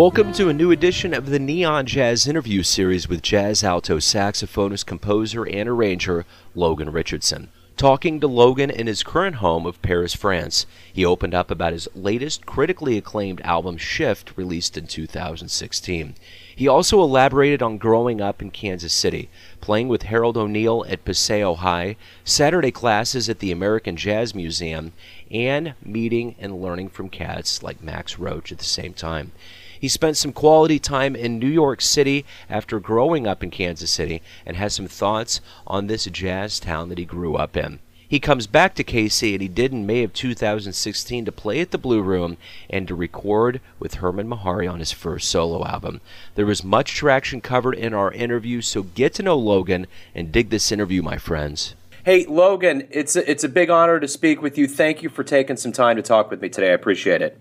Welcome 0.00 0.32
to 0.32 0.48
a 0.48 0.54
new 0.54 0.70
edition 0.70 1.12
of 1.12 1.26
the 1.26 1.38
Neon 1.38 1.84
Jazz 1.84 2.26
interview 2.26 2.62
series 2.62 3.06
with 3.06 3.20
jazz 3.20 3.62
alto 3.62 3.98
saxophonist, 3.98 4.86
composer, 4.86 5.44
and 5.46 5.68
arranger 5.68 6.24
Logan 6.54 6.90
Richardson. 6.90 7.50
Talking 7.76 8.18
to 8.20 8.26
Logan 8.26 8.70
in 8.70 8.86
his 8.86 9.02
current 9.02 9.36
home 9.36 9.66
of 9.66 9.82
Paris, 9.82 10.14
France, 10.14 10.64
he 10.90 11.04
opened 11.04 11.34
up 11.34 11.50
about 11.50 11.74
his 11.74 11.86
latest 11.94 12.46
critically 12.46 12.96
acclaimed 12.96 13.42
album, 13.42 13.76
Shift, 13.76 14.32
released 14.38 14.78
in 14.78 14.86
2016. 14.86 16.14
He 16.56 16.66
also 16.66 17.02
elaborated 17.02 17.62
on 17.62 17.76
growing 17.76 18.22
up 18.22 18.40
in 18.40 18.50
Kansas 18.50 18.94
City, 18.94 19.28
playing 19.60 19.88
with 19.88 20.04
Harold 20.04 20.38
O'Neal 20.38 20.82
at 20.88 21.04
Paseo 21.04 21.52
High, 21.52 21.96
Saturday 22.24 22.70
classes 22.70 23.28
at 23.28 23.40
the 23.40 23.52
American 23.52 23.98
Jazz 23.98 24.34
Museum, 24.34 24.94
and 25.30 25.74
meeting 25.84 26.36
and 26.38 26.62
learning 26.62 26.88
from 26.88 27.10
cats 27.10 27.62
like 27.62 27.82
Max 27.82 28.18
Roach 28.18 28.50
at 28.50 28.56
the 28.56 28.64
same 28.64 28.94
time. 28.94 29.32
He 29.80 29.88
spent 29.88 30.18
some 30.18 30.34
quality 30.34 30.78
time 30.78 31.16
in 31.16 31.38
New 31.38 31.48
York 31.48 31.80
City 31.80 32.26
after 32.50 32.78
growing 32.78 33.26
up 33.26 33.42
in 33.42 33.50
Kansas 33.50 33.90
City 33.90 34.20
and 34.44 34.58
has 34.58 34.74
some 34.74 34.86
thoughts 34.86 35.40
on 35.66 35.86
this 35.86 36.04
jazz 36.04 36.60
town 36.60 36.90
that 36.90 36.98
he 36.98 37.06
grew 37.06 37.36
up 37.36 37.56
in. 37.56 37.78
He 38.06 38.20
comes 38.20 38.46
back 38.46 38.74
to 38.74 38.84
KC 38.84 39.32
and 39.32 39.40
he 39.40 39.48
did 39.48 39.72
in 39.72 39.86
May 39.86 40.02
of 40.02 40.12
2016 40.12 41.24
to 41.24 41.32
play 41.32 41.60
at 41.60 41.70
the 41.70 41.78
Blue 41.78 42.02
Room 42.02 42.36
and 42.68 42.86
to 42.88 42.94
record 42.94 43.60
with 43.78 43.94
Hermon 43.94 44.28
Mehari 44.28 44.70
on 44.70 44.80
his 44.80 44.92
first 44.92 45.30
solo 45.30 45.64
album. 45.64 46.02
There 46.34 46.44
was 46.44 46.62
much 46.62 46.92
traction 46.92 47.40
covered 47.40 47.76
in 47.76 47.94
our 47.94 48.12
interview, 48.12 48.60
so 48.60 48.82
get 48.82 49.14
to 49.14 49.22
know 49.22 49.38
Logan 49.38 49.86
and 50.14 50.30
dig 50.30 50.50
this 50.50 50.70
interview, 50.70 51.02
my 51.02 51.16
friends. 51.16 51.74
Hey, 52.04 52.26
Logan, 52.26 52.86
it's 52.90 53.16
a, 53.16 53.30
it's 53.30 53.44
a 53.44 53.48
big 53.48 53.70
honor 53.70 54.00
to 54.00 54.08
speak 54.08 54.42
with 54.42 54.58
you. 54.58 54.66
Thank 54.66 55.02
you 55.02 55.08
for 55.08 55.22
taking 55.22 55.56
some 55.56 55.72
time 55.72 55.96
to 55.96 56.02
talk 56.02 56.30
with 56.30 56.42
me 56.42 56.50
today. 56.50 56.70
I 56.70 56.74
appreciate 56.74 57.22
it. 57.22 57.40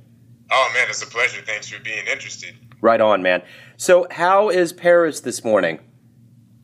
Oh 0.52 0.72
man, 0.73 0.88
it's 0.89 1.02
a 1.02 1.08
pleasure. 1.08 1.42
Thanks 1.42 1.69
for 1.69 1.81
being 1.81 2.05
interested. 2.08 2.55
Right 2.81 3.02
on, 3.02 3.22
man. 3.22 3.44
So, 3.78 4.08
how 4.09 4.50
is 4.50 4.73
Paris 4.73 5.19
this 5.19 5.44
morning? 5.44 5.80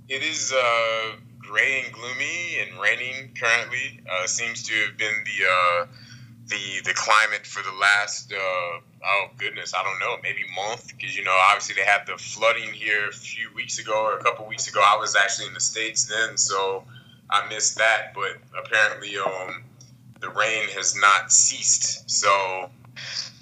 It 0.08 0.24
is 0.24 0.54
uh, 0.54 1.18
gray 1.40 1.84
and 1.84 1.94
gloomy 1.94 2.58
and 2.62 2.80
raining 2.80 3.34
currently. 3.40 4.02
Uh, 4.10 4.26
seems 4.28 4.64
to 4.64 4.74
have 4.86 4.98
been 4.98 5.24
the 5.26 5.46
uh, 5.46 5.86
the 6.48 6.82
the 6.84 6.94
climate 6.94 7.46
for 7.46 7.62
the 7.64 7.76
last 7.80 8.32
uh, 8.34 8.38
oh 8.38 9.28
goodness, 9.38 9.74
I 9.74 9.84
don't 9.84 10.00
know, 10.00 10.18
maybe 10.24 10.42
month 10.56 10.88
because 10.88 11.16
you 11.16 11.24
know 11.24 11.36
obviously 11.50 11.76
they 11.76 11.90
had 11.90 12.08
the 12.08 12.18
flooding 12.18 12.72
here 12.74 13.10
a 13.10 13.14
few 13.14 13.54
weeks 13.54 13.80
ago 13.80 13.94
or 13.94 14.18
a 14.18 14.24
couple 14.24 14.48
weeks 14.48 14.68
ago. 14.68 14.82
I 14.84 14.98
was 14.98 15.16
actually 15.16 15.48
in 15.48 15.54
the 15.54 15.60
states 15.60 16.06
then, 16.06 16.38
so 16.38 16.84
I 17.30 17.48
missed 17.50 17.78
that. 17.78 18.14
But 18.14 18.38
apparently, 18.58 19.18
um, 19.18 19.64
the 20.22 20.30
rain 20.30 20.70
has 20.70 20.96
not 20.96 21.32
ceased. 21.32 22.10
So 22.10 22.70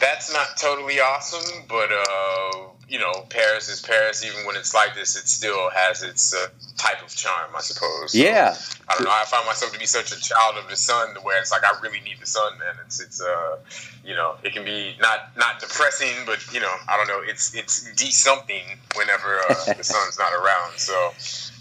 that's 0.03 0.33
not 0.33 0.57
totally 0.57 0.99
awesome, 0.99 1.63
but 1.69 1.89
uh, 1.91 2.67
you 2.89 2.99
know, 2.99 3.13
Paris 3.29 3.69
is 3.69 3.81
Paris. 3.81 4.23
Even 4.25 4.45
when 4.45 4.57
it's 4.57 4.73
like 4.73 4.95
this, 4.95 5.15
it 5.15 5.29
still 5.29 5.69
has 5.69 6.03
its 6.03 6.35
uh, 6.35 6.47
type 6.77 7.01
of 7.01 7.15
charm, 7.15 7.51
I 7.55 7.61
suppose. 7.61 8.11
So, 8.11 8.17
yeah. 8.17 8.55
I 8.89 8.95
don't 8.95 9.05
know. 9.05 9.11
I 9.11 9.23
find 9.25 9.45
myself 9.45 9.71
to 9.71 9.79
be 9.79 9.85
such 9.85 10.11
a 10.11 10.19
child 10.19 10.57
of 10.57 10.69
the 10.69 10.75
sun, 10.75 11.13
to 11.15 11.21
where 11.21 11.39
it's 11.39 11.51
like 11.51 11.63
I 11.63 11.79
really 11.81 12.01
need 12.01 12.17
the 12.19 12.25
sun, 12.25 12.59
man. 12.59 12.75
It's 12.85 12.99
it's 12.99 13.21
uh, 13.21 13.59
you 14.03 14.13
know, 14.13 14.35
it 14.43 14.53
can 14.53 14.65
be 14.65 14.95
not 14.99 15.31
not 15.37 15.61
depressing, 15.61 16.25
but 16.25 16.39
you 16.53 16.59
know, 16.59 16.73
I 16.89 16.97
don't 16.97 17.07
know. 17.07 17.21
It's 17.25 17.55
it's 17.55 17.89
de 17.95 18.11
something 18.11 18.63
whenever 18.95 19.39
uh, 19.49 19.73
the 19.77 19.83
sun's 19.83 20.19
not 20.19 20.33
around. 20.33 20.77
So. 20.77 21.13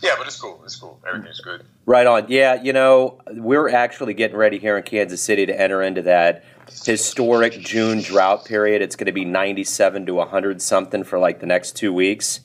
Yeah, 0.02 0.16
but 0.18 0.26
it's 0.26 0.40
cool. 0.40 0.60
It's 0.64 0.74
cool. 0.74 0.98
Everything's 1.06 1.38
good. 1.38 1.64
Right 1.86 2.08
on. 2.08 2.26
Yeah, 2.28 2.60
you 2.60 2.72
know, 2.72 3.20
we're 3.30 3.68
actually 3.68 4.14
getting 4.14 4.36
ready 4.36 4.58
here 4.58 4.76
in 4.76 4.82
Kansas 4.82 5.22
City 5.22 5.46
to 5.46 5.60
enter 5.60 5.80
into 5.80 6.02
that 6.02 6.44
historic 6.84 7.58
June 7.58 8.00
drought 8.00 8.44
period. 8.44 8.82
It's 8.82 8.96
going 8.96 9.06
to 9.06 9.12
be 9.12 9.24
97 9.24 10.06
to 10.06 10.14
100 10.14 10.62
something 10.62 11.04
for 11.04 11.18
like 11.18 11.40
the 11.40 11.46
next 11.46 11.76
two 11.76 11.92
weeks. 11.92 12.40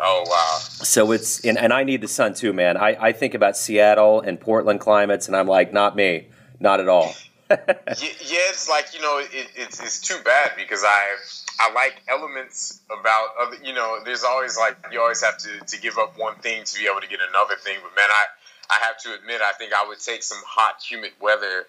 Oh 0.00 0.24
wow! 0.26 0.58
So 0.60 1.10
it's 1.10 1.44
and, 1.44 1.58
and 1.58 1.72
I 1.72 1.82
need 1.82 2.02
the 2.02 2.08
sun 2.08 2.34
too, 2.34 2.52
man. 2.52 2.76
I, 2.76 2.96
I 3.00 3.12
think 3.12 3.34
about 3.34 3.56
Seattle 3.56 4.20
and 4.20 4.40
Portland 4.40 4.78
climates, 4.78 5.26
and 5.26 5.36
I'm 5.36 5.48
like, 5.48 5.72
not 5.72 5.96
me, 5.96 6.28
not 6.60 6.78
at 6.78 6.88
all. 6.88 7.14
yeah, 7.50 7.56
it's 7.96 8.68
like 8.68 8.94
you 8.94 9.00
know, 9.00 9.18
it, 9.18 9.48
it's 9.56 9.82
it's 9.82 10.00
too 10.00 10.18
bad 10.24 10.52
because 10.56 10.84
I 10.84 11.16
I 11.58 11.72
like 11.72 12.00
elements 12.06 12.80
about 12.86 13.28
other. 13.40 13.56
You 13.64 13.74
know, 13.74 13.98
there's 14.04 14.22
always 14.22 14.56
like 14.56 14.76
you 14.92 15.00
always 15.00 15.22
have 15.24 15.38
to 15.38 15.58
to 15.66 15.80
give 15.80 15.98
up 15.98 16.16
one 16.16 16.36
thing 16.36 16.62
to 16.62 16.78
be 16.78 16.86
able 16.88 17.00
to 17.00 17.08
get 17.08 17.18
another 17.28 17.56
thing. 17.56 17.78
But 17.82 17.96
man, 17.96 18.08
I 18.08 18.24
I 18.70 18.84
have 18.84 18.98
to 18.98 19.14
admit, 19.14 19.40
I 19.40 19.52
think 19.52 19.72
I 19.72 19.88
would 19.88 19.98
take 19.98 20.22
some 20.22 20.38
hot, 20.46 20.80
humid 20.80 21.12
weather 21.20 21.66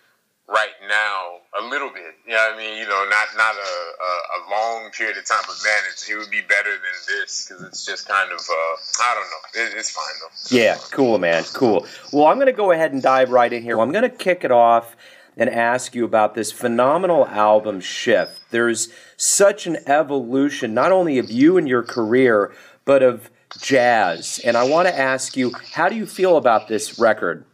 right 0.50 0.74
now 0.88 1.38
a 1.62 1.64
little 1.70 1.90
bit. 1.90 2.18
You 2.26 2.34
know 2.34 2.48
what 2.50 2.56
I 2.56 2.58
mean? 2.58 2.78
You 2.78 2.88
know, 2.88 3.06
not 3.10 3.28
not 3.38 3.56
a, 3.56 3.72
a, 4.10 4.12
a 4.38 4.40
long 4.52 4.92
period 4.92 5.18
of 5.18 5.26
time, 5.26 5.44
but 5.48 5.56
man, 5.64 5.82
it 5.88 6.18
would 6.18 6.32
be 6.32 6.42
better 6.42 6.72
than 6.72 6.98
this 7.08 7.46
because 7.46 7.64
it's 7.64 7.86
just 7.86 8.08
kind 8.08 8.32
of 8.32 8.40
uh, 8.40 9.04
I 9.04 9.16
don't 9.16 9.30
know. 9.30 9.62
It, 9.64 9.78
it's 9.78 9.92
fine 9.92 10.06
though. 10.22 10.56
Yeah, 10.56 10.78
cool, 10.92 11.20
man, 11.20 11.44
cool. 11.54 11.86
Well, 12.12 12.26
I'm 12.26 12.38
going 12.38 12.48
to 12.48 12.54
go 12.54 12.72
ahead 12.72 12.92
and 12.92 13.02
dive 13.02 13.30
right 13.30 13.52
in 13.52 13.64
here. 13.64 13.80
I'm 13.80 13.92
going 13.92 14.10
to 14.10 14.16
kick 14.16 14.44
it 14.44 14.52
off 14.52 14.96
and 15.38 15.50
ask 15.50 15.96
you 15.96 16.04
about 16.04 16.36
this 16.36 16.52
phenomenal 16.52 17.26
album 17.28 17.80
shift. 17.80 18.42
There's 18.52 18.90
such 19.16 19.68
an 19.68 19.78
evolution, 19.88 20.74
not 20.74 20.92
only 20.92 21.18
of 21.18 21.32
you 21.32 21.58
and 21.58 21.68
your 21.68 21.84
career, 21.84 22.54
but 22.84 23.02
of 23.02 23.30
jazz. 23.58 24.42
And 24.44 24.58
I 24.58 24.64
want 24.64 24.88
to 24.90 24.98
ask 24.98 25.38
you, 25.38 25.54
how 25.74 25.88
do 25.88 25.96
you 25.96 26.06
feel 26.06 26.36
about 26.36 26.68
this 26.68 27.00
record? 27.00 27.46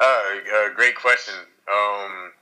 Uh, 0.00 0.04
uh, 0.04 0.68
great 0.74 0.96
question. 0.96 1.34
Um, 1.72 2.32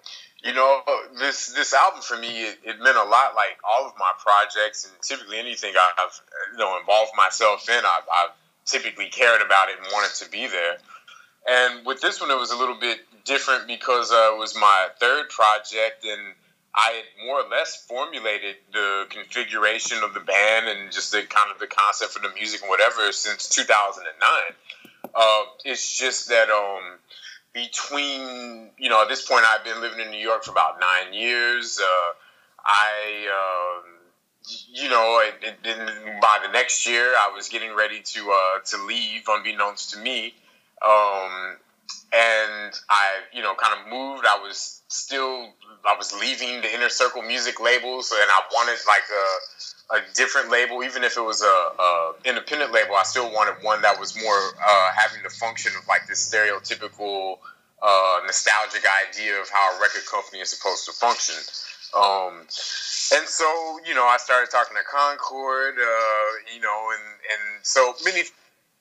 you 0.42 0.54
know, 0.54 0.82
this 1.18 1.52
this 1.52 1.72
album 1.72 2.02
for 2.02 2.16
me, 2.16 2.42
it, 2.42 2.58
it, 2.64 2.80
meant 2.80 2.96
a 2.96 3.04
lot. 3.04 3.34
Like 3.34 3.58
all 3.62 3.86
of 3.86 3.92
my 3.98 4.10
projects 4.18 4.84
and 4.84 4.94
typically 5.02 5.38
anything 5.38 5.74
I've 5.76 6.20
you 6.52 6.58
know 6.58 6.78
involved 6.80 7.12
myself 7.16 7.68
in, 7.68 7.76
I've, 7.76 8.08
I've 8.10 8.34
typically 8.64 9.08
cared 9.08 9.42
about 9.42 9.68
it 9.68 9.76
and 9.78 9.86
wanted 9.92 10.14
to 10.24 10.30
be 10.30 10.48
there. 10.48 10.78
And 11.48 11.86
with 11.86 12.00
this 12.00 12.20
one, 12.20 12.30
it 12.30 12.38
was 12.38 12.50
a 12.50 12.56
little 12.56 12.78
bit 12.78 13.00
different 13.24 13.66
because 13.66 14.10
uh, 14.10 14.32
it 14.34 14.38
was 14.38 14.54
my 14.56 14.88
third 14.98 15.28
project, 15.28 16.04
and 16.04 16.34
I 16.74 17.02
had 17.02 17.26
more 17.26 17.40
or 17.40 17.48
less 17.48 17.84
formulated 17.84 18.56
the 18.72 19.06
configuration 19.10 20.02
of 20.02 20.14
the 20.14 20.20
band 20.20 20.68
and 20.68 20.90
just 20.90 21.12
the 21.12 21.22
kind 21.22 21.52
of 21.52 21.58
the 21.58 21.66
concept 21.66 22.12
for 22.12 22.20
the 22.20 22.32
music 22.34 22.62
and 22.62 22.70
whatever 22.70 23.12
since 23.12 23.48
2009. 23.48 24.06
Uh, 25.14 25.42
it's 25.64 25.98
just 25.98 26.28
that 26.30 26.48
um, 26.48 26.98
between 27.52 28.70
you 28.78 28.88
know 28.88 29.02
at 29.02 29.08
this 29.08 29.26
point 29.26 29.44
I've 29.46 29.64
been 29.64 29.80
living 29.80 30.00
in 30.00 30.10
New 30.10 30.20
York 30.20 30.44
for 30.44 30.52
about 30.52 30.80
nine 30.80 31.12
years. 31.12 31.80
Uh, 31.80 32.12
I 32.64 33.28
uh, 33.28 33.88
you 34.72 34.88
know 34.88 35.22
it, 35.24 35.58
it, 35.64 36.20
by 36.20 36.38
the 36.44 36.52
next 36.52 36.86
year 36.86 37.06
I 37.06 37.32
was 37.34 37.48
getting 37.48 37.74
ready 37.74 38.00
to 38.00 38.32
uh, 38.32 38.58
to 38.66 38.84
leave, 38.86 39.24
unbeknownst 39.28 39.90
to 39.92 39.98
me. 39.98 40.34
Um, 40.84 41.56
and 42.12 42.72
I, 42.90 43.20
you 43.32 43.42
know, 43.42 43.54
kind 43.54 43.80
of 43.80 43.86
moved. 43.88 44.26
I 44.26 44.38
was 44.42 44.82
still, 44.88 45.48
I 45.88 45.96
was 45.96 46.12
leaving 46.20 46.60
the 46.60 46.72
inner 46.72 46.88
circle 46.88 47.22
music 47.22 47.60
labels, 47.60 48.12
and 48.12 48.30
I 48.30 48.40
wanted 48.52 48.78
like 48.86 49.08
a, 49.10 49.96
a 49.96 50.14
different 50.14 50.50
label, 50.50 50.84
even 50.84 51.04
if 51.04 51.16
it 51.16 51.22
was 51.22 51.42
a, 51.42 51.46
a 51.46 52.12
independent 52.24 52.72
label. 52.72 52.94
I 52.94 53.04
still 53.04 53.32
wanted 53.32 53.62
one 53.62 53.82
that 53.82 53.98
was 53.98 54.14
more 54.20 54.36
uh, 54.36 54.90
having 54.94 55.22
the 55.22 55.30
function 55.30 55.72
of 55.78 55.88
like 55.88 56.06
this 56.06 56.28
stereotypical, 56.28 57.38
uh, 57.82 58.20
nostalgic 58.26 58.84
idea 59.08 59.40
of 59.40 59.48
how 59.48 59.76
a 59.76 59.80
record 59.80 60.04
company 60.10 60.40
is 60.40 60.50
supposed 60.50 60.84
to 60.86 60.92
function. 60.92 61.36
Um, 61.96 62.40
and 63.12 63.28
so, 63.28 63.44
you 63.86 63.94
know, 63.94 64.04
I 64.04 64.16
started 64.18 64.50
talking 64.50 64.76
to 64.76 64.82
Concord, 64.84 65.74
uh, 65.76 66.54
you 66.54 66.60
know, 66.60 66.90
and, 66.92 67.04
and 67.32 67.64
so 67.64 67.94
many 68.04 68.22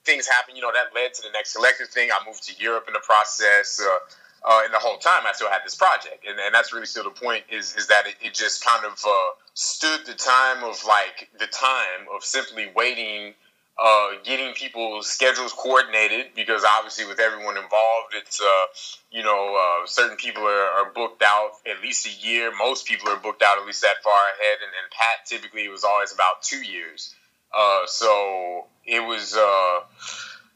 things 0.06 0.27
happen. 0.27 0.56
You 0.56 0.62
know, 0.62 0.71
that 0.74 0.94
led 0.94 1.13
to 1.15 1.21
the 1.21 1.31
next 1.33 1.56
collective 1.56 1.89
thing. 1.89 2.09
I 2.12 2.25
moved 2.25 2.44
to 2.48 2.53
Europe 2.62 2.86
in 2.88 2.94
the 2.94 3.03
process. 3.03 3.80
Uh, 3.81 4.00
uh, 4.44 4.62
and 4.65 4.74
the 4.74 4.80
whole 4.80 4.98
time 4.98 5.24
I 5.27 5.33
still 5.33 5.50
had 5.50 5.62
this 5.63 5.75
project, 5.75 6.25
and, 6.27 6.39
and 6.39 6.53
that's 6.53 6.74
really 6.74 6.88
still 6.88 7.03
the 7.03 7.12
point 7.12 7.44
is 7.50 7.75
is 7.75 7.88
that 7.88 8.07
it, 8.07 8.15
it 8.21 8.33
just 8.33 8.65
kind 8.65 8.86
of 8.86 8.94
uh, 9.06 9.31
stood 9.53 10.06
the 10.07 10.13
time 10.13 10.63
of 10.63 10.83
like 10.88 11.30
the 11.38 11.45
time 11.45 12.09
of 12.15 12.24
simply 12.24 12.71
waiting, 12.75 13.36
uh, 13.77 14.09
getting 14.24 14.53
people's 14.56 15.07
schedules 15.07 15.53
coordinated 15.53 16.33
because 16.36 16.63
obviously 16.65 17.06
with 17.06 17.19
everyone 17.19 17.56
involved, 17.56 18.13
it's 18.13 18.42
uh, 18.42 18.65
you 19.12 19.21
know 19.21 19.56
uh, 19.56 19.86
certain 19.86 20.18
people 20.18 20.42
are, 20.42 20.69
are, 20.74 20.92
booked 20.92 21.21
out 21.21 21.51
at 21.69 21.80
least 21.83 22.07
a 22.07 22.27
year. 22.27 22.51
Most 22.57 22.88
people 22.88 23.09
are 23.09 23.18
booked 23.18 23.44
out 23.44 23.59
at 23.59 23.65
least 23.68 23.81
that 23.81 24.01
far 24.04 24.21
ahead, 24.39 24.57
and, 24.63 24.71
and 24.74 24.92
Pat 24.92 25.25
typically 25.27 25.65
it 25.65 25.71
was 25.71 25.83
always 25.83 26.12
about 26.12 26.42
two 26.42 26.63
years. 26.63 27.13
Uh, 27.53 27.86
so 27.86 28.68
it 28.86 29.00
was, 29.00 29.36
uh, 29.36 29.80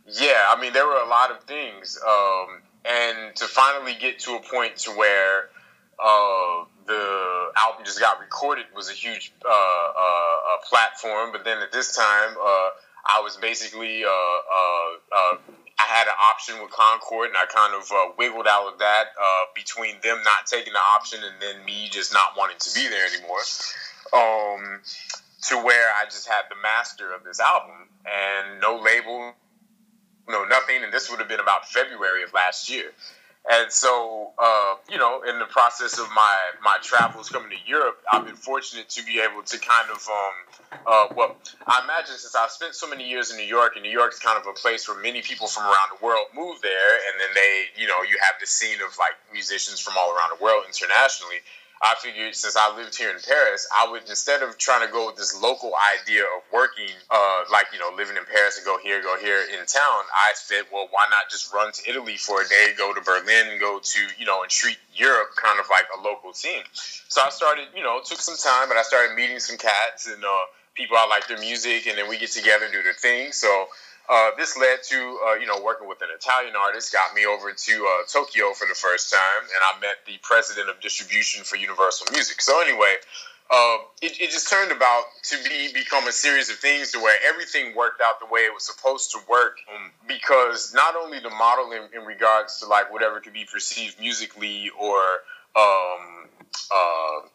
yeah. 0.08 0.46
I 0.50 0.60
mean, 0.60 0.74
there 0.74 0.86
were 0.86 0.98
a 0.98 1.08
lot 1.08 1.32
of 1.32 1.44
things, 1.44 2.00
um, 2.06 2.62
and 2.86 3.36
to 3.36 3.46
finally 3.46 3.96
get 4.00 4.20
to 4.20 4.36
a 4.36 4.40
point 4.40 4.78
to 4.78 4.92
where 4.92 5.50
uh, 6.00 6.66
the 6.88 7.52
album 7.58 7.86
just 7.86 8.00
got 8.00 8.20
recorded 8.20 8.66
was 8.76 8.90
a 8.90 8.94
huge 8.94 9.34
uh, 9.46 9.50
uh, 9.50 10.58
platform. 10.70 11.32
But 11.32 11.44
then 11.44 11.60
at 11.60 11.72
this 11.72 11.96
time, 11.96 12.36
I 13.08 13.22
was 13.22 13.38
basically 13.38 14.04
I 15.78 15.84
had 15.84 16.08
an 16.08 16.14
option 16.32 16.62
with 16.62 16.72
Concord, 16.72 17.30
and 17.30 17.38
I 17.38 17.46
kind 17.46 17.76
of 17.76 17.92
uh, 17.92 18.14
wiggled 18.18 18.48
out 18.48 18.74
of 18.74 18.80
that 18.80 19.08
uh, 19.20 19.46
between 19.54 19.96
them 20.02 20.24
not 20.24 20.46
taking 20.46 20.74
the 20.74 20.80
option 20.80 21.20
and 21.24 21.36
then 21.42 21.66
me 21.66 21.90
just 21.92 22.14
not 22.14 22.38
wanting 22.38 22.58
to 22.60 22.74
be 22.74 22.88
there 22.88 23.06
anymore. 23.06 23.44
Um, 24.14 24.82
to 25.50 25.56
where 25.58 25.90
I 25.94 26.06
just 26.06 26.28
had 26.28 26.44
the 26.50 26.56
master 26.62 27.14
of 27.14 27.24
this 27.24 27.40
album 27.40 27.90
and 28.06 28.60
no 28.62 28.80
label, 28.80 29.34
no 30.28 30.46
nothing. 30.46 30.84
And 30.84 30.92
this 30.92 31.10
would 31.10 31.20
have 31.20 31.30
been 31.30 31.40
about 31.40 31.68
February 31.68 32.24
of 32.24 32.34
last 32.34 32.70
year. 32.70 32.92
And 33.48 33.72
so, 33.72 34.32
uh, 34.40 34.76
you 34.90 34.98
know, 34.98 35.22
in 35.22 35.38
the 35.38 35.46
process 35.46 36.00
of 36.00 36.08
my 36.16 36.36
my 36.64 36.78
travels 36.82 37.30
coming 37.30 37.52
to 37.52 37.70
Europe, 37.70 38.02
I've 38.12 38.26
been 38.26 38.36
fortunate 38.36 38.90
to 38.90 39.06
be 39.06 39.22
able 39.22 39.44
to 39.44 39.60
kind 39.60 39.88
of, 39.92 40.02
um, 40.10 40.80
uh, 40.88 41.08
well, 41.16 41.36
I 41.68 41.84
imagine 41.84 42.18
since 42.18 42.34
I've 42.34 42.50
spent 42.50 42.74
so 42.74 42.90
many 42.90 43.08
years 43.08 43.30
in 43.30 43.38
New 43.38 43.46
York, 43.46 43.74
and 43.76 43.84
New 43.84 43.92
York 43.92 44.14
is 44.14 44.20
kind 44.20 44.40
of 44.40 44.48
a 44.48 44.54
place 44.54 44.90
where 44.90 45.00
many 45.00 45.22
people 45.22 45.46
from 45.46 45.66
around 45.66 45.94
the 45.94 46.04
world 46.04 46.26
move 46.34 46.60
there, 46.64 46.92
and 47.06 47.22
then 47.22 47.30
they, 47.36 47.66
you 47.78 47.86
know, 47.86 48.02
you 48.02 48.18
have 48.20 48.34
the 48.42 48.48
scene 48.48 48.82
of 48.82 48.98
like 48.98 49.14
musicians 49.32 49.80
from 49.80 49.94
all 49.96 50.10
around 50.10 50.36
the 50.36 50.44
world 50.44 50.64
internationally. 50.66 51.38
I 51.82 51.96
figured 52.00 52.34
since 52.36 52.56
I 52.56 52.76
lived 52.76 52.98
here 52.98 53.10
in 53.10 53.20
Paris, 53.20 53.68
I 53.76 53.90
would 53.92 54.08
instead 54.08 54.42
of 54.42 54.58
trying 54.58 54.86
to 54.86 54.92
go 54.92 55.08
with 55.08 55.18
this 55.18 55.40
local 55.42 55.74
idea 56.02 56.24
of 56.24 56.42
working, 56.52 56.90
uh, 57.12 57.44
like 57.52 57.68
you 57.74 57.80
know, 57.80 57.92
living 57.96 58.16
in 58.18 58.24
Paris 58.26 58.58
and 58.58 58.66
go 58.66 58.78
here, 58.80 59.02
go 59.02 59.18
here 59.20 59.42
in 59.42 59.66
town, 59.66 60.02
I 60.14 60.32
said, 60.36 60.64
well, 60.72 60.88
why 60.92 61.06
not 61.10 61.30
just 61.30 61.54
run 61.54 61.72
to 61.74 61.90
Italy 61.90 62.18
for 62.18 62.42
a 62.42 62.48
day, 62.48 62.74
go 62.78 62.94
to 62.94 63.02
Berlin, 63.02 63.60
go 63.60 63.80
to 63.80 64.00
you 64.18 64.26
know, 64.26 64.42
and 64.42 64.50
treat 64.50 64.78
Europe 64.96 65.36
kind 65.36 65.60
of 65.60 65.66
like 65.70 65.86
a 65.98 66.02
local 66.02 66.32
team. 66.32 66.64
So 66.74 67.22
I 67.22 67.30
started, 67.30 67.68
you 67.76 67.84
know, 67.84 68.00
took 68.04 68.20
some 68.20 68.38
time, 68.38 68.70
but 68.70 68.78
I 68.78 68.84
started 68.84 69.16
meeting 69.16 69.40
some 69.40 69.58
cats 69.58 70.08
and 70.08 70.24
uh, 70.24 70.46
people 70.76 70.98
I 70.98 71.08
like 71.08 71.28
their 71.28 71.40
music, 71.40 71.88
and 71.88 71.98
then 71.98 72.08
we 72.08 72.18
get 72.18 72.32
together 72.32 72.66
and 72.66 72.74
do 72.74 72.84
the 72.84 72.94
thing. 72.94 73.32
So 73.32 73.68
uh, 74.10 74.32
this 74.38 74.58
led 74.58 74.80
to 74.90 75.20
uh, 75.28 75.34
you 75.36 75.48
know 75.48 75.62
working 75.64 75.88
with 75.88 76.02
an 76.02 76.10
Italian 76.14 76.56
artist, 76.56 76.94
got 76.94 77.14
me 77.14 77.26
over 77.26 77.52
to 77.52 77.74
uh, 77.74 78.06
Tokyo 78.12 78.54
for 78.54 78.68
the 78.68 78.76
first 78.76 79.12
time, 79.12 79.44
and 79.44 79.62
I 79.74 79.80
met 79.80 79.98
the 80.06 80.20
president 80.22 80.70
of 80.70 80.80
distribution 80.82 81.44
for 81.44 81.56
Universal 81.56 82.08
Music. 82.12 82.42
So 82.42 82.62
anyway, 82.62 82.96
uh, 83.50 83.78
it, 84.02 84.20
it, 84.20 84.32
just 84.32 84.50
turned 84.50 84.72
about 84.72 85.04
to 85.24 85.38
be 85.48 85.72
become 85.74 86.08
a 86.08 86.12
series 86.12 86.50
of 86.50 86.58
things 86.58 86.92
to 86.92 87.00
where 87.00 87.18
everything 87.28 87.76
worked 87.76 88.02
out 88.02 88.20
the 88.20 88.26
way 88.26 88.42
it 88.42 88.54
was 88.54 88.66
supposed 88.66 89.12
to 89.12 89.20
work. 89.30 89.58
Um, 89.74 89.92
because 90.08 90.74
not 90.74 90.96
only 90.96 91.20
the 91.20 91.30
model 91.30 91.72
in, 91.72 91.84
in, 91.94 92.08
regards 92.08 92.60
to 92.60 92.68
like 92.68 92.92
whatever 92.92 93.20
could 93.20 93.34
be 93.34 93.46
perceived 93.52 94.00
musically 94.00 94.72
or 94.80 94.98
um, 95.56 96.30
uh, 96.72 97.28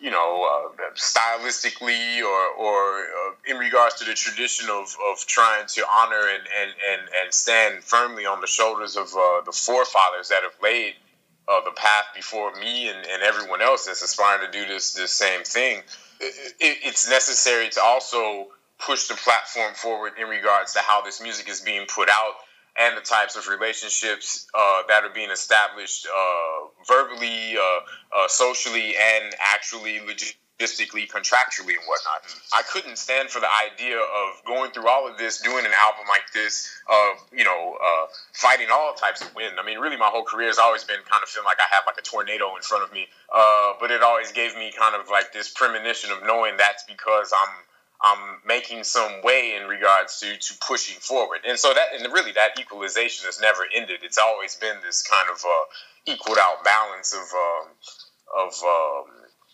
you 0.00 0.10
know, 0.10 0.70
uh, 0.70 0.94
stylistically 0.94 2.22
or, 2.22 2.46
or 2.58 3.00
uh, 3.00 3.34
in 3.46 3.56
regards 3.58 3.96
to 3.96 4.04
the 4.04 4.14
tradition 4.14 4.68
of, 4.70 4.96
of 5.10 5.24
trying 5.26 5.66
to 5.66 5.84
honor 5.90 6.28
and, 6.34 6.44
and, 6.60 6.70
and, 6.92 7.02
and 7.22 7.34
stand 7.34 7.82
firmly 7.84 8.26
on 8.26 8.40
the 8.40 8.46
shoulders 8.46 8.96
of 8.96 9.08
uh, 9.08 9.40
the 9.44 9.52
forefathers 9.52 10.28
that 10.28 10.42
have 10.42 10.54
laid 10.62 10.94
uh, 11.48 11.60
the 11.64 11.72
path 11.72 12.06
before 12.14 12.54
me 12.56 12.88
and, 12.88 12.98
and 13.06 13.22
everyone 13.22 13.62
else 13.62 13.86
that's 13.86 14.02
aspiring 14.02 14.46
to 14.46 14.52
do 14.52 14.66
this, 14.66 14.92
this 14.92 15.12
same 15.12 15.42
thing. 15.42 15.82
It, 16.20 16.54
it, 16.60 16.78
it's 16.84 17.08
necessary 17.08 17.68
to 17.70 17.80
also 17.82 18.48
push 18.78 19.08
the 19.08 19.14
platform 19.14 19.74
forward 19.74 20.12
in 20.20 20.28
regards 20.28 20.72
to 20.74 20.80
how 20.80 21.02
this 21.02 21.20
music 21.20 21.48
is 21.48 21.60
being 21.60 21.86
put 21.86 22.08
out 22.08 22.34
and 22.78 22.96
the 22.96 23.00
types 23.00 23.36
of 23.36 23.48
relationships 23.48 24.46
uh, 24.54 24.82
that 24.88 25.04
are 25.04 25.10
being 25.10 25.30
established 25.30 26.06
uh, 26.06 26.84
verbally, 26.86 27.56
uh, 27.56 27.80
uh 28.16 28.28
socially, 28.28 28.94
and 28.96 29.34
actually 29.40 29.98
logistically, 29.98 31.08
contractually, 31.10 31.74
and 31.74 31.84
whatnot. 31.86 32.22
I 32.54 32.62
couldn't 32.62 32.96
stand 32.96 33.30
for 33.30 33.40
the 33.40 33.48
idea 33.72 33.98
of 33.98 34.44
going 34.46 34.70
through 34.70 34.88
all 34.88 35.08
of 35.08 35.18
this, 35.18 35.40
doing 35.40 35.66
an 35.66 35.72
album 35.76 36.06
like 36.08 36.32
this, 36.32 36.70
of 36.88 37.18
you 37.36 37.44
know, 37.44 37.76
uh, 37.82 38.06
fighting 38.32 38.68
all 38.72 38.94
types 38.94 39.22
of 39.22 39.34
wind. 39.34 39.54
I 39.60 39.66
mean, 39.66 39.78
really, 39.78 39.96
my 39.96 40.08
whole 40.08 40.24
career 40.24 40.46
has 40.46 40.58
always 40.58 40.84
been 40.84 41.00
kind 41.10 41.22
of 41.22 41.28
feeling 41.28 41.46
like 41.46 41.58
I 41.58 41.74
have 41.74 41.82
like 41.86 41.98
a 41.98 42.02
tornado 42.02 42.54
in 42.54 42.62
front 42.62 42.84
of 42.84 42.92
me, 42.92 43.08
uh, 43.34 43.72
but 43.80 43.90
it 43.90 44.02
always 44.02 44.30
gave 44.30 44.54
me 44.54 44.72
kind 44.78 44.94
of 44.94 45.10
like 45.10 45.32
this 45.32 45.48
premonition 45.48 46.12
of 46.12 46.22
knowing 46.24 46.56
that's 46.56 46.84
because 46.84 47.32
I'm 47.34 47.54
um, 48.04 48.38
making 48.46 48.84
some 48.84 49.22
way 49.22 49.56
in 49.60 49.68
regards 49.68 50.20
to 50.20 50.36
to 50.36 50.54
pushing 50.66 51.00
forward. 51.00 51.40
And 51.46 51.58
so 51.58 51.74
that 51.74 51.88
and 51.98 52.12
really 52.12 52.32
that 52.32 52.58
equalization 52.58 53.26
has 53.26 53.40
never 53.40 53.66
ended. 53.74 54.00
It's 54.02 54.18
always 54.18 54.54
been 54.56 54.76
this 54.84 55.02
kind 55.02 55.28
of 55.30 55.44
uh, 55.44 55.64
equaled 56.06 56.38
out 56.38 56.64
balance 56.64 57.12
of 57.12 57.26
um, 57.34 57.68
of 58.46 58.52
um, 58.62 59.10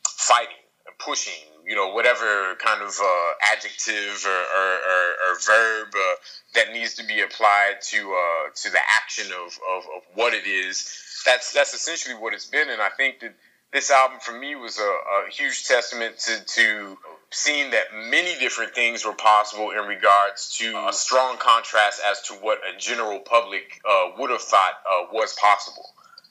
fighting 0.07 0.63
and 0.87 0.99
pushing. 0.99 1.33
You 1.67 1.75
know, 1.75 1.95
whatever 1.95 2.55
kind 2.57 2.83
of 2.83 2.93
uh, 3.03 3.31
adjective 3.55 4.27
or, 4.27 4.29
or, 4.29 4.73
or, 4.93 5.33
or 5.33 5.39
verb 5.41 5.89
uh, 5.97 6.15
that 6.55 6.73
needs 6.75 6.93
to 6.97 7.07
be 7.07 7.23
applied 7.23 7.81
to 7.85 7.97
uh, 8.13 8.51
to 8.55 8.71
the 8.71 8.81
action 9.03 9.33
of, 9.33 9.59
of, 9.73 9.85
of 9.97 10.03
what 10.15 10.35
it 10.35 10.47
is. 10.47 10.87
That's 11.25 11.55
that's 11.55 11.73
essentially 11.73 12.17
what 12.17 12.35
it's 12.35 12.45
been. 12.45 12.69
And 12.69 12.83
I 12.83 12.91
think 12.91 13.21
that 13.21 13.35
this 13.73 13.91
album 13.91 14.19
for 14.21 14.39
me 14.39 14.55
was 14.57 14.79
a, 14.79 14.83
a 14.83 15.31
huge 15.31 15.65
testament 15.65 16.19
to, 16.19 16.45
to 16.45 16.99
seeing 17.31 17.71
that 17.71 17.87
many 17.95 18.39
different 18.39 18.75
things 18.75 19.05
were 19.05 19.15
possible 19.15 19.71
in 19.71 19.87
regards 19.87 20.57
to 20.59 20.87
a 20.89 20.93
strong 20.93 21.37
contrast 21.39 22.01
as 22.09 22.23
to 22.23 22.35
what 22.35 22.59
a 22.59 22.79
general 22.79 23.21
public 23.21 23.81
uh, 23.89 24.11
would 24.19 24.31
have 24.31 24.43
thought 24.43 24.75
uh, 24.91 25.07
was 25.13 25.35
possible. 25.35 25.85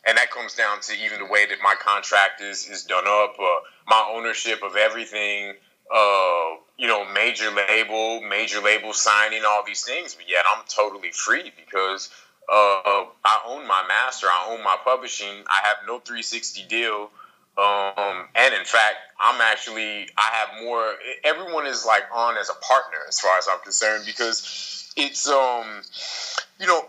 And 0.06 0.18
that 0.18 0.32
comes 0.32 0.54
down 0.54 0.82
to 0.82 0.94
even 0.94 1.20
the 1.20 1.26
way 1.26 1.46
that 1.46 1.58
my 1.64 1.76
contract 1.80 2.42
is, 2.42 2.68
is 2.68 2.84
done 2.84 3.06
up, 3.08 3.36
uh, 3.40 3.60
my 3.88 4.12
ownership 4.14 4.62
of 4.64 4.76
everything, 4.76 5.54
uh, 5.94 6.50
you 6.78 6.88
know, 6.88 7.06
major 7.14 7.50
label, 7.52 8.22
major 8.22 8.60
label 8.60 8.94
signing, 8.94 9.44
all 9.46 9.64
these 9.66 9.84
things. 9.84 10.16
But 10.16 10.30
yet 10.30 10.44
I'm 10.54 10.64
totally 10.68 11.12
free 11.12 11.52
because 11.56 12.10
uh, 12.52 13.06
I 13.24 13.42
own 13.46 13.66
my 13.68 13.86
master, 13.88 14.28
I 14.28 14.48
own 14.52 14.64
my 14.64 14.76
publishing, 14.84 15.44
I 15.48 15.62
have 15.64 15.78
no 15.88 16.00
360 16.00 16.66
deal 16.68 17.10
um, 17.58 18.28
and 18.36 18.54
in 18.54 18.66
fact, 18.66 18.98
I'm 19.20 19.40
actually 19.42 20.10
I 20.18 20.30
have 20.34 20.64
more. 20.64 20.96
Everyone 21.24 21.68
is 21.68 21.86
like 21.86 22.04
on 22.14 22.38
as 22.38 22.50
a 22.50 22.56
partner 22.56 23.00
as 23.08 23.20
far 23.20 23.38
as 23.38 23.48
I'm 23.52 23.60
concerned 23.60 24.06
because 24.06 24.92
it's 24.98 25.28
um, 25.28 25.82
you 26.60 26.68
know, 26.68 26.86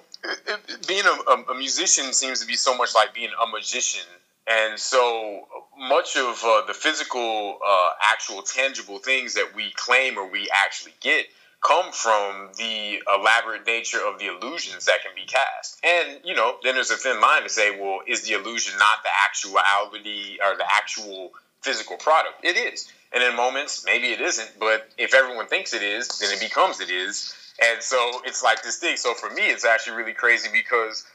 being 0.86 1.04
a, 1.04 1.52
a 1.52 1.54
musician 1.54 2.12
seems 2.12 2.40
to 2.40 2.46
be 2.46 2.56
so 2.56 2.76
much 2.76 2.94
like 2.94 3.14
being 3.14 3.30
a 3.42 3.46
magician 3.46 4.06
and 4.46 4.78
so 4.78 5.48
much 5.78 6.16
of 6.16 6.42
uh, 6.44 6.62
the 6.66 6.74
physical, 6.74 7.58
uh, 7.66 7.90
actual, 8.12 8.42
tangible 8.42 8.98
things 8.98 9.34
that 9.34 9.54
we 9.54 9.70
claim 9.74 10.18
or 10.18 10.28
we 10.28 10.48
actually 10.54 10.92
get 11.00 11.26
come 11.64 11.92
from 11.92 12.50
the 12.58 13.02
elaborate 13.18 13.66
nature 13.66 14.00
of 14.06 14.18
the 14.18 14.26
illusions 14.26 14.84
that 14.84 14.98
can 15.02 15.12
be 15.14 15.26
cast. 15.26 15.80
And, 15.82 16.20
you 16.22 16.34
know, 16.34 16.56
then 16.62 16.74
there's 16.74 16.90
a 16.90 16.96
thin 16.96 17.20
line 17.20 17.42
to 17.42 17.48
say, 17.48 17.80
well, 17.80 18.00
is 18.06 18.22
the 18.22 18.34
illusion 18.34 18.74
not 18.78 19.02
the 19.02 19.08
actuality 19.26 20.38
or 20.44 20.56
the 20.56 20.66
actual 20.70 21.32
physical 21.62 21.96
product? 21.96 22.44
It 22.44 22.56
is. 22.56 22.92
And 23.12 23.22
in 23.22 23.34
moments, 23.34 23.84
maybe 23.86 24.08
it 24.08 24.20
isn't, 24.20 24.50
but 24.60 24.88
if 24.98 25.14
everyone 25.14 25.46
thinks 25.46 25.72
it 25.72 25.82
is, 25.82 26.08
then 26.18 26.30
it 26.32 26.40
becomes 26.40 26.80
it 26.80 26.90
is. 26.90 27.34
And 27.62 27.82
so 27.82 28.20
it's 28.24 28.42
like 28.42 28.62
this 28.62 28.76
thing. 28.76 28.96
So 28.96 29.14
for 29.14 29.30
me, 29.30 29.42
it's 29.42 29.64
actually 29.64 29.96
really 29.96 30.12
crazy 30.12 30.50
because 30.52 31.06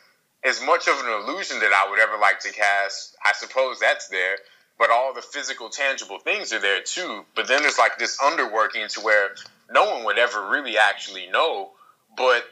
as 0.44 0.62
much 0.66 0.88
of 0.88 0.98
an 1.00 1.22
illusion 1.22 1.60
that 1.60 1.74
I 1.74 1.90
would 1.90 2.00
ever 2.00 2.18
like 2.18 2.40
to 2.40 2.52
cast, 2.52 3.16
I 3.24 3.34
suppose 3.34 3.80
that's 3.80 4.08
there 4.08 4.38
but 4.80 4.90
all 4.90 5.14
the 5.14 5.22
physical, 5.22 5.70
tangible 5.70 6.20
things 6.20 6.54
are 6.54 6.60
there 6.60 6.82
too. 6.82 7.26
But 7.36 7.48
then 7.48 7.62
there's 7.62 7.78
like 7.78 8.00
this 8.00 8.18
underworking 8.18 8.88
to 8.94 9.02
where 9.02 9.36
no 9.72 9.96
one 9.96 10.04
would 10.06 10.18
ever 10.18 10.50
really 10.50 10.78
actually 10.78 11.28
know. 11.28 11.72
But 12.18 12.44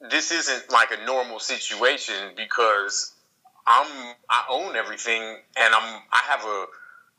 this 0.00 0.30
isn't 0.30 0.70
like 0.70 0.90
a 0.92 1.04
normal 1.06 1.38
situation 1.38 2.32
because 2.36 3.12
I'm 3.66 4.14
I 4.28 4.44
own 4.48 4.76
everything 4.76 5.22
and 5.22 5.74
I'm 5.74 6.02
I 6.12 6.20
have 6.28 6.44
a 6.44 6.66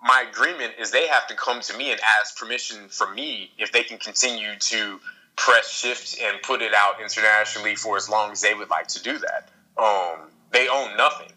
my 0.02 0.26
agreement 0.30 0.74
is 0.80 0.92
they 0.92 1.08
have 1.08 1.28
to 1.28 1.36
come 1.36 1.62
to 1.62 1.78
me 1.78 1.92
and 1.92 2.00
ask 2.20 2.38
permission 2.38 2.88
from 2.90 3.16
me 3.16 3.52
if 3.58 3.72
they 3.72 3.84
can 3.84 3.98
continue 3.98 4.56
to 4.60 5.00
press 5.36 5.72
shift 5.72 6.22
and 6.22 6.42
put 6.42 6.62
it 6.62 6.74
out 6.74 7.02
internationally 7.02 7.76
for 7.76 7.98
as 7.98 8.10
long 8.10 8.32
as 8.32 8.42
they 8.42 8.54
would 8.54 8.70
like 8.70 8.88
to 8.88 9.02
do 9.02 9.18
that. 9.18 9.50
Um, 9.78 10.30
they 10.52 10.68
own 10.68 10.96
nothing. 10.98 11.32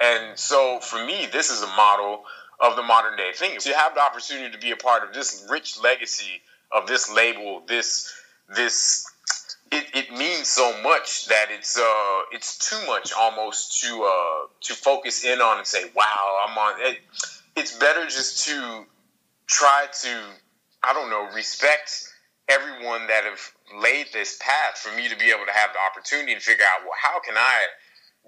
And 0.00 0.38
so 0.38 0.80
for 0.80 1.04
me, 1.04 1.28
this 1.32 1.50
is 1.50 1.62
a 1.62 1.66
model 1.66 2.24
of 2.60 2.76
the 2.76 2.82
modern 2.82 3.16
day 3.16 3.32
thing. 3.34 3.58
To 3.58 3.74
have 3.74 3.94
the 3.94 4.00
opportunity 4.00 4.52
to 4.52 4.58
be 4.58 4.70
a 4.70 4.76
part 4.76 5.06
of 5.06 5.14
this 5.14 5.46
rich 5.50 5.80
legacy 5.82 6.42
of 6.74 6.86
this 6.86 7.12
label, 7.12 7.62
this 7.66 8.12
this 8.54 9.06
it, 9.70 9.86
it 9.94 10.12
means 10.12 10.48
so 10.48 10.80
much 10.82 11.26
that 11.26 11.46
it's 11.50 11.78
uh 11.78 12.20
it's 12.30 12.70
too 12.70 12.86
much 12.86 13.12
almost 13.12 13.80
to 13.82 14.02
uh 14.04 14.46
to 14.60 14.74
focus 14.74 15.24
in 15.24 15.40
on 15.40 15.58
and 15.58 15.66
say 15.66 15.84
wow 15.94 16.46
I'm 16.46 16.56
on 16.56 16.74
it. 16.80 16.98
It's 17.56 17.76
better 17.78 18.04
just 18.04 18.46
to 18.48 18.84
try 19.46 19.86
to 20.02 20.20
I 20.84 20.92
don't 20.92 21.10
know 21.10 21.28
respect 21.34 22.08
everyone 22.48 23.06
that 23.06 23.24
have 23.24 23.40
laid 23.80 24.06
this 24.12 24.38
path 24.42 24.76
for 24.76 24.94
me 24.96 25.08
to 25.08 25.16
be 25.16 25.30
able 25.30 25.46
to 25.46 25.52
have 25.52 25.70
the 25.72 25.78
opportunity 25.90 26.34
to 26.34 26.40
figure 26.40 26.64
out 26.64 26.82
well 26.82 26.96
how 27.00 27.20
can 27.20 27.36
I 27.36 27.66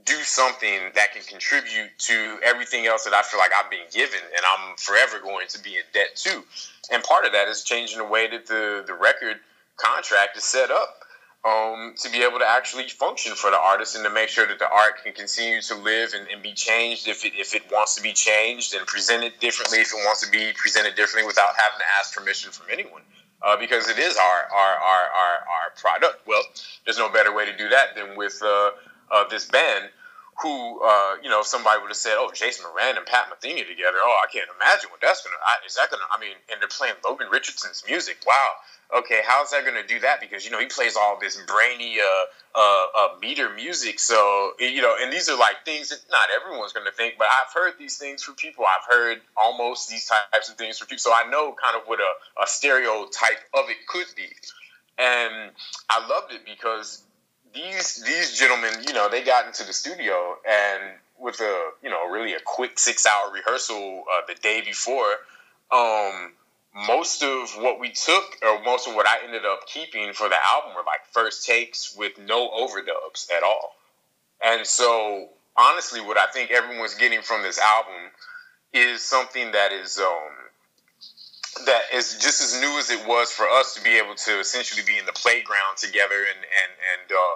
do 0.04 0.14
something 0.22 0.80
that 0.94 1.12
can 1.14 1.22
contribute 1.22 1.90
to 1.98 2.38
everything 2.44 2.86
else 2.86 3.04
that 3.04 3.14
I 3.14 3.22
feel 3.22 3.40
like 3.40 3.52
I've 3.58 3.70
been 3.70 3.86
given 3.92 4.20
and 4.20 4.44
I'm 4.56 4.76
forever 4.76 5.20
going 5.20 5.46
to 5.48 5.62
be 5.62 5.76
in 5.76 5.82
debt 5.92 6.16
to. 6.16 6.42
And 6.92 7.02
part 7.02 7.24
of 7.24 7.32
that 7.32 7.48
is 7.48 7.64
changing 7.64 7.98
the 7.98 8.04
way 8.04 8.28
that 8.30 8.46
the, 8.46 8.84
the 8.86 8.94
record 8.94 9.36
contract 9.76 10.36
is 10.36 10.44
set 10.44 10.70
up 10.70 10.96
um, 11.44 11.94
to 11.98 12.10
be 12.10 12.22
able 12.22 12.38
to 12.40 12.46
actually 12.48 12.88
function 12.88 13.34
for 13.34 13.50
the 13.50 13.58
artist 13.58 13.96
and 13.96 14.04
to 14.04 14.10
make 14.10 14.28
sure 14.28 14.46
that 14.46 14.58
the 14.58 14.68
art 14.68 15.04
can 15.04 15.12
continue 15.12 15.60
to 15.62 15.74
live 15.76 16.12
and, 16.14 16.26
and 16.28 16.42
be 16.42 16.52
changed 16.54 17.08
if 17.08 17.24
it, 17.24 17.32
if 17.36 17.54
it 17.54 17.62
wants 17.72 17.94
to 17.96 18.02
be 18.02 18.12
changed 18.12 18.74
and 18.74 18.86
presented 18.86 19.32
differently 19.40 19.78
if 19.78 19.92
it 19.92 19.96
wants 20.04 20.24
to 20.24 20.30
be 20.30 20.52
presented 20.56 20.94
differently 20.96 21.26
without 21.26 21.50
having 21.56 21.78
to 21.78 21.84
ask 21.98 22.14
permission 22.14 22.50
from 22.50 22.66
anyone. 22.72 23.02
uh, 23.42 23.56
because 23.56 23.88
it 23.88 23.98
is 23.98 24.16
our, 24.16 24.48
our 24.52 24.74
our 24.74 25.02
our 25.04 25.34
our 25.46 25.70
product. 25.76 26.26
Well, 26.26 26.42
there's 26.84 26.98
no 26.98 27.08
better 27.10 27.34
way 27.34 27.46
to 27.46 27.56
do 27.56 27.68
that 27.68 27.94
than 27.94 28.16
with 28.16 28.40
uh, 28.44 28.70
uh, 29.10 29.24
this 29.28 29.46
band. 29.46 29.90
Who 30.42 30.82
uh, 30.82 31.22
you 31.22 31.30
know, 31.30 31.40
if 31.40 31.46
somebody 31.46 31.80
would 31.80 31.90
have 31.90 31.96
said, 31.96 32.16
"Oh, 32.18 32.28
Jason 32.34 32.66
Moran 32.66 32.96
and 32.96 33.06
Pat 33.06 33.30
Metheny 33.30 33.62
together," 33.62 33.98
oh, 34.02 34.18
I 34.18 34.26
can't 34.32 34.50
imagine 34.58 34.90
what 34.90 35.00
that's 35.00 35.22
gonna. 35.22 35.36
I, 35.38 35.64
is 35.64 35.76
that 35.76 35.92
gonna? 35.92 36.02
I 36.10 36.18
mean, 36.18 36.34
and 36.50 36.60
they're 36.60 36.66
playing 36.66 36.94
Logan 37.04 37.28
Richardson's 37.30 37.84
music. 37.86 38.18
Wow, 38.26 38.50
okay, 38.98 39.20
how's 39.24 39.52
that 39.52 39.64
to 39.64 39.86
do 39.86 40.00
that? 40.00 40.20
Because 40.20 40.44
you 40.44 40.50
know 40.50 40.58
he 40.58 40.66
plays 40.66 40.96
all 40.96 41.18
this 41.20 41.40
brainy 41.46 41.98
uh, 42.00 42.58
uh, 42.58 42.86
uh, 42.96 43.08
meter 43.20 43.50
music, 43.50 44.00
so 44.00 44.52
you 44.58 44.82
know, 44.82 44.96
and 45.00 45.12
these 45.12 45.28
are 45.28 45.38
like 45.38 45.64
things 45.64 45.90
that 45.90 46.00
not 46.10 46.28
everyone's 46.34 46.72
to 46.72 46.92
think, 46.92 47.14
but 47.16 47.28
I've 47.28 47.54
heard 47.54 47.74
these 47.78 47.98
things 47.98 48.22
from 48.22 48.34
people. 48.34 48.64
I've 48.64 48.92
heard 48.92 49.20
almost 49.36 49.88
these 49.88 50.10
types 50.32 50.48
of 50.48 50.56
things 50.56 50.78
from 50.78 50.88
people, 50.88 50.98
so 50.98 51.12
I 51.12 51.30
know 51.30 51.54
kind 51.62 51.80
of 51.80 51.86
what 51.86 52.00
a, 52.00 52.42
a 52.42 52.46
stereotype 52.46 53.38
of 53.54 53.70
it 53.70 53.86
could 53.86 54.06
be, 54.16 54.28
and 54.98 55.52
I 55.90 56.08
loved 56.08 56.32
it 56.32 56.42
because 56.44 57.03
these 57.54 58.02
these 58.04 58.38
gentlemen, 58.38 58.84
you 58.86 58.92
know, 58.92 59.08
they 59.08 59.22
got 59.22 59.46
into 59.46 59.64
the 59.64 59.72
studio 59.72 60.36
and 60.48 60.82
with 61.18 61.40
a 61.40 61.70
you 61.82 61.90
know 61.90 62.08
really 62.10 62.34
a 62.34 62.40
quick 62.44 62.78
six 62.78 63.06
hour 63.06 63.32
rehearsal 63.32 64.04
uh, 64.12 64.26
the 64.26 64.34
day 64.40 64.60
before. 64.60 65.14
Um, 65.70 66.32
most 66.88 67.22
of 67.22 67.50
what 67.58 67.78
we 67.78 67.90
took, 67.90 68.36
or 68.42 68.60
most 68.64 68.88
of 68.88 68.94
what 68.94 69.06
I 69.06 69.24
ended 69.24 69.44
up 69.44 69.66
keeping 69.66 70.12
for 70.12 70.28
the 70.28 70.36
album, 70.44 70.74
were 70.74 70.82
like 70.82 71.06
first 71.12 71.46
takes 71.46 71.94
with 71.96 72.18
no 72.18 72.50
overdubs 72.50 73.30
at 73.30 73.44
all. 73.44 73.76
And 74.44 74.66
so, 74.66 75.28
honestly, 75.56 76.00
what 76.00 76.18
I 76.18 76.26
think 76.32 76.50
everyone's 76.50 76.94
getting 76.94 77.22
from 77.22 77.42
this 77.42 77.58
album 77.58 78.10
is 78.72 79.02
something 79.02 79.52
that 79.52 79.70
is 79.70 79.98
um, 79.98 81.64
that 81.66 81.82
is 81.94 82.18
just 82.18 82.42
as 82.42 82.60
new 82.60 82.78
as 82.78 82.90
it 82.90 83.06
was 83.06 83.30
for 83.30 83.48
us 83.48 83.74
to 83.74 83.82
be 83.82 83.90
able 83.90 84.16
to 84.16 84.40
essentially 84.40 84.82
be 84.84 84.98
in 84.98 85.06
the 85.06 85.12
playground 85.12 85.76
together 85.76 86.18
and 86.18 86.42
and 86.42 86.72
and 86.92 87.12
uh, 87.12 87.34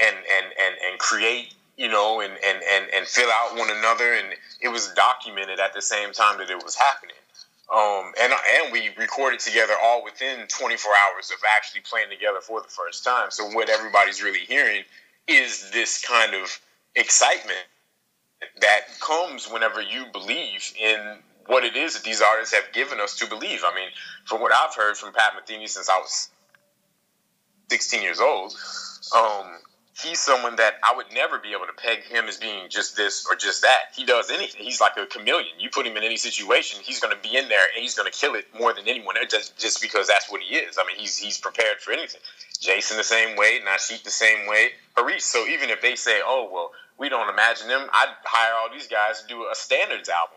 and, 0.00 0.16
and 0.16 0.46
and 0.46 0.74
and 0.90 0.98
create 0.98 1.54
you 1.76 1.88
know 1.88 2.20
and, 2.20 2.32
and 2.44 2.62
and 2.62 2.86
and 2.94 3.06
fill 3.06 3.28
out 3.30 3.56
one 3.56 3.70
another 3.70 4.14
and 4.14 4.28
it 4.60 4.68
was 4.68 4.92
documented 4.94 5.60
at 5.60 5.74
the 5.74 5.82
same 5.82 6.12
time 6.12 6.38
that 6.38 6.50
it 6.50 6.62
was 6.62 6.74
happening 6.74 7.16
um, 7.72 8.12
and 8.20 8.32
and 8.32 8.72
we 8.72 8.90
recorded 8.98 9.40
together 9.40 9.72
all 9.82 10.04
within 10.04 10.46
24 10.46 10.92
hours 10.92 11.30
of 11.30 11.38
actually 11.56 11.80
playing 11.80 12.10
together 12.10 12.40
for 12.42 12.60
the 12.60 12.68
first 12.68 13.02
time. 13.02 13.30
So 13.30 13.48
what 13.50 13.70
everybody's 13.70 14.22
really 14.22 14.40
hearing 14.40 14.82
is 15.26 15.70
this 15.70 16.04
kind 16.04 16.34
of 16.34 16.60
excitement 16.94 17.64
that 18.60 18.80
comes 19.00 19.48
whenever 19.50 19.80
you 19.80 20.04
believe 20.12 20.74
in 20.78 21.18
what 21.46 21.64
it 21.64 21.74
is 21.74 21.94
that 21.94 22.04
these 22.04 22.20
artists 22.20 22.54
have 22.54 22.70
given 22.74 23.00
us 23.00 23.16
to 23.20 23.26
believe. 23.26 23.62
I 23.64 23.74
mean, 23.74 23.88
from 24.26 24.42
what 24.42 24.52
I've 24.52 24.74
heard 24.74 24.98
from 24.98 25.14
Pat 25.14 25.32
Metheny 25.32 25.66
since 25.66 25.88
I 25.88 25.96
was 25.96 26.28
16 27.70 28.02
years 28.02 28.20
old, 28.20 28.54
um, 29.16 29.46
he's 30.00 30.18
someone 30.18 30.56
that 30.56 30.74
I 30.82 30.94
would 30.96 31.06
never 31.12 31.38
be 31.38 31.52
able 31.52 31.66
to 31.66 31.72
peg 31.72 32.04
him 32.04 32.26
as 32.26 32.38
being 32.38 32.68
just 32.68 32.96
this 32.96 33.26
or 33.28 33.36
just 33.36 33.62
that. 33.62 33.92
He 33.94 34.04
does 34.04 34.30
anything. 34.30 34.64
He's 34.64 34.80
like 34.80 34.96
a 34.96 35.06
chameleon. 35.06 35.58
You 35.58 35.70
put 35.70 35.86
him 35.86 35.96
in 35.96 36.02
any 36.02 36.16
situation, 36.16 36.80
he's 36.82 37.00
going 37.00 37.14
to 37.14 37.22
be 37.22 37.36
in 37.36 37.48
there 37.48 37.64
and 37.74 37.82
he's 37.82 37.94
going 37.94 38.10
to 38.10 38.16
kill 38.16 38.34
it 38.34 38.46
more 38.58 38.72
than 38.72 38.88
anyone. 38.88 39.16
Just 39.28 39.58
just 39.58 39.82
because 39.82 40.08
that's 40.08 40.30
what 40.30 40.40
he 40.40 40.56
is. 40.56 40.78
I 40.78 40.86
mean, 40.86 40.96
he's 40.96 41.18
he's 41.18 41.38
prepared 41.38 41.80
for 41.80 41.92
anything. 41.92 42.20
Jason 42.60 42.96
the 42.96 43.04
same 43.04 43.36
way, 43.36 43.60
Nasheet 43.66 44.04
the 44.04 44.10
same 44.10 44.46
way, 44.46 44.70
Harish. 44.96 45.22
So 45.24 45.46
even 45.46 45.70
if 45.70 45.82
they 45.82 45.96
say, 45.96 46.20
"Oh 46.24 46.48
well, 46.52 46.70
we 46.98 47.08
don't 47.08 47.28
imagine 47.28 47.68
them," 47.68 47.88
I'd 47.92 48.14
hire 48.24 48.54
all 48.54 48.72
these 48.72 48.88
guys 48.88 49.22
to 49.22 49.28
do 49.28 49.46
a 49.50 49.54
standards 49.54 50.08
album. 50.08 50.36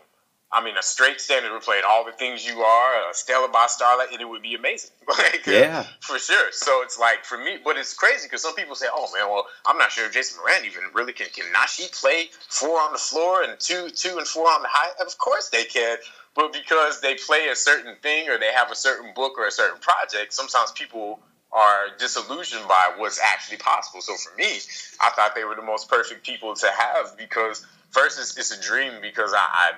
I 0.52 0.62
mean, 0.62 0.76
a 0.76 0.82
straight 0.82 1.20
standard 1.20 1.50
we're 1.50 1.60
playing 1.60 1.82
all 1.86 2.04
the 2.04 2.12
things 2.12 2.46
you 2.46 2.60
are, 2.60 3.10
a 3.10 3.14
Stella 3.14 3.48
by 3.48 3.66
Starlight, 3.68 4.12
and 4.12 4.20
it 4.20 4.28
would 4.28 4.42
be 4.42 4.54
amazing. 4.54 4.90
like, 5.08 5.46
uh, 5.46 5.50
yeah, 5.50 5.86
for 6.00 6.18
sure. 6.18 6.48
So 6.52 6.82
it's 6.82 6.98
like 6.98 7.24
for 7.24 7.36
me, 7.36 7.58
but 7.62 7.76
it's 7.76 7.92
crazy 7.94 8.26
because 8.26 8.42
some 8.42 8.54
people 8.54 8.76
say, 8.76 8.86
"Oh 8.92 9.10
man, 9.12 9.28
well, 9.28 9.46
I'm 9.66 9.76
not 9.76 9.90
sure 9.90 10.06
if 10.06 10.12
Jason 10.12 10.38
Moran 10.40 10.64
even 10.64 10.82
really 10.94 11.12
can 11.12 11.26
can 11.34 11.46
Nasheet 11.52 12.00
play 12.00 12.30
four 12.48 12.80
on 12.80 12.92
the 12.92 12.98
floor 12.98 13.42
and 13.42 13.58
two 13.58 13.90
two 13.90 14.18
and 14.18 14.26
four 14.26 14.46
on 14.46 14.62
the 14.62 14.68
high." 14.70 14.92
Of 15.04 15.18
course 15.18 15.48
they 15.48 15.64
can, 15.64 15.98
but 16.34 16.52
because 16.52 17.00
they 17.00 17.16
play 17.16 17.48
a 17.48 17.56
certain 17.56 17.96
thing 18.02 18.28
or 18.28 18.38
they 18.38 18.52
have 18.52 18.70
a 18.70 18.76
certain 18.76 19.12
book 19.14 19.38
or 19.38 19.46
a 19.46 19.50
certain 19.50 19.80
project, 19.80 20.32
sometimes 20.32 20.70
people 20.72 21.18
are 21.52 21.88
disillusioned 21.98 22.68
by 22.68 22.92
what's 22.98 23.20
actually 23.20 23.56
possible. 23.56 24.00
So 24.00 24.14
for 24.14 24.36
me, 24.36 24.58
I 25.00 25.10
thought 25.10 25.34
they 25.34 25.44
were 25.44 25.54
the 25.54 25.62
most 25.62 25.88
perfect 25.88 26.24
people 26.24 26.54
to 26.54 26.66
have 26.66 27.16
because 27.16 27.64
first 27.90 28.20
it's, 28.20 28.36
it's 28.36 28.50
a 28.56 28.60
dream 28.60 28.92
because 29.00 29.32
I, 29.32 29.38
I 29.38 29.70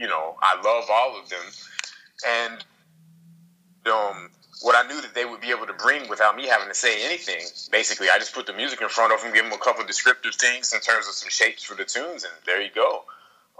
you 0.00 0.08
know, 0.08 0.34
I 0.40 0.56
love 0.56 0.86
all 0.90 1.20
of 1.20 1.28
them. 1.28 1.44
And 2.26 2.64
um, 3.92 4.30
what 4.62 4.74
I 4.74 4.88
knew 4.88 5.00
that 5.02 5.14
they 5.14 5.26
would 5.26 5.42
be 5.42 5.50
able 5.50 5.66
to 5.66 5.74
bring 5.74 6.08
without 6.08 6.36
me 6.36 6.46
having 6.46 6.68
to 6.68 6.74
say 6.74 7.04
anything, 7.04 7.44
basically, 7.70 8.08
I 8.08 8.18
just 8.18 8.34
put 8.34 8.46
the 8.46 8.54
music 8.54 8.80
in 8.80 8.88
front 8.88 9.12
of 9.12 9.20
them, 9.22 9.34
give 9.34 9.44
them 9.44 9.52
a 9.52 9.58
couple 9.58 9.84
descriptive 9.84 10.34
things 10.34 10.72
in 10.72 10.80
terms 10.80 11.06
of 11.06 11.14
some 11.14 11.28
shapes 11.28 11.62
for 11.62 11.74
the 11.74 11.84
tunes, 11.84 12.24
and 12.24 12.32
there 12.46 12.62
you 12.62 12.70
go. 12.74 13.04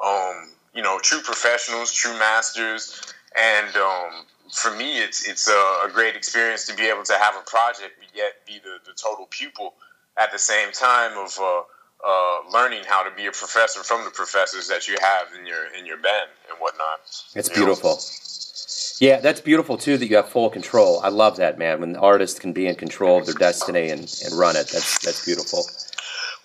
Um, 0.03 0.49
you 0.75 0.83
know, 0.83 0.99
true 0.99 1.21
professionals, 1.21 1.93
true 1.93 2.19
masters, 2.19 3.03
and 3.39 3.77
um, 3.77 4.25
for 4.51 4.75
me, 4.75 4.99
it's 4.99 5.29
it's 5.29 5.47
a, 5.49 5.87
a, 5.87 5.91
great 5.93 6.17
experience 6.17 6.67
to 6.67 6.75
be 6.75 6.89
able 6.89 7.05
to 7.05 7.19
have 7.19 7.35
a 7.37 7.43
project, 7.49 7.97
but 7.99 8.09
yet 8.17 8.47
be 8.47 8.61
the, 8.65 8.79
the 8.87 8.93
total 8.97 9.27
pupil 9.31 9.75
at 10.17 10.33
the 10.33 10.39
same 10.39 10.73
time 10.73 11.19
of. 11.19 11.39
Uh, 11.39 11.63
uh, 12.07 12.51
learning 12.53 12.83
how 12.87 13.03
to 13.03 13.15
be 13.15 13.27
a 13.27 13.33
professor 13.33 13.83
from 13.83 14.05
the 14.05 14.11
professors 14.11 14.69
that 14.69 14.89
you 14.89 14.97
have 15.01 15.29
in 15.39 15.47
your 15.47 15.67
in 15.79 15.87
your 15.87 15.97
band 15.99 16.31
and 16.49 16.59
whatnot. 16.59 17.01
It's 17.35 17.49
beautiful. 17.49 17.91
Know? 17.91 19.07
Yeah, 19.07 19.21
that's 19.21 19.41
beautiful 19.41 19.79
too. 19.79 19.97
That 19.97 20.07
you 20.09 20.17
have 20.17 20.29
full 20.29 20.51
control. 20.51 21.01
I 21.03 21.09
love 21.09 21.37
that, 21.37 21.59
man. 21.59 21.81
When 21.81 21.93
the 21.93 22.01
artist 22.01 22.41
can 22.41 22.53
be 22.53 22.67
in 22.67 22.75
control 22.75 23.19
of 23.19 23.27
their 23.27 23.35
destiny 23.35 23.91
and, 23.91 24.01
and 24.25 24.39
run 24.39 24.57
it, 24.57 24.69
that's 24.69 25.05
that's 25.05 25.25
beautiful. 25.25 25.65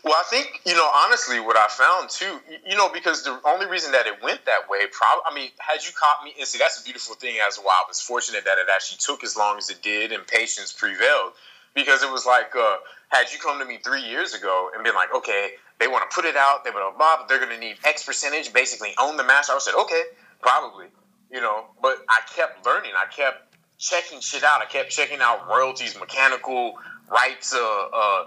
Well, 0.06 0.14
I 0.14 0.24
think 0.30 0.62
you 0.66 0.74
know 0.74 0.90
honestly, 0.94 1.40
what 1.40 1.58
I 1.58 1.68
found 1.68 2.10
too, 2.10 2.40
you 2.66 2.78
know, 2.78 2.90
because 2.94 3.24
the 3.24 3.40
only 3.46 3.66
reason 3.66 3.92
that 3.92 4.08
it 4.08 4.22
went 4.22 4.46
that 4.46 4.70
way, 4.70 4.80
probably, 4.92 5.24
I 5.30 5.34
mean, 5.34 5.50
had 5.60 5.84
you 5.84 5.92
caught 5.98 6.24
me, 6.24 6.34
and 6.38 6.48
see, 6.48 6.60
that's 6.60 6.80
a 6.80 6.84
beautiful 6.84 7.16
thing 7.16 7.38
as 7.46 7.58
well. 7.58 7.74
I 7.74 7.86
was 7.88 8.00
fortunate 8.00 8.46
that 8.46 8.58
it 8.58 8.68
actually 8.74 9.00
took 9.00 9.24
as 9.24 9.36
long 9.36 9.58
as 9.58 9.70
it 9.70 9.82
did, 9.82 10.12
and 10.12 10.26
patience 10.28 10.72
prevailed, 10.72 11.34
because 11.76 12.02
it 12.02 12.12
was 12.12 12.26
like. 12.26 12.56
Uh, 12.56 12.78
had 13.10 13.32
you 13.32 13.40
come 13.40 13.60
to 13.60 13.66
me 13.66 13.78
three 13.84 14.02
years 14.02 14.34
ago 14.34 14.70
and 14.74 14.84
been 14.84 14.96
like, 14.96 15.14
okay, 15.14 15.52
they 15.80 15.88
want 15.88 16.10
to 16.10 16.14
put 16.14 16.26
it 16.26 16.36
out, 16.36 16.64
they 16.64 16.72
want 16.72 16.94
to 16.94 16.98
but 16.98 17.28
they're 17.28 17.40
going 17.40 17.52
to 17.52 17.60
need 17.60 17.78
X 17.86 18.06
percentage, 18.06 18.52
basically 18.52 18.94
own 19.00 19.18
the 19.18 19.24
master. 19.24 19.52
I 19.52 19.56
would 19.56 19.62
said, 19.62 19.76
okay, 19.76 20.02
probably, 20.42 20.88
you 21.32 21.42
know. 21.42 21.66
But 21.82 22.04
I 22.10 22.22
kept 22.36 22.66
learning. 22.66 22.92
I 22.98 23.06
kept 23.12 23.56
checking 23.78 24.20
shit 24.20 24.44
out. 24.44 24.62
I 24.62 24.66
kept 24.66 24.90
checking 24.90 25.20
out 25.22 25.48
royalties, 25.48 25.98
mechanical 26.00 26.76
rights, 27.10 27.54
uh, 27.54 27.88
uh, 27.94 28.26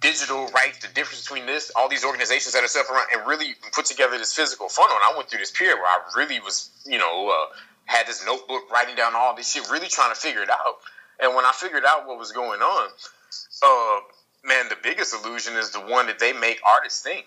digital 0.00 0.46
rights, 0.48 0.78
the 0.78 0.88
difference 0.88 1.22
between 1.22 1.46
this, 1.46 1.72
all 1.74 1.88
these 1.88 2.04
organizations 2.04 2.54
that 2.54 2.62
are 2.62 2.68
set 2.68 2.86
around, 2.90 3.06
and 3.12 3.26
really 3.26 3.54
put 3.72 3.86
together 3.86 4.16
this 4.18 4.34
physical 4.34 4.68
funnel. 4.68 4.96
And 4.96 5.14
I 5.14 5.16
went 5.16 5.30
through 5.30 5.40
this 5.40 5.50
period 5.50 5.76
where 5.76 5.86
I 5.86 5.98
really 6.16 6.40
was, 6.40 6.70
you 6.86 6.98
know, 6.98 7.28
uh, 7.28 7.54
had 7.86 8.06
this 8.06 8.24
notebook 8.24 8.70
writing 8.70 8.94
down 8.94 9.14
all 9.14 9.34
this 9.34 9.52
shit, 9.52 9.68
really 9.70 9.88
trying 9.88 10.14
to 10.14 10.20
figure 10.20 10.42
it 10.42 10.50
out. 10.50 10.78
And 11.20 11.34
when 11.34 11.44
I 11.44 11.52
figured 11.54 11.84
out 11.86 12.06
what 12.06 12.18
was 12.18 12.32
going 12.32 12.60
on, 12.60 12.90
uh, 13.62 14.00
man, 14.44 14.68
the 14.68 14.76
biggest 14.82 15.14
illusion 15.14 15.54
is 15.54 15.70
the 15.70 15.80
one 15.80 16.06
that 16.06 16.18
they 16.18 16.32
make 16.32 16.60
artists 16.64 17.02
think, 17.02 17.26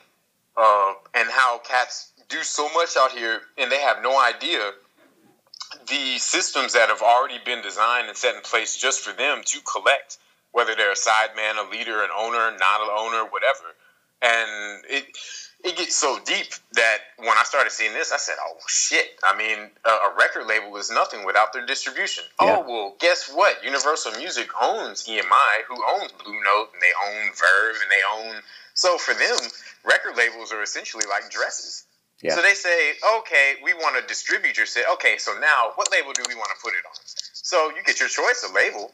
uh, 0.56 0.94
and 1.14 1.30
how 1.30 1.60
cats 1.60 2.12
do 2.30 2.44
so 2.44 2.70
much 2.74 2.98
out 2.98 3.12
here, 3.12 3.42
and 3.58 3.72
they 3.72 3.80
have 3.80 4.02
no 4.02 4.20
idea 4.20 4.72
the 5.88 6.18
systems 6.18 6.74
that 6.74 6.90
have 6.90 7.02
already 7.02 7.40
been 7.44 7.62
designed 7.62 8.08
and 8.08 8.18
set 8.18 8.36
in 8.36 8.42
place 8.42 8.78
just 8.78 9.02
for 9.02 9.14
them 9.14 9.42
to 9.46 9.60
collect, 9.62 10.18
whether 10.52 10.76
they're 10.76 10.92
a 10.92 10.96
sideman, 10.96 11.58
a 11.58 11.70
leader, 11.70 12.04
an 12.04 12.10
owner, 12.18 12.56
not 12.58 12.82
an 12.82 12.90
owner, 12.92 13.30
whatever. 13.30 13.76
And 14.22 14.84
it 14.90 15.06
it 15.64 15.76
gets 15.76 15.96
so 15.96 16.20
deep 16.26 16.48
that 16.74 16.98
when 17.18 17.38
I 17.38 17.44
started 17.44 17.72
seeing 17.72 17.94
this, 17.94 18.12
I 18.12 18.18
said, 18.18 18.36
"Oh 18.40 18.58
shit!" 18.68 19.20
I 19.24 19.36
mean, 19.36 19.72
a, 19.86 20.16
record 20.18 20.46
label 20.46 20.76
is 20.78 20.92
nothing 20.92 21.26
without 21.26 21.54
their 21.54 21.66
distribution. 21.66 22.24
Yeah. 22.42 22.58
Oh 22.58 22.62
well, 22.68 22.96
guess 23.00 23.30
what? 23.34 23.64
Universal 23.64 24.14
Music 24.14 24.50
owns 24.62 25.08
EMI, 25.08 25.64
who 25.68 25.84
owns 25.96 26.12
Blue 26.24 26.42
Note, 26.44 26.70
and 26.74 26.82
they 26.82 26.94
own 27.10 27.32
Verve, 27.34 27.78
and 27.82 27.92
they 27.92 28.02
own. 28.14 28.42
So 28.76 28.98
for 28.98 29.14
them, 29.14 29.38
record 29.84 30.16
labels 30.16 30.52
are 30.52 30.62
essentially 30.62 31.06
like 31.10 31.30
dresses. 31.32 31.86
Yeah. 32.22 32.36
So 32.36 32.42
they 32.42 32.54
say, 32.54 32.94
"Okay, 33.20 33.56
we 33.64 33.74
want 33.74 34.00
to 34.00 34.08
distribute 34.08 34.58
your 34.58 34.68
set. 34.68 34.86
Okay, 34.94 35.18
so 35.18 35.38
now 35.40 35.72
what 35.76 35.92
label 35.92 36.14
do 36.14 36.24
we 36.28 36.36
want 36.36 36.50
to 36.56 36.62
put 36.62 36.74
it 36.74 36.86
on?" 36.86 36.96
So 37.34 37.70
you 37.76 37.82
get 37.84 38.00
your 38.00 38.10
choice 38.10 38.44
of 38.44 38.54
label. 38.54 38.94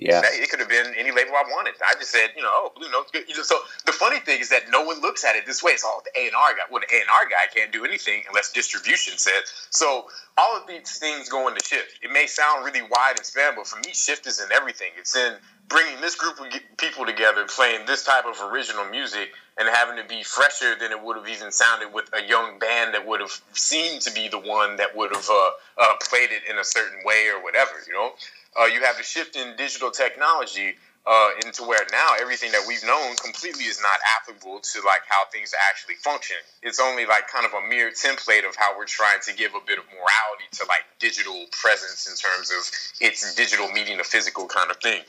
Yeah, 0.00 0.22
it 0.24 0.48
could 0.48 0.60
have 0.60 0.68
been 0.68 0.94
any 0.96 1.10
label 1.10 1.32
I 1.36 1.44
wanted. 1.50 1.74
I 1.86 1.92
just 1.94 2.10
said, 2.10 2.30
you 2.34 2.42
know, 2.42 2.50
oh, 2.50 2.72
Blue 2.74 2.90
Note's 2.90 3.10
good. 3.10 3.24
So 3.44 3.56
the 3.84 3.92
funny 3.92 4.18
thing 4.20 4.40
is 4.40 4.48
that 4.48 4.70
no 4.70 4.82
one 4.82 5.00
looks 5.02 5.24
at 5.24 5.36
it 5.36 5.44
this 5.46 5.62
way. 5.62 5.72
It's 5.72 5.84
all 5.84 6.02
the 6.02 6.18
A 6.18 6.26
and 6.26 6.34
R 6.34 6.52
guy. 6.54 6.62
Well, 6.70 6.80
the 6.80 6.96
A 6.96 7.00
and 7.00 7.10
R 7.10 7.28
guy 7.28 7.52
can't 7.54 7.70
do 7.70 7.84
anything 7.84 8.22
unless 8.28 8.50
distribution 8.50 9.18
says. 9.18 9.68
So 9.68 10.06
all 10.38 10.56
of 10.56 10.66
these 10.66 10.98
things 10.98 11.28
go 11.28 11.48
into 11.48 11.62
shift. 11.64 11.98
It 12.02 12.10
may 12.10 12.26
sound 12.26 12.64
really 12.64 12.82
wide 12.82 13.16
and 13.18 13.26
span, 13.26 13.52
but 13.56 13.66
for 13.66 13.76
me, 13.76 13.92
shift 13.92 14.26
is 14.26 14.40
in 14.40 14.50
everything. 14.52 14.90
It's 14.98 15.14
in 15.14 15.34
bringing 15.68 16.00
this 16.00 16.16
group 16.16 16.40
of 16.40 16.46
people 16.78 17.06
together 17.06 17.46
playing 17.46 17.86
this 17.86 18.04
type 18.04 18.24
of 18.26 18.40
original 18.52 18.84
music 18.86 19.30
and 19.58 19.68
having 19.68 19.96
to 19.96 20.08
be 20.08 20.22
fresher 20.22 20.74
than 20.74 20.90
it 20.90 21.02
would 21.02 21.16
have 21.16 21.28
even 21.28 21.52
sounded 21.52 21.92
with 21.92 22.10
a 22.12 22.26
young 22.26 22.58
band 22.58 22.94
that 22.94 23.06
would 23.06 23.20
have 23.20 23.40
seemed 23.52 24.00
to 24.00 24.12
be 24.12 24.28
the 24.28 24.38
one 24.38 24.76
that 24.76 24.96
would 24.96 25.14
have 25.14 25.28
uh, 25.30 25.50
uh, 25.78 25.94
played 26.08 26.30
it 26.32 26.42
in 26.50 26.58
a 26.58 26.64
certain 26.64 26.98
way 27.04 27.28
or 27.28 27.42
whatever 27.42 27.72
you 27.86 27.92
know 27.92 28.10
uh, 28.58 28.64
you 28.64 28.82
have 28.82 28.96
the 28.96 29.02
shift 29.02 29.36
in 29.36 29.56
digital 29.56 29.90
technology 29.90 30.74
uh, 31.06 31.30
into 31.44 31.62
where 31.62 31.80
now 31.90 32.12
everything 32.20 32.52
that 32.52 32.62
we've 32.68 32.84
known 32.84 33.16
completely 33.16 33.64
is 33.64 33.80
not 33.80 33.98
applicable 34.18 34.60
to 34.60 34.80
like 34.84 35.00
how 35.08 35.24
things 35.32 35.54
actually 35.70 35.94
function. 35.94 36.36
It's 36.62 36.78
only 36.78 37.06
like 37.06 37.28
kind 37.28 37.46
of 37.46 37.52
a 37.54 37.66
mere 37.66 37.90
template 37.90 38.46
of 38.46 38.54
how 38.56 38.76
we're 38.76 38.86
trying 38.86 39.20
to 39.26 39.34
give 39.34 39.54
a 39.54 39.60
bit 39.66 39.78
of 39.78 39.84
morality 39.86 40.48
to 40.52 40.64
like 40.68 40.84
digital 40.98 41.46
presence 41.52 42.06
in 42.06 42.16
terms 42.16 42.50
of 42.50 42.70
its 43.00 43.34
digital 43.34 43.68
meeting 43.70 43.96
the 43.96 44.04
physical 44.04 44.46
kind 44.46 44.70
of 44.70 44.76
thing. 44.76 45.02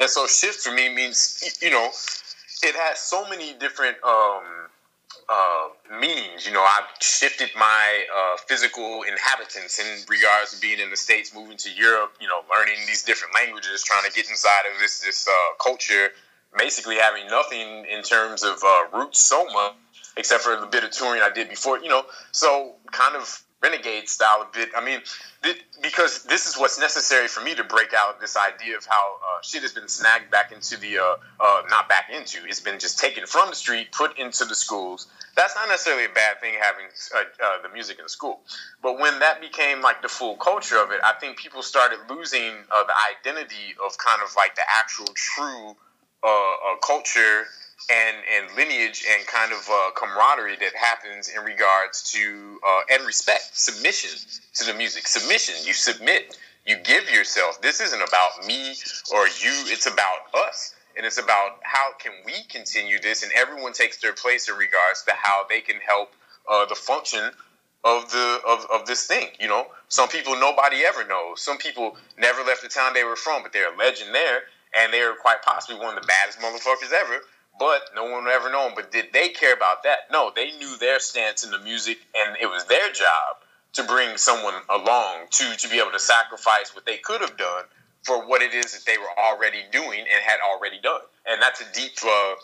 And 0.00 0.08
so 0.08 0.26
shift 0.26 0.60
for 0.60 0.72
me 0.72 0.94
means 0.94 1.58
you 1.60 1.70
know 1.70 1.90
it 2.62 2.74
has 2.76 3.00
so 3.00 3.28
many 3.28 3.52
different 3.54 3.96
um, 4.04 4.42
uh, 5.28 5.98
meanings. 6.00 6.46
You 6.46 6.52
know, 6.52 6.62
I've 6.62 6.88
shifted 7.00 7.50
my 7.56 8.04
uh, 8.14 8.36
physical 8.46 9.02
inhabitants 9.02 9.78
in 9.78 10.04
regards 10.08 10.52
to 10.52 10.60
being 10.60 10.80
in 10.80 10.90
the 10.90 10.96
states, 10.96 11.34
moving 11.34 11.56
to 11.58 11.70
Europe. 11.70 12.14
You 12.20 12.28
know, 12.28 12.40
learning 12.56 12.78
these 12.86 13.02
different 13.02 13.34
languages, 13.34 13.82
trying 13.82 14.04
to 14.04 14.12
get 14.12 14.28
inside 14.28 14.62
of 14.72 14.80
this 14.80 15.00
this 15.00 15.28
uh, 15.28 15.32
culture. 15.62 16.10
Basically, 16.56 16.96
having 16.96 17.26
nothing 17.28 17.86
in 17.86 18.02
terms 18.02 18.42
of 18.42 18.62
uh, 18.62 18.98
roots 18.98 19.20
so 19.20 19.44
much, 19.46 19.74
except 20.16 20.42
for 20.42 20.56
the 20.60 20.66
bit 20.66 20.84
of 20.84 20.90
touring 20.90 21.22
I 21.22 21.30
did 21.30 21.48
before. 21.48 21.78
You 21.78 21.88
know, 21.88 22.02
so 22.30 22.74
kind 22.90 23.16
of 23.16 23.42
renegade 23.62 24.08
style 24.08 24.42
a 24.42 24.56
bit. 24.56 24.70
I 24.76 24.84
mean, 24.84 25.00
th- 25.42 25.64
because 25.82 26.24
this 26.24 26.46
is 26.46 26.58
what's 26.58 26.78
necessary 26.78 27.28
for 27.28 27.42
me 27.42 27.54
to 27.54 27.64
break 27.64 27.92
out 27.96 28.20
this 28.20 28.36
idea 28.36 28.76
of 28.76 28.84
how 28.84 29.16
uh, 29.22 29.40
shit 29.42 29.62
has 29.62 29.72
been 29.72 29.88
snagged 29.88 30.30
back 30.30 30.52
into 30.52 30.76
the, 30.76 30.98
uh, 30.98 31.16
uh, 31.40 31.62
not 31.70 31.88
back 31.88 32.10
into, 32.10 32.38
it's 32.46 32.60
been 32.60 32.78
just 32.78 32.98
taken 32.98 33.26
from 33.26 33.50
the 33.50 33.56
street, 33.56 33.92
put 33.92 34.18
into 34.18 34.44
the 34.44 34.54
schools. 34.54 35.06
That's 35.36 35.54
not 35.54 35.68
necessarily 35.68 36.06
a 36.06 36.14
bad 36.14 36.40
thing 36.40 36.54
having 36.60 36.86
uh, 37.14 37.18
uh, 37.42 37.62
the 37.62 37.68
music 37.72 37.98
in 37.98 38.04
the 38.04 38.10
school. 38.10 38.40
But 38.82 38.98
when 38.98 39.20
that 39.20 39.40
became 39.40 39.80
like 39.80 40.02
the 40.02 40.08
full 40.08 40.36
culture 40.36 40.78
of 40.82 40.90
it, 40.90 41.00
I 41.04 41.14
think 41.14 41.38
people 41.38 41.62
started 41.62 42.00
losing 42.10 42.52
uh, 42.70 42.84
the 42.84 42.94
identity 43.18 43.74
of 43.84 43.96
kind 43.96 44.20
of 44.22 44.34
like 44.36 44.56
the 44.56 44.62
actual 44.68 45.06
true 45.14 45.76
culture 46.86 47.46
and 47.90 48.16
and 48.34 48.56
lineage 48.56 49.04
and 49.10 49.26
kind 49.26 49.52
of 49.52 49.68
uh, 49.70 49.90
camaraderie 49.94 50.56
that 50.56 50.74
happens 50.74 51.28
in 51.28 51.44
regards 51.44 52.02
to 52.12 52.60
uh, 52.66 52.80
and 52.90 53.06
respect 53.06 53.50
submission 53.52 54.10
to 54.54 54.64
the 54.64 54.74
music. 54.74 55.06
Submission. 55.06 55.54
You 55.64 55.72
submit. 55.72 56.38
You 56.66 56.76
give 56.76 57.10
yourself. 57.10 57.60
This 57.60 57.80
isn't 57.80 58.02
about 58.02 58.46
me 58.46 58.74
or 59.12 59.26
you. 59.26 59.54
It's 59.66 59.86
about 59.86 60.32
us. 60.34 60.74
And 60.96 61.06
it's 61.06 61.18
about 61.18 61.58
how 61.62 61.92
can 61.98 62.12
we 62.26 62.34
continue 62.50 63.00
this 63.00 63.22
and 63.22 63.32
everyone 63.32 63.72
takes 63.72 63.98
their 63.98 64.12
place 64.12 64.48
in 64.48 64.56
regards 64.56 65.02
to 65.04 65.12
how 65.16 65.46
they 65.48 65.62
can 65.62 65.76
help 65.76 66.12
uh, 66.48 66.66
the 66.66 66.74
function 66.74 67.30
of 67.82 68.10
the 68.12 68.40
of, 68.46 68.66
of 68.70 68.86
this 68.86 69.06
thing 69.06 69.28
you 69.40 69.48
know? 69.48 69.66
Some 69.88 70.08
people 70.08 70.38
nobody 70.38 70.84
ever 70.86 71.06
knows. 71.06 71.40
Some 71.40 71.56
people 71.56 71.96
never 72.18 72.42
left 72.42 72.62
the 72.62 72.68
town 72.68 72.92
they 72.92 73.04
were 73.04 73.16
from 73.16 73.42
but 73.42 73.54
they're 73.54 73.72
a 73.72 73.76
legend 73.76 74.14
there 74.14 74.42
and 74.78 74.92
they're 74.92 75.14
quite 75.14 75.42
possibly 75.42 75.76
one 75.82 75.96
of 75.96 76.02
the 76.02 76.06
baddest 76.06 76.38
motherfuckers 76.40 76.92
ever 76.92 77.22
but 77.58 77.82
no 77.94 78.04
one 78.04 78.26
ever 78.28 78.50
known. 78.50 78.72
But 78.74 78.92
did 78.92 79.12
they 79.12 79.28
care 79.28 79.54
about 79.54 79.82
that? 79.84 80.10
No, 80.10 80.32
they 80.34 80.52
knew 80.52 80.76
their 80.78 81.00
stance 81.00 81.44
in 81.44 81.50
the 81.50 81.58
music, 81.58 81.98
and 82.16 82.36
it 82.40 82.46
was 82.46 82.64
their 82.64 82.90
job 82.92 83.36
to 83.74 83.84
bring 83.84 84.16
someone 84.16 84.54
along 84.68 85.26
to 85.30 85.56
to 85.56 85.68
be 85.68 85.78
able 85.78 85.92
to 85.92 85.98
sacrifice 85.98 86.74
what 86.74 86.86
they 86.86 86.98
could 86.98 87.20
have 87.20 87.36
done 87.36 87.64
for 88.02 88.26
what 88.26 88.42
it 88.42 88.52
is 88.52 88.72
that 88.72 88.84
they 88.84 88.98
were 88.98 89.14
already 89.18 89.62
doing 89.70 90.00
and 90.00 90.22
had 90.24 90.38
already 90.44 90.80
done. 90.82 91.00
And 91.26 91.40
that's 91.40 91.60
a 91.60 91.72
deep. 91.72 91.92
Uh, 92.04 92.34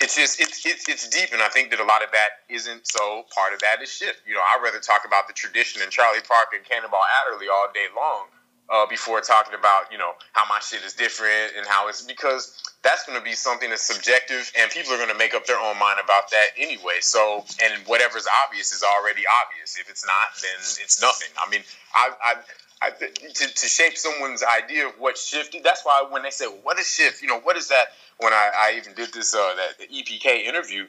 it's 0.00 0.16
just 0.16 0.40
it's, 0.40 0.64
it's 0.66 0.88
it's 0.88 1.08
deep, 1.08 1.32
and 1.32 1.42
I 1.42 1.48
think 1.48 1.70
that 1.70 1.78
a 1.78 1.84
lot 1.84 2.02
of 2.02 2.10
that 2.12 2.42
isn't 2.48 2.86
so. 2.86 3.24
Part 3.34 3.54
of 3.54 3.60
that 3.60 3.82
is 3.82 3.90
shift. 3.90 4.22
You 4.26 4.34
know, 4.34 4.40
I'd 4.40 4.62
rather 4.62 4.80
talk 4.80 5.02
about 5.06 5.28
the 5.28 5.34
tradition 5.34 5.82
and 5.82 5.90
Charlie 5.90 6.24
Parker 6.26 6.56
and 6.56 6.64
Cannonball 6.64 7.04
Adderley 7.22 7.46
all 7.48 7.68
day 7.72 7.86
long 7.94 8.26
uh, 8.70 8.86
before 8.86 9.20
talking 9.20 9.54
about 9.58 9.92
you 9.92 9.98
know 9.98 10.12
how 10.32 10.44
my 10.48 10.58
shit 10.60 10.82
is 10.84 10.94
different 10.94 11.52
and 11.56 11.66
how 11.66 11.88
it's 11.88 12.02
because 12.02 12.62
that's 12.82 13.06
going 13.06 13.18
to 13.18 13.24
be 13.24 13.32
something 13.32 13.70
that's 13.70 13.82
subjective 13.82 14.50
and 14.58 14.70
people 14.70 14.92
are 14.92 14.98
going 14.98 15.08
to 15.08 15.18
make 15.18 15.34
up 15.34 15.46
their 15.46 15.58
own 15.58 15.78
mind 15.78 15.98
about 16.02 16.30
that 16.30 16.48
anyway. 16.58 17.00
So 17.00 17.44
and 17.62 17.86
whatever's 17.86 18.26
obvious 18.46 18.72
is 18.72 18.82
already 18.82 19.22
obvious. 19.42 19.76
If 19.78 19.90
it's 19.90 20.04
not 20.04 20.36
then 20.40 20.60
it's 20.82 21.00
nothing. 21.00 21.28
I 21.38 21.50
mean 21.50 21.62
i 21.94 22.10
i, 22.22 22.34
I 22.82 22.90
to, 22.90 23.54
to 23.54 23.66
shape 23.66 23.96
someone's 23.96 24.42
idea 24.42 24.88
of 24.88 24.94
what 24.98 25.18
shift 25.18 25.56
that's 25.62 25.84
why 25.84 26.06
when 26.10 26.22
they 26.22 26.30
said, 26.30 26.48
what 26.62 26.78
is 26.78 26.86
shift? 26.86 27.22
You 27.22 27.28
know 27.28 27.40
what 27.40 27.56
is 27.56 27.68
that? 27.68 27.86
When 28.18 28.32
i, 28.32 28.50
I 28.56 28.74
even 28.78 28.94
did 28.94 29.12
this 29.12 29.34
uh 29.34 29.54
that 29.56 29.78
the 29.78 29.86
epk 29.86 30.26
interview 30.26 30.86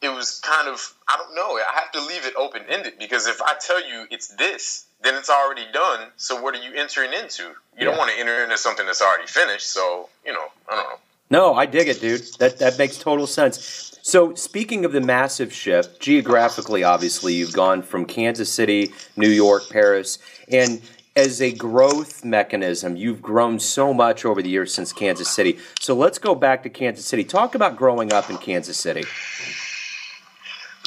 it 0.00 0.08
was 0.08 0.40
kind 0.40 0.68
of 0.68 0.94
I 1.08 1.16
don't 1.16 1.34
know. 1.34 1.56
I 1.56 1.80
have 1.80 1.92
to 1.92 2.00
leave 2.00 2.24
it 2.24 2.34
open 2.36 2.62
ended 2.68 2.94
because 2.98 3.26
if 3.26 3.42
I 3.42 3.54
tell 3.60 3.86
you 3.86 4.06
it's 4.10 4.28
this, 4.28 4.86
then 5.02 5.14
it's 5.14 5.30
already 5.30 5.64
done. 5.72 6.08
So 6.16 6.40
what 6.40 6.54
are 6.54 6.62
you 6.62 6.74
entering 6.74 7.12
into? 7.12 7.44
You 7.44 7.54
yeah. 7.76 7.84
don't 7.86 7.98
want 7.98 8.10
to 8.12 8.18
enter 8.18 8.42
into 8.42 8.58
something 8.58 8.86
that's 8.86 9.02
already 9.02 9.26
finished. 9.26 9.66
So 9.66 10.08
you 10.24 10.32
know, 10.32 10.46
I 10.68 10.74
don't 10.74 10.84
know. 10.84 10.98
No, 11.30 11.54
I 11.54 11.66
dig 11.66 11.88
it, 11.88 12.00
dude. 12.00 12.22
That 12.38 12.58
that 12.58 12.78
makes 12.78 12.98
total 12.98 13.26
sense. 13.26 13.98
So 14.02 14.34
speaking 14.34 14.84
of 14.84 14.92
the 14.92 15.00
massive 15.00 15.52
shift 15.52 16.00
geographically, 16.00 16.84
obviously 16.84 17.34
you've 17.34 17.52
gone 17.52 17.82
from 17.82 18.06
Kansas 18.06 18.50
City, 18.50 18.92
New 19.16 19.28
York, 19.28 19.64
Paris, 19.68 20.18
and 20.50 20.80
as 21.18 21.42
a 21.42 21.52
growth 21.52 22.24
mechanism, 22.24 22.94
you've 22.94 23.20
grown 23.20 23.58
so 23.58 23.92
much 23.92 24.24
over 24.24 24.40
the 24.40 24.48
years 24.48 24.72
since 24.72 24.92
Kansas 24.92 25.28
City. 25.28 25.58
So 25.80 25.94
let's 25.94 26.16
go 26.16 26.36
back 26.36 26.62
to 26.62 26.70
Kansas 26.70 27.04
City. 27.04 27.24
Talk 27.24 27.56
about 27.56 27.76
growing 27.76 28.12
up 28.12 28.30
in 28.30 28.38
Kansas 28.38 28.78
City. 28.78 29.04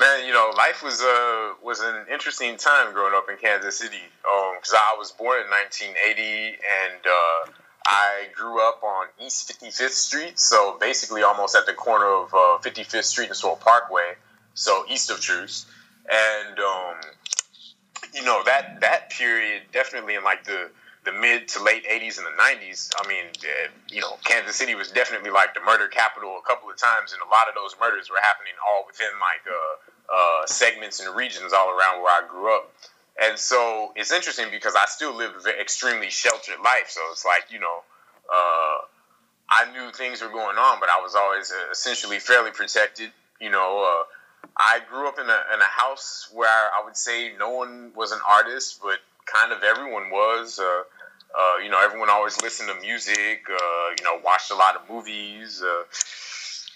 Man, 0.02 0.26
you 0.26 0.34
know, 0.34 0.52
life 0.58 0.82
was 0.82 1.00
uh 1.00 1.54
was 1.62 1.80
an 1.80 2.08
interesting 2.12 2.58
time 2.58 2.92
growing 2.92 3.14
up 3.14 3.30
in 3.30 3.38
Kansas 3.38 3.78
City. 3.78 4.02
Um, 4.26 4.56
because 4.56 4.74
I 4.74 4.96
was 4.98 5.12
born 5.12 5.42
in 5.42 5.48
1980, 5.52 6.58
and 6.58 7.02
uh, 7.06 7.52
I 7.86 8.26
grew 8.34 8.68
up 8.68 8.82
on 8.82 9.06
East 9.24 9.62
55th 9.62 9.90
Street, 9.92 10.40
so 10.40 10.76
basically 10.80 11.22
almost 11.22 11.56
at 11.56 11.68
the 11.68 11.74
corner 11.74 12.08
of 12.08 12.34
uh, 12.34 12.58
55th 12.68 13.04
Street 13.04 13.28
and 13.28 13.36
Swope 13.36 13.60
Parkway, 13.60 14.14
so 14.56 14.86
east 14.90 15.12
of 15.12 15.22
Troost, 15.22 15.68
And 16.10 16.58
um, 16.58 16.96
you 18.12 18.24
know 18.24 18.42
that 18.46 18.82
that 18.82 19.12
period 19.12 19.62
definitely 19.72 20.16
in 20.16 20.24
like 20.24 20.46
the 20.46 20.72
the 21.04 21.12
mid 21.12 21.48
to 21.50 21.64
late 21.64 21.86
80s 21.86 22.18
and 22.18 22.28
the 22.28 22.38
90s, 22.38 22.94
I 22.98 23.08
mean, 23.08 23.26
uh, 23.42 23.70
you 23.90 24.02
know, 24.02 24.18
Kansas 24.24 24.56
City 24.56 24.76
was 24.76 24.92
definitely 24.92 25.32
like 25.32 25.54
the 25.54 25.62
murder 25.62 25.88
capital 25.88 26.38
a 26.38 26.46
couple 26.46 26.70
of 26.70 26.78
times, 26.78 27.14
and 27.14 27.22
a 27.22 27.30
lot 27.30 27.50
of 27.50 27.56
those 27.56 27.76
murders 27.82 28.10
were 28.10 28.22
happening 28.22 28.54
all 28.62 28.86
within 28.86 29.10
like 29.18 29.42
uh, 29.50 29.91
uh, 30.12 30.46
segments 30.46 31.00
and 31.00 31.16
regions 31.16 31.54
all 31.54 31.70
around 31.70 32.02
where 32.04 32.12
I 32.12 32.28
grew 32.28 32.56
up. 32.56 32.72
And 33.22 33.38
so 33.38 33.94
it's 33.96 34.12
interesting 34.12 34.48
because 34.52 34.76
I 34.76 34.86
still 34.86 35.16
lived 35.16 35.46
an 35.46 35.54
extremely 35.60 36.10
sheltered 36.10 36.60
life. 36.64 36.90
So 36.90 37.02
it's 37.12 37.26
like, 37.26 37.46
you 37.52 37.60
know, 37.60 37.78
uh, 38.30 38.78
I 39.50 39.72
knew 39.74 39.92
things 39.92 40.22
were 40.22 40.30
going 40.30 40.58
on, 40.58 40.80
but 40.80 40.90
I 40.90 41.02
was 41.02 41.16
always 41.16 41.52
uh, 41.52 41.72
essentially 41.72 42.20
fairly 42.20 42.52
protected. 42.52 43.12
You 43.40 43.50
know, 43.50 43.84
uh, 43.84 44.48
I 44.58 44.80
grew 44.90 45.08
up 45.08 45.20
in 45.20 45.26
a, 45.26 45.40
in 45.54 45.62
a 45.62 45.66
house 45.66 46.30
where 46.34 46.48
I 46.50 46.84
would 46.86 46.98
say 46.98 47.34
no 47.38 47.50
one 47.52 47.92
was 47.96 48.12
an 48.12 48.20
artist, 48.28 48.80
but 48.82 49.00
kind 49.26 49.52
of 49.52 49.64
everyone 49.64 50.10
was. 50.10 50.60
Uh, 50.60 50.84
uh, 51.34 51.64
you 51.64 51.70
know, 51.70 51.82
everyone 51.82 52.10
always 52.10 52.42
listened 52.42 52.70
to 52.70 52.76
music. 52.82 53.44
Uh, 53.50 53.90
you 53.98 54.04
know, 54.04 54.20
watched 54.24 54.52
a 54.52 54.56
lot 54.56 54.76
of 54.76 54.90
movies. 54.90 55.64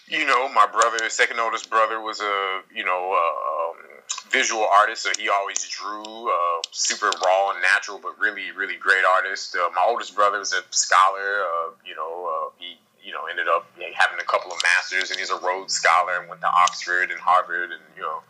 You 0.08 0.26
know, 0.26 0.48
my 0.50 0.68
brother, 0.68 1.10
second 1.10 1.40
oldest 1.40 1.70
brother, 1.70 2.00
was 2.00 2.22
a 2.22 2.62
you 2.74 2.86
know 2.86 3.14
um, 3.14 3.78
visual 4.30 4.68
artist, 4.80 5.04
so 5.04 5.10
he 5.18 5.30
always 5.30 5.68
drew. 5.68 6.30
Uh, 6.30 6.62
super 6.72 7.10
raw 7.26 7.52
and 7.52 7.62
natural, 7.62 8.00
but 8.02 8.20
really, 8.20 8.52
really 8.52 8.76
great 8.76 9.04
artist. 9.04 9.56
Uh, 9.56 9.70
my 9.74 9.82
oldest 9.88 10.14
brother 10.14 10.40
was 10.40 10.54
a 10.54 10.62
scholar. 10.70 11.42
Uh, 11.42 11.72
you 11.86 11.96
know, 11.96 12.30
uh, 12.30 12.50
he 12.60 12.78
you 13.04 13.14
know 13.14 13.26
ended 13.30 13.48
up 13.48 13.66
having 13.96 14.20
a 14.20 14.24
couple 14.24 14.52
of 14.52 14.60
masters, 14.62 15.10
and 15.10 15.20
he's 15.20 15.32
a 15.32 15.40
Rhodes 15.40 15.74
Scholar 15.74 16.20
and 16.20 16.30
went 16.30 16.42
to 16.42 16.48
Oxford 16.48 17.10
and 17.10 17.20
Harvard, 17.20 17.72
and 17.72 17.82
you 17.96 18.04
know, 18.04 18.22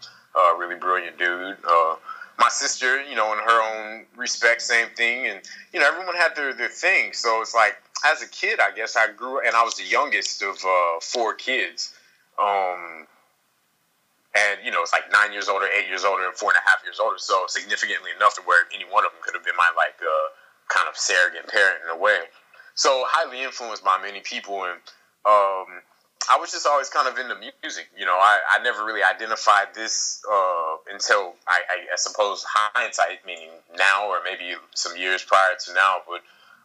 really 0.58 0.76
brilliant 0.76 1.18
dude. 1.18 1.58
My 2.38 2.50
sister, 2.50 3.02
you 3.04 3.16
know, 3.16 3.32
in 3.34 3.40
her 3.40 3.62
own 3.64 4.06
respect, 4.18 4.62
same 4.62 4.88
thing. 4.96 5.28
And, 5.28 5.40
you 5.72 5.80
know, 5.80 5.88
everyone 5.88 6.16
had 6.16 6.36
their, 6.36 6.54
their 6.54 6.70
thing. 6.70 7.14
So 7.14 7.42
it's 7.42 7.56
like, 7.56 7.78
as 8.06 8.22
a 8.22 8.28
kid, 8.28 8.60
I 8.60 8.76
guess 8.76 8.96
I 8.96 9.12
grew, 9.12 9.40
and 9.40 9.56
I 9.56 9.64
was 9.64 9.76
the 9.76 9.86
youngest 9.86 10.44
of 10.44 10.58
uh, 10.66 11.00
four 11.02 11.34
kids. 11.34 11.94
Um, 12.38 13.08
and, 14.36 14.60
you 14.66 14.72
know, 14.72 14.82
it's 14.82 14.92
like 14.92 15.10
nine 15.14 15.32
years 15.32 15.48
older, 15.48 15.66
eight 15.66 15.88
years 15.88 16.04
older, 16.04 16.26
and 16.28 16.36
four 16.36 16.52
and 16.52 16.58
a 16.58 16.70
half 16.70 16.84
years 16.84 17.00
older. 17.00 17.18
So 17.18 17.46
significantly 17.48 18.12
enough 18.16 18.36
to 18.36 18.42
where 18.42 18.66
any 18.76 18.84
one 18.84 19.06
of 19.06 19.12
them 19.12 19.22
could 19.24 19.34
have 19.34 19.46
been 19.46 19.56
my, 19.56 19.72
like, 19.78 19.96
uh, 20.02 20.28
kind 20.68 20.90
of 20.90 20.98
surrogate 20.98 21.48
parent 21.48 21.80
in 21.86 21.90
a 21.90 21.98
way. 21.98 22.20
So 22.76 23.06
highly 23.08 23.44
influenced 23.44 23.84
by 23.84 23.98
many 24.02 24.20
people. 24.20 24.66
And, 24.66 24.82
um, 25.26 25.82
I 26.30 26.38
was 26.40 26.52
just 26.52 26.66
always 26.66 26.90
kind 26.90 27.08
of 27.08 27.18
into 27.18 27.36
music. 27.36 27.90
You 27.98 28.06
know, 28.06 28.16
I, 28.16 28.40
I 28.58 28.64
never 28.64 28.84
really 28.84 29.04
identified 29.04 29.74
this 29.76 30.24
uh, 30.30 30.76
until 30.92 31.34
I, 31.48 31.60
I, 31.70 31.78
I, 31.94 31.98
suppose 31.98 32.44
hindsight, 32.48 33.26
meaning 33.26 33.50
now 33.78 34.08
or 34.08 34.18
maybe 34.24 34.56
some 34.74 34.98
years 34.98 35.24
prior 35.24 35.56
to 35.66 35.74
now. 35.74 35.98
But 36.08 36.22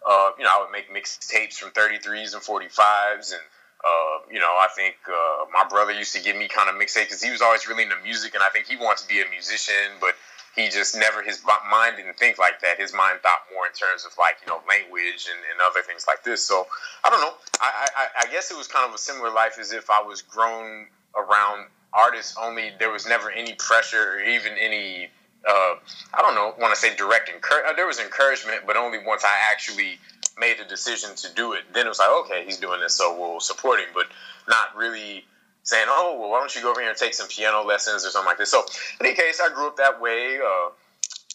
uh, 0.09 0.31
you 0.38 0.44
know, 0.44 0.51
I 0.51 0.62
would 0.62 0.73
make 0.73 0.88
mixtapes 0.92 1.55
from 1.55 1.70
33s 1.70 2.33
and 2.35 2.42
45s 2.42 3.33
and 3.33 3.42
uh, 3.81 4.20
you 4.31 4.38
know, 4.38 4.53
I 4.61 4.68
think 4.77 4.96
uh, 5.09 5.49
my 5.53 5.64
brother 5.68 5.92
used 5.92 6.14
to 6.14 6.23
give 6.23 6.37
me 6.37 6.49
kind 6.49 6.68
of 6.68 6.77
mixtape 6.77 7.09
because 7.09 7.23
he 7.23 7.31
was 7.31 7.40
always 7.40 7.66
really 7.66 7.85
into 7.85 7.96
music, 8.05 8.35
and 8.35 8.42
I 8.42 8.51
think 8.51 8.66
he 8.66 8.77
wanted 8.77 9.03
to 9.03 9.09
be 9.09 9.23
a 9.23 9.29
musician, 9.31 9.96
but 10.01 10.14
he 10.57 10.69
just 10.69 10.97
never 10.97 11.23
his 11.23 11.43
mind 11.71 11.97
didn't 11.97 12.19
think 12.19 12.39
like 12.39 12.61
that. 12.61 12.79
His 12.79 12.93
mind 12.93 13.21
thought 13.23 13.41
more 13.53 13.67
in 13.67 13.73
terms 13.73 14.05
of 14.05 14.13
like 14.19 14.37
you 14.43 14.49
know 14.49 14.61
language 14.69 15.29
and, 15.31 15.39
and 15.51 15.61
other 15.71 15.83
things 15.83 16.07
like 16.09 16.25
this. 16.25 16.45
So 16.45 16.67
I 17.05 17.11
don't 17.11 17.21
know. 17.21 17.35
I, 17.61 17.89
I 17.97 18.07
I 18.27 18.33
guess 18.33 18.51
it 18.51 18.57
was 18.57 18.67
kind 18.67 18.89
of 18.89 18.95
a 18.95 18.99
similar 18.99 19.31
life 19.31 19.59
as 19.61 19.73
if 19.73 19.91
I 19.91 20.03
was 20.03 20.23
grown 20.23 20.87
around 21.17 21.67
artists. 21.93 22.37
Only 22.41 22.73
there 22.79 22.91
was 22.91 23.07
never 23.07 23.31
any 23.31 23.55
pressure 23.55 24.15
or 24.15 24.21
even 24.21 24.55
any 24.59 25.09
uh, 25.49 25.75
I 26.15 26.23
don't 26.23 26.35
know 26.35 26.55
want 26.59 26.75
to 26.75 26.81
say 26.81 26.95
direct 26.97 27.29
encouragement. 27.29 27.77
There 27.77 27.87
was 27.87 28.01
encouragement, 28.01 28.63
but 28.67 28.77
only 28.77 28.99
once 29.05 29.25
I 29.25 29.35
actually 29.51 29.99
made 30.39 30.59
the 30.59 30.65
decision 30.65 31.15
to 31.17 31.35
do 31.35 31.53
it. 31.53 31.63
Then 31.73 31.87
it 31.87 31.89
was 31.89 31.99
like, 31.99 32.11
okay, 32.25 32.45
he's 32.45 32.57
doing 32.57 32.81
this, 32.81 32.97
so 32.97 33.19
we'll 33.19 33.41
support 33.41 33.79
him, 33.79 33.89
but 33.95 34.07
not 34.49 34.75
really 34.77 35.25
saying, 35.62 35.87
oh, 35.88 36.16
well, 36.18 36.31
why 36.31 36.40
don't 36.40 36.55
you 36.55 36.62
go 36.62 36.70
over 36.70 36.81
here 36.81 36.90
and 36.90 36.99
take 36.99 37.14
some 37.14 37.29
piano 37.29 37.62
lessons 37.62 38.05
or 38.05 38.11
something 38.11 38.27
like 38.27 38.38
this. 38.38 38.51
So, 38.51 38.64
in 39.01 39.07
any 39.07 39.14
case, 39.14 39.40
I 39.40 39.53
grew 39.53 39.68
up 39.68 39.77
that 39.77 40.01
way. 40.01 40.38
Uh, 40.38 40.70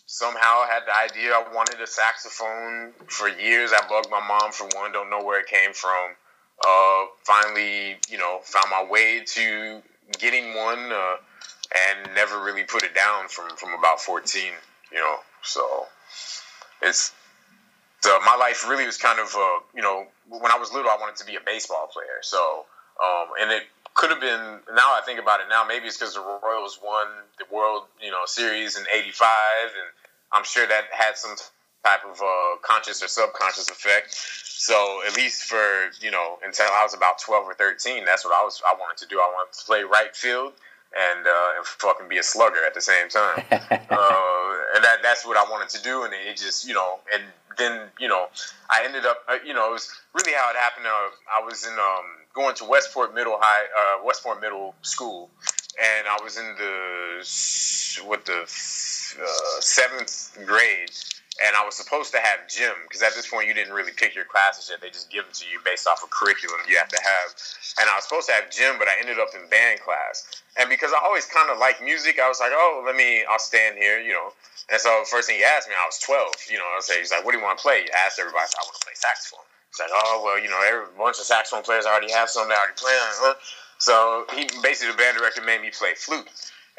somehow 0.06 0.64
I 0.64 0.70
had 0.72 0.84
the 0.86 0.96
idea 0.96 1.34
I 1.34 1.44
wanted 1.54 1.82
a 1.82 1.88
saxophone 1.88 2.94
for 3.08 3.28
years. 3.28 3.72
I 3.74 3.88
bugged 3.88 4.10
my 4.10 4.26
mom 4.26 4.52
for 4.52 4.68
one, 4.76 4.92
don't 4.92 5.10
know 5.10 5.24
where 5.24 5.40
it 5.40 5.48
came 5.48 5.74
from. 5.74 6.16
Uh, 6.66 7.06
finally, 7.24 7.98
you 8.10 8.18
know, 8.18 8.40
found 8.44 8.68
my 8.72 8.86
way 8.90 9.24
to 9.26 9.82
getting 10.20 10.56
one 10.56 10.92
uh, 10.92 11.16
and 11.76 12.16
never 12.16 12.42
really 12.42 12.64
put 12.64 12.84
it 12.84 12.96
down 12.96 13.28
from, 13.28 13.50
from 13.58 13.74
about 13.78 14.00
14, 14.00 14.42
you 14.92 14.98
know. 14.98 15.18
So 15.44 15.88
it's 16.82 17.14
so 18.06 18.20
my 18.24 18.36
life 18.36 18.70
really 18.70 18.86
was 18.86 18.98
kind 18.98 19.20
of, 19.20 19.36
uh, 19.36 19.60
you 19.74 19.82
know, 19.82 20.06
when 20.30 20.52
I 20.52 20.58
was 20.60 20.72
little, 20.72 20.92
I 20.92 20.98
wanted 21.00 21.16
to 21.18 21.26
be 21.26 21.36
a 21.36 21.40
baseball 21.44 21.90
player. 21.92 22.22
So, 22.22 22.66
um, 23.04 23.30
and 23.42 23.52
it 23.52 23.64
could 23.96 24.12
have 24.12 24.22
been. 24.22 24.60
Now 24.76 24.94
I 24.94 25.02
think 25.06 25.20
about 25.20 25.40
it 25.40 25.48
now, 25.50 25.66
maybe 25.68 25.88
it's 25.88 25.98
because 25.98 26.14
the 26.14 26.40
Royals 26.44 26.80
won 26.84 27.08
the 27.40 27.46
World, 27.54 27.84
you 28.02 28.12
know, 28.12 28.26
Series 28.26 28.78
in 28.78 28.86
'85, 28.94 29.28
and 29.64 29.90
I'm 30.32 30.44
sure 30.44 30.68
that 30.68 30.86
had 30.92 31.18
some 31.18 31.36
type 31.84 32.02
of 32.06 32.22
uh, 32.22 32.58
conscious 32.62 33.04
or 33.04 33.08
subconscious 33.08 33.70
effect. 33.70 34.14
So 34.14 35.02
at 35.08 35.16
least 35.16 35.44
for 35.44 35.90
you 36.02 36.12
know, 36.12 36.38
until 36.46 36.68
I 36.68 36.84
was 36.84 36.94
about 36.94 37.20
12 37.20 37.48
or 37.48 37.54
13, 37.54 38.06
that's 38.06 38.26
what 38.26 38.34
I 38.34 38.44
was. 38.44 38.62
I 38.68 38.76
wanted 38.80 38.98
to 39.04 39.08
do. 39.08 39.20
I 39.20 39.32
wanted 39.34 39.58
to 39.58 39.66
play 39.66 39.84
right 39.84 40.16
field 40.16 40.54
and 40.96 41.26
uh, 41.26 41.58
and 41.58 41.66
fucking 41.66 42.08
be 42.08 42.18
a 42.18 42.24
slugger 42.24 42.64
at 42.66 42.74
the 42.74 42.82
same 42.82 43.10
time. 43.10 43.44
uh, 43.52 44.76
and 44.76 44.84
that 44.84 45.00
that's 45.04 45.26
what 45.26 45.38
I 45.38 45.44
wanted 45.50 45.70
to 45.70 45.84
do, 45.84 46.04
and 46.04 46.14
it 46.14 46.38
just 46.38 46.68
you 46.68 46.74
know, 46.74 47.00
and 47.14 47.24
then 47.58 47.90
you 48.00 48.08
know, 48.08 48.28
I 48.70 48.84
ended 48.86 49.06
up 49.06 49.18
uh, 49.28 49.38
you 49.46 49.54
know, 49.54 49.70
it 49.70 49.74
was 49.74 49.92
really 50.14 50.34
how 50.34 50.50
it 50.50 50.56
happened. 50.56 50.88
Uh, 50.88 51.42
I 51.42 51.46
was 51.46 51.66
in 51.66 51.74
um, 51.74 52.06
going 52.34 52.56
to 52.56 52.66
Westport 52.66 53.14
Middle 53.14 53.38
High, 53.40 53.66
uh, 53.66 54.06
Westport 54.06 54.42
Middle 54.42 54.76
School, 54.82 55.30
and 55.82 56.08
I 56.08 56.18
was 56.24 56.38
in 56.38 56.56
the 56.58 58.04
what 58.08 58.26
the 58.26 58.42
uh, 58.42 59.62
seventh 59.62 60.38
grade 60.46 60.92
and 61.44 61.56
I 61.56 61.66
was 61.68 61.76
supposed 61.76 62.16
to 62.16 62.20
have 62.20 62.48
gym 62.48 62.72
because 62.88 63.04
at 63.04 63.12
this 63.12 63.28
point 63.28 63.48
you 63.48 63.54
didn't 63.54 63.74
really 63.76 63.92
pick 63.92 64.16
your 64.16 64.24
classes 64.24 64.72
yet; 64.72 64.80
they 64.80 64.88
just 64.88 65.12
give 65.12 65.28
them 65.28 65.36
to 65.36 65.46
you 65.52 65.60
based 65.68 65.88
off 65.88 66.00
a 66.00 66.08
curriculum 66.08 66.64
you 66.68 66.78
have 66.80 66.88
to 66.88 67.02
have. 67.02 67.28
And 67.80 67.90
I 67.92 67.96
was 68.00 68.08
supposed 68.08 68.32
to 68.32 68.36
have 68.40 68.48
gym, 68.48 68.80
but 68.80 68.88
I 68.88 68.96
ended 69.00 69.20
up 69.20 69.36
in 69.36 69.44
band 69.52 69.84
class. 69.84 70.24
And 70.56 70.72
because 70.72 70.96
I 70.96 71.04
always 71.04 71.28
kind 71.28 71.52
of 71.52 71.60
like 71.60 71.84
music, 71.84 72.20
I 72.24 72.32
was 72.32 72.40
like, 72.40 72.56
"Oh, 72.56 72.84
let 72.86 72.96
me, 72.96 73.28
I'll 73.28 73.40
stand 73.40 73.76
here," 73.76 74.00
you 74.00 74.14
know. 74.16 74.32
And 74.72 74.80
so 74.80 75.04
first 75.12 75.28
thing 75.28 75.38
he 75.38 75.44
asked 75.44 75.68
me, 75.68 75.76
I 75.76 75.86
was 75.86 76.00
12, 76.00 76.50
you 76.50 76.58
know. 76.58 76.66
I 76.66 76.80
say, 76.80 77.00
he's 77.04 77.12
like, 77.12 77.26
"What 77.28 77.36
do 77.36 77.38
you 77.38 77.44
want 77.44 77.60
to 77.60 77.62
play?" 77.62 77.84
He 77.84 77.92
asked 77.92 78.16
everybody, 78.16 78.48
I, 78.48 78.56
I 78.56 78.64
want 78.64 78.80
to 78.80 78.86
play 78.88 78.96
saxophone. 78.96 79.44
He's 79.76 79.84
like, 79.84 79.92
"Oh, 79.92 80.24
well, 80.24 80.40
you 80.40 80.48
know, 80.48 80.64
every 80.64 80.88
bunch 80.96 81.20
of 81.20 81.28
saxophone 81.28 81.68
players 81.68 81.84
already 81.84 82.16
have 82.16 82.32
some 82.32 82.48
that 82.48 82.56
already 82.56 82.80
play." 82.80 82.96
So 83.86 84.26
he 84.34 84.50
basically 84.64 84.94
the 84.94 84.98
band 84.98 85.16
director 85.16 85.44
made 85.44 85.62
me 85.62 85.70
play 85.70 85.94
flute. 85.94 86.28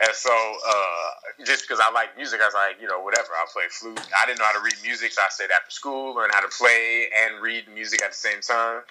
And 0.03 0.11
so, 0.13 0.31
uh, 0.33 1.45
just 1.47 1.63
because 1.63 1.81
I 1.81 1.93
like 1.93 2.17
music, 2.17 2.41
I 2.43 2.47
was 2.47 2.55
like, 2.55 2.83
you 2.83 2.89
know, 2.89 3.01
whatever. 3.01 3.29
I'll 3.39 3.47
play 3.47 3.63
flute. 3.71 4.01
I 4.21 4.27
didn't 4.27 4.41
know 4.41 4.45
how 4.45 4.59
to 4.59 4.65
read 4.65 4.75
music, 4.83 5.13
so 5.13 5.23
I 5.23 5.31
stayed 5.31 5.51
after 5.55 5.71
school, 5.71 6.17
learned 6.17 6.35
how 6.35 6.41
to 6.41 6.49
play 6.49 7.07
and 7.23 7.41
read 7.41 7.69
music 7.73 8.03
at 8.03 8.11
the 8.11 8.17
same 8.17 8.41
time. 8.41 8.83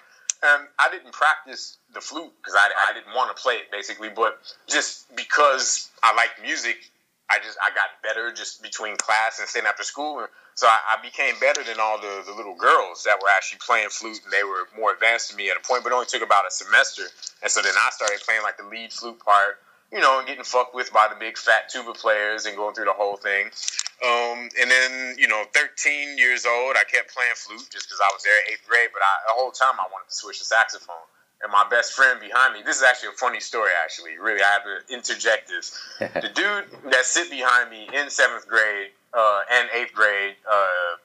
And 0.42 0.66
I 0.78 0.88
didn't 0.90 1.12
practice 1.12 1.76
the 1.92 2.00
flute 2.00 2.32
because 2.40 2.54
I, 2.56 2.70
I 2.88 2.94
didn't 2.94 3.14
want 3.14 3.36
to 3.36 3.40
play 3.40 3.56
it, 3.56 3.70
basically. 3.70 4.08
But 4.08 4.40
just 4.66 5.14
because 5.14 5.90
I 6.02 6.14
like 6.16 6.30
music, 6.42 6.90
I 7.30 7.38
just 7.42 7.58
I 7.58 7.74
got 7.74 8.02
better 8.02 8.32
just 8.32 8.62
between 8.62 8.96
class 8.96 9.38
and 9.38 9.48
staying 9.48 9.66
after 9.66 9.82
school. 9.82 10.26
So 10.54 10.66
I, 10.66 10.96
I 10.96 11.02
became 11.02 11.34
better 11.40 11.62
than 11.62 11.76
all 11.80 12.00
the, 12.00 12.22
the 12.24 12.32
little 12.32 12.56
girls 12.56 13.04
that 13.04 13.18
were 13.20 13.28
actually 13.36 13.60
playing 13.66 13.90
flute, 13.90 14.20
and 14.24 14.32
they 14.32 14.44
were 14.44 14.68
more 14.76 14.92
advanced 14.94 15.28
than 15.28 15.36
me 15.36 15.50
at 15.50 15.56
a 15.56 15.60
point. 15.60 15.82
But 15.82 15.92
it 15.92 15.94
only 15.94 16.06
took 16.06 16.22
about 16.22 16.46
a 16.46 16.50
semester. 16.50 17.02
And 17.42 17.50
so 17.50 17.60
then 17.60 17.74
I 17.76 17.90
started 17.90 18.20
playing 18.24 18.42
like 18.42 18.56
the 18.56 18.64
lead 18.64 18.92
flute 18.92 19.18
part 19.20 19.58
you 19.92 20.00
know, 20.00 20.18
and 20.18 20.26
getting 20.26 20.44
fucked 20.44 20.74
with 20.74 20.92
by 20.92 21.06
the 21.08 21.14
big 21.18 21.38
fat 21.38 21.68
tuba 21.68 21.92
players 21.92 22.46
and 22.46 22.56
going 22.56 22.74
through 22.74 22.86
the 22.86 22.92
whole 22.92 23.16
thing. 23.16 23.46
Um, 24.04 24.50
and 24.60 24.68
then, 24.70 25.16
you 25.16 25.28
know, 25.28 25.44
13 25.54 26.18
years 26.18 26.44
old, 26.44 26.76
I 26.76 26.84
kept 26.84 27.14
playing 27.14 27.32
flute 27.36 27.70
just 27.70 27.88
because 27.88 28.00
I 28.02 28.10
was 28.12 28.22
there 28.22 28.34
eighth 28.52 28.66
grade. 28.68 28.90
But 28.92 29.02
I, 29.02 29.12
the 29.30 29.38
whole 29.38 29.50
time 29.50 29.78
I 29.78 29.86
wanted 29.92 30.10
to 30.10 30.14
switch 30.14 30.38
to 30.40 30.44
saxophone. 30.44 31.06
And 31.42 31.52
my 31.52 31.66
best 31.68 31.92
friend 31.92 32.18
behind 32.18 32.54
me, 32.54 32.62
this 32.64 32.78
is 32.78 32.82
actually 32.82 33.10
a 33.10 33.18
funny 33.18 33.40
story, 33.40 33.70
actually. 33.84 34.18
Really, 34.18 34.40
I 34.42 34.52
have 34.52 34.64
to 34.64 34.94
interject 34.94 35.48
this. 35.48 35.78
the 35.98 36.30
dude 36.34 36.64
that 36.92 37.04
sit 37.04 37.30
behind 37.30 37.70
me 37.70 37.88
in 37.92 38.08
seventh 38.08 38.48
grade 38.48 38.88
uh, 39.12 39.40
and 39.52 39.68
eighth 39.74 39.92
grade, 39.92 40.34
uh, 40.50 40.96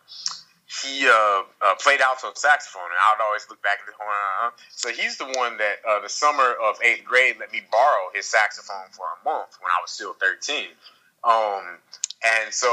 he 0.82 1.06
uh, 1.06 1.44
uh, 1.62 1.76
played 1.84 2.00
alto 2.00 2.32
saxophone, 2.34 2.88
and 2.88 2.96
I 2.96 3.16
would 3.16 3.24
always 3.26 3.46
look 3.50 3.62
back 3.62 3.80
at 3.84 3.88
the 3.88 3.98
horn. 4.00 4.16
Uh, 4.42 4.50
so 4.70 4.90
he's 4.90 5.18
the 5.18 5.28
one 5.36 5.58
that 5.58 5.84
uh, 5.88 6.00
the 6.00 6.10
summer 6.10 6.56
of 6.64 6.82
eighth 6.82 7.04
grade 7.04 7.36
let 7.40 7.52
me 7.52 7.62
borrow 7.70 8.08
his 8.14 8.26
saxophone 8.26 8.88
for 8.92 9.04
a 9.04 9.20
month 9.28 9.58
when 9.60 9.68
I 9.68 9.82
was 9.82 9.92
still 9.92 10.14
thirteen. 10.14 10.72
Um, 11.24 11.78
and 12.24 12.54
so 12.54 12.70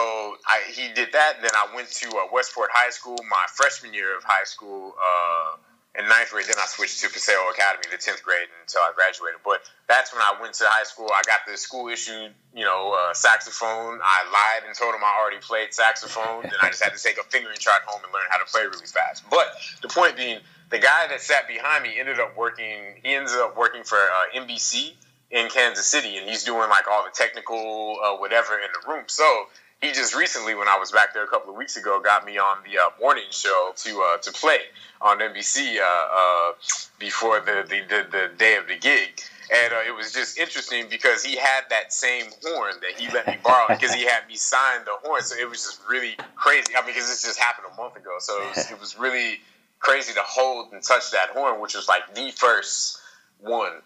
I, 0.47 0.63
he 0.71 0.93
did 0.95 1.13
that. 1.13 1.41
Then 1.43 1.51
I 1.55 1.75
went 1.75 1.91
to 1.91 2.09
uh, 2.09 2.29
Westport 2.33 2.71
High 2.73 2.91
School 2.91 3.17
my 3.29 3.45
freshman 3.53 3.93
year 3.93 4.17
of 4.17 4.23
high 4.25 4.45
school 4.45 4.95
uh, 4.95 5.57
in 5.99 6.09
ninth 6.09 6.31
grade. 6.31 6.47
Then 6.47 6.57
I 6.59 6.67
switched 6.67 7.01
to 7.03 7.11
Paseo 7.11 7.51
Academy 7.51 7.85
the 7.91 7.99
tenth 7.99 8.23
grade 8.23 8.47
until 8.63 8.83
I 8.83 8.93
graduated. 8.95 9.43
But 9.45 9.67
that's 9.89 10.15
when 10.15 10.23
I 10.23 10.39
went 10.41 10.55
to 10.63 10.65
high 10.67 10.85
school. 10.85 11.11
I 11.11 11.23
got 11.27 11.41
the 11.47 11.57
school 11.57 11.89
issued, 11.89 12.33
you 12.55 12.65
know, 12.65 12.95
uh, 12.95 13.13
saxophone. 13.15 13.99
I 13.99 14.19
lied 14.31 14.67
and 14.67 14.75
told 14.79 14.95
him 14.95 15.03
I 15.03 15.19
already 15.21 15.43
played 15.43 15.75
saxophone. 15.75 16.43
then 16.43 16.61
I 16.63 16.71
just 16.71 16.83
had 16.83 16.95
to 16.95 17.03
take 17.03 17.19
a 17.19 17.25
fingering 17.25 17.59
chart 17.59 17.83
home 17.87 18.01
and 18.05 18.13
learn 18.15 18.27
how 18.31 18.39
to 18.39 18.47
play 18.47 18.63
really 18.63 18.87
fast. 18.87 19.29
But 19.29 19.49
the 19.83 19.89
point 19.89 20.17
being, 20.17 20.39
the 20.71 20.79
guy 20.79 21.09
that 21.09 21.21
sat 21.21 21.49
behind 21.49 21.83
me 21.83 21.99
ended 21.99 22.21
up 22.21 22.37
working. 22.37 23.03
He 23.03 23.15
ended 23.15 23.35
up 23.35 23.57
working 23.57 23.83
for 23.83 23.99
uh, 23.99 24.39
NBC 24.39 24.93
in 25.31 25.49
Kansas 25.49 25.87
City, 25.87 26.17
and 26.17 26.29
he's 26.29 26.45
doing 26.45 26.69
like 26.71 26.87
all 26.89 27.05
the 27.05 27.11
technical 27.13 27.99
uh, 28.03 28.17
whatever 28.17 28.55
in 28.55 28.69
the 28.73 28.91
room. 28.91 29.05
So 29.09 29.47
he 29.81 29.93
just 29.93 30.15
recently, 30.15 30.55
when 30.55 30.69
I 30.69 30.77
was 30.79 30.91
back 30.91 31.15
there 31.15 31.25
a 31.25 31.29
couple 31.29 31.51
of 31.51 31.57
weeks 31.57 31.77
ago, 31.77 32.01
got 32.01 32.27
me 32.27 32.37
on 32.39 32.59
the 32.65 32.79
uh, 32.79 32.91
morning 33.01 33.25
show 33.31 33.73
to 33.77 34.03
uh, 34.03 34.19
to 34.19 34.33
play 34.33 34.59
on 35.01 35.19
NBC 35.19 35.79
uh, 35.79 35.83
uh, 35.83 36.53
before 36.99 37.41
the, 37.41 37.65
the, 37.69 37.81
the, 37.89 38.07
the, 38.11 38.31
day 38.37 38.57
of 38.57 38.67
the 38.67 38.77
gig. 38.77 39.21
And 39.51 39.73
uh, 39.73 39.77
it 39.87 39.95
was 39.95 40.13
just 40.13 40.37
interesting 40.37 40.87
because 40.91 41.23
he 41.23 41.37
had 41.37 41.63
that 41.71 41.93
same 41.93 42.27
horn 42.43 42.75
that 42.81 43.01
he 43.01 43.09
let 43.13 43.29
me 43.29 43.37
borrow 43.43 43.67
because 43.69 43.95
he 43.95 44.05
had 44.05 44.27
me 44.29 44.35
sign 44.35 44.81
the 44.85 44.93
horn. 45.07 45.23
So 45.23 45.37
it 45.37 45.49
was 45.49 45.63
just 45.63 45.81
really 45.89 46.17
crazy. 46.35 46.75
I 46.77 46.81
mean, 46.81 46.95
because 46.95 47.09
this 47.09 47.23
just 47.23 47.39
happened 47.39 47.69
a 47.73 47.81
month 47.81 47.97
ago. 47.97 48.17
So 48.19 48.43
it 48.43 48.57
was, 48.57 48.71
it 48.73 48.81
was 48.81 48.99
really 48.99 49.39
crazy 49.79 50.13
to 50.15 50.23
hold 50.23 50.73
and 50.73 50.83
touch 50.83 51.13
that 51.13 51.31
horn, 51.31 51.61
which 51.61 51.77
was 51.77 51.87
like 51.87 52.15
the 52.15 52.33
first 52.33 52.99
one 53.41 53.81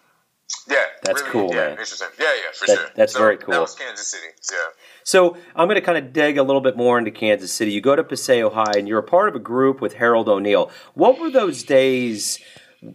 yeah, 0.67 0.77
that's 1.03 1.21
really, 1.21 1.31
cool, 1.31 1.49
yeah, 1.49 1.55
man. 1.55 1.71
Interesting. 1.71 2.07
Yeah, 2.19 2.25
yeah, 2.25 2.41
for 2.53 2.67
that, 2.67 2.77
sure. 2.77 2.89
That's 2.95 3.13
so 3.13 3.19
very 3.19 3.37
cool. 3.37 3.53
That 3.53 3.61
was 3.61 3.75
Kansas 3.75 4.07
City. 4.07 4.27
Yeah. 4.51 4.57
So 5.03 5.37
I'm 5.55 5.67
going 5.67 5.75
to 5.75 5.81
kind 5.81 5.97
of 5.97 6.13
dig 6.13 6.37
a 6.37 6.43
little 6.43 6.61
bit 6.61 6.77
more 6.77 6.97
into 6.97 7.11
Kansas 7.11 7.51
City. 7.51 7.71
You 7.71 7.81
go 7.81 7.95
to 7.95 8.03
Paseo 8.03 8.49
High, 8.49 8.73
and 8.77 8.87
you're 8.87 8.99
a 8.99 9.03
part 9.03 9.29
of 9.29 9.35
a 9.35 9.39
group 9.39 9.81
with 9.81 9.95
Harold 9.95 10.29
O'Neal. 10.29 10.71
What 10.93 11.19
were 11.19 11.29
those 11.29 11.63
days 11.63 12.39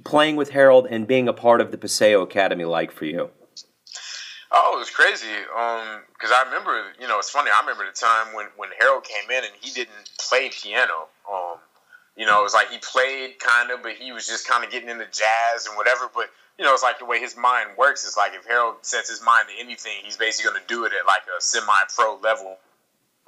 playing 0.05 0.37
with 0.37 0.51
Harold 0.51 0.87
and 0.91 1.07
being 1.07 1.29
a 1.29 1.33
part 1.33 1.61
of 1.61 1.71
the 1.71 1.79
Paseo 1.79 2.23
Academy 2.23 2.65
like 2.65 2.93
for 2.93 3.05
you? 3.05 3.31
Oh, 4.51 4.73
it 4.77 4.79
was 4.79 4.91
crazy. 4.91 5.27
Because 5.27 6.31
um, 6.31 6.37
I 6.37 6.45
remember, 6.47 6.93
you 6.99 7.07
know, 7.07 7.19
it's 7.19 7.31
funny. 7.31 7.51
I 7.51 7.61
remember 7.61 7.85
the 7.85 7.93
time 7.93 8.35
when 8.35 8.47
when 8.57 8.71
Harold 8.79 9.05
came 9.05 9.31
in 9.31 9.45
and 9.45 9.53
he 9.61 9.71
didn't 9.71 10.11
play 10.19 10.51
piano. 10.51 11.09
Um, 11.31 11.57
you 12.17 12.27
know, 12.27 12.41
it 12.41 12.43
was 12.43 12.55
like 12.55 12.71
he 12.71 12.79
played 12.79 13.39
kind 13.39 13.71
of, 13.71 13.83
but 13.83 13.93
he 13.93 14.11
was 14.11 14.27
just 14.27 14.49
kind 14.49 14.65
of 14.65 14.71
getting 14.71 14.89
into 14.89 15.05
jazz 15.05 15.67
and 15.67 15.77
whatever. 15.77 16.11
But 16.13 16.31
you 16.59 16.65
know, 16.65 16.75
it's 16.75 16.83
like 16.83 16.99
the 16.99 17.05
way 17.05 17.21
his 17.21 17.37
mind 17.37 17.71
works. 17.77 18.05
It's 18.05 18.17
like 18.17 18.33
if 18.35 18.47
Harold 18.47 18.77
sets 18.83 19.09
his 19.09 19.23
mind 19.23 19.49
to 19.49 19.63
anything, 19.63 19.93
he's 20.05 20.17
basically 20.17 20.51
going 20.51 20.63
to 20.63 20.69
do 20.69 20.85
it 20.85 20.93
at 20.99 21.07
like 21.07 21.23
a 21.37 21.41
semi-pro 21.41 22.19
level 22.23 22.57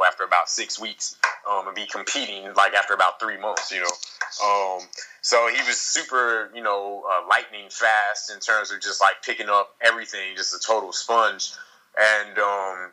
after 0.05 0.25
about 0.25 0.49
six 0.49 0.81
weeks, 0.81 1.17
um, 1.49 1.67
and 1.67 1.77
be 1.77 1.85
competing 1.87 2.45
like 2.55 2.73
after 2.73 2.95
about 2.95 3.21
three 3.21 3.39
months. 3.39 3.71
You 3.71 3.81
know, 3.81 4.47
um, 4.47 4.81
so 5.21 5.49
he 5.49 5.61
was 5.63 5.79
super, 5.79 6.51
you 6.55 6.63
know, 6.63 7.05
uh, 7.07 7.29
lightning 7.29 7.69
fast 7.69 8.33
in 8.33 8.41
terms 8.41 8.73
of 8.73 8.81
just 8.81 9.01
like 9.01 9.23
picking 9.23 9.49
up 9.49 9.75
everything, 9.81 10.37
just 10.37 10.55
a 10.55 10.59
total 10.59 10.93
sponge, 10.93 11.53
and 11.99 12.39
um, 12.39 12.91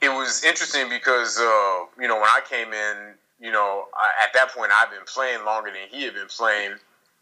it 0.00 0.08
was 0.08 0.42
interesting 0.42 0.88
because 0.88 1.38
uh, 1.38 1.84
you 2.00 2.08
know 2.08 2.16
when 2.16 2.24
I 2.24 2.40
came 2.48 2.72
in 2.72 3.14
you 3.40 3.52
know, 3.52 3.84
I, 3.94 4.24
at 4.24 4.32
that 4.34 4.50
point, 4.50 4.72
I've 4.72 4.90
been 4.90 5.04
playing 5.06 5.44
longer 5.44 5.70
than 5.70 5.88
he 5.90 6.04
had 6.04 6.14
been 6.14 6.28
playing, 6.28 6.72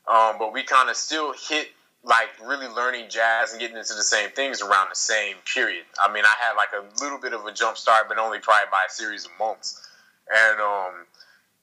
um, 0.07 0.37
but 0.39 0.53
we 0.53 0.63
kind 0.63 0.89
of 0.89 0.97
still 0.97 1.33
hit 1.33 1.69
like 2.05 2.29
really 2.45 2.69
learning 2.69 3.09
jazz 3.09 3.53
and 3.53 3.61
getting 3.61 3.77
into 3.77 3.95
the 3.95 4.03
same 4.03 4.31
things 4.31 4.61
around 4.61 4.91
the 4.91 4.97
same 4.97 5.37
period. 5.53 5.85
I 6.03 6.13
mean, 6.13 6.25
I 6.25 6.35
had 6.47 6.55
like 6.55 6.69
a 6.73 7.03
little 7.03 7.19
bit 7.19 7.33
of 7.33 7.47
a 7.47 7.53
jump 7.53 7.79
start, 7.79 8.09
but 8.09 8.19
only 8.19 8.39
probably 8.39 8.71
by 8.71 8.85
a 8.87 8.93
series 8.93 9.25
of 9.25 9.31
months. 9.39 9.87
And 10.33 10.61
um, 10.61 11.07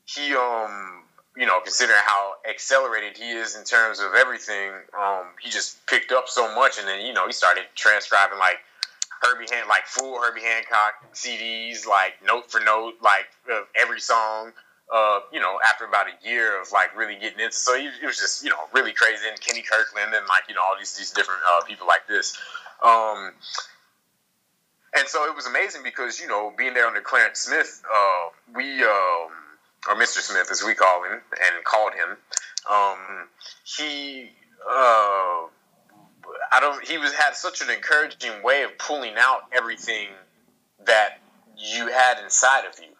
he, 0.06 0.34
um, 0.36 1.04
you 1.38 1.46
know, 1.46 1.60
considering 1.62 2.00
how 2.04 2.34
accelerated 2.50 3.18
he 3.18 3.30
is 3.30 3.56
in 3.56 3.64
terms 3.64 4.00
of 4.00 4.14
everything, 4.16 4.72
um, 5.00 5.26
he 5.42 5.52
just 5.52 5.86
picked 5.86 6.12
up 6.12 6.28
so 6.28 6.54
much, 6.56 6.80
and 6.80 6.88
then 6.88 7.06
you 7.06 7.14
know 7.14 7.28
he 7.28 7.34
started 7.34 7.64
transcribing 7.76 8.40
like 8.40 8.58
Herbie 9.22 9.46
Han, 9.52 9.68
like 9.68 9.86
full 9.86 10.20
Herbie 10.20 10.42
Hancock 10.42 10.94
CDs, 11.14 11.88
like 11.88 12.14
note 12.26 12.52
for 12.52 12.60
note, 12.60 12.96
like 13.02 13.28
every 13.80 14.00
song 14.00 14.54
uh, 14.92 15.22
you 15.32 15.40
know, 15.40 15.58
after 15.68 15.86
about 15.86 16.08
a 16.08 16.28
year 16.28 16.62
of 16.62 16.72
like 16.72 16.96
really 16.98 17.16
getting 17.16 17.40
into, 17.40 17.56
so 17.56 17.74
it, 17.76 18.04
was 18.04 18.18
just 18.18 18.44
you 18.44 18.50
know 18.50 18.58
really 18.74 18.92
crazy. 18.92 19.24
And 19.30 19.40
Kenny 19.40 19.62
Kirkland 19.62 20.14
and 20.14 20.28
like 20.28 20.44
you 20.50 20.56
know 20.56 20.62
all 20.62 20.76
these 20.78 20.98
these 20.98 21.12
different 21.12 21.42
uh, 21.50 21.64
people 21.64 21.88
like 21.88 22.08
this. 22.08 22.38
Um, 22.84 23.32
and 24.98 25.08
so 25.08 25.26
it 25.26 25.36
was 25.36 25.48
amazing 25.48 25.84
because 25.84 26.20
you 26.20 26.28
know 26.28 26.52
being 26.58 26.74
there 26.74 26.88
under 26.88 27.00
Clarence 27.00 27.40
Smith, 27.40 27.82
uh, 27.92 28.30
we 28.54 28.84
um, 28.84 29.32
or 29.88 29.96
Mr. 29.96 30.20
Smith 30.20 30.50
as 30.52 30.62
we 30.62 30.76
call 30.76 31.04
him 31.06 31.14
and 31.14 31.64
called 31.64 31.94
him, 31.94 32.18
um, 32.70 33.28
he. 33.64 34.30
Uh, 34.70 35.48
I 36.54 36.60
don't. 36.60 36.86
He 36.86 36.98
was 36.98 37.14
had 37.14 37.36
such 37.36 37.62
an 37.62 37.70
encouraging 37.70 38.44
way 38.44 38.64
of 38.64 38.78
pulling 38.78 39.14
out 39.18 39.44
everything 39.54 40.08
that 40.86 41.22
you 41.58 41.88
had 41.88 42.22
inside 42.22 42.66
of 42.66 42.78
you 42.80 42.91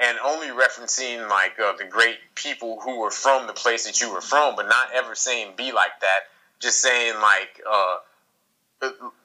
and 0.00 0.18
only 0.24 0.46
referencing 0.48 1.28
like 1.28 1.60
uh, 1.60 1.76
the 1.76 1.84
great 1.84 2.16
people 2.34 2.80
who 2.80 2.98
were 2.98 3.10
from 3.10 3.46
the 3.46 3.52
place 3.52 3.84
that 3.84 4.00
you 4.00 4.12
were 4.12 4.22
from, 4.22 4.56
but 4.56 4.66
not 4.66 4.88
ever 4.94 5.14
saying 5.14 5.52
be 5.56 5.72
like 5.72 6.00
that. 6.00 6.20
Just 6.58 6.80
saying 6.80 7.14
like 7.20 7.60
uh, 7.70 7.96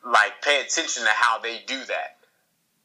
like 0.06 0.42
pay 0.44 0.62
attention 0.62 1.04
to 1.04 1.10
how 1.10 1.40
they 1.40 1.60
do 1.66 1.78
that, 1.86 2.18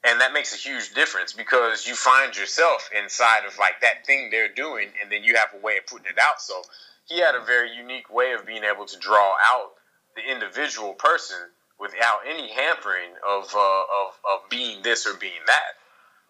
and 0.04 0.20
that 0.20 0.32
makes 0.32 0.54
a 0.54 0.56
huge 0.56 0.94
difference 0.94 1.32
because 1.32 1.86
you 1.86 1.94
find 1.94 2.36
yourself 2.36 2.88
inside 2.96 3.44
of 3.46 3.58
like 3.58 3.80
that 3.82 4.06
thing 4.06 4.30
they're 4.30 4.52
doing, 4.52 4.88
and 5.02 5.10
then 5.10 5.22
you 5.24 5.36
have 5.36 5.48
a 5.54 5.64
way 5.64 5.78
of 5.78 5.86
putting 5.86 6.06
it 6.06 6.18
out. 6.20 6.40
So 6.40 6.62
he 7.06 7.20
had 7.20 7.34
a 7.34 7.44
very 7.44 7.70
unique 7.76 8.12
way 8.12 8.32
of 8.32 8.46
being 8.46 8.62
able 8.64 8.86
to 8.86 8.98
draw 8.98 9.34
out 9.42 9.72
the 10.16 10.22
individual 10.30 10.94
person 10.94 11.38
without 11.78 12.20
any 12.28 12.52
hampering 12.52 13.10
of 13.28 13.54
uh, 13.54 13.58
of 13.58 14.14
of 14.34 14.48
being 14.48 14.82
this 14.82 15.06
or 15.06 15.14
being 15.14 15.42
that 15.46 15.79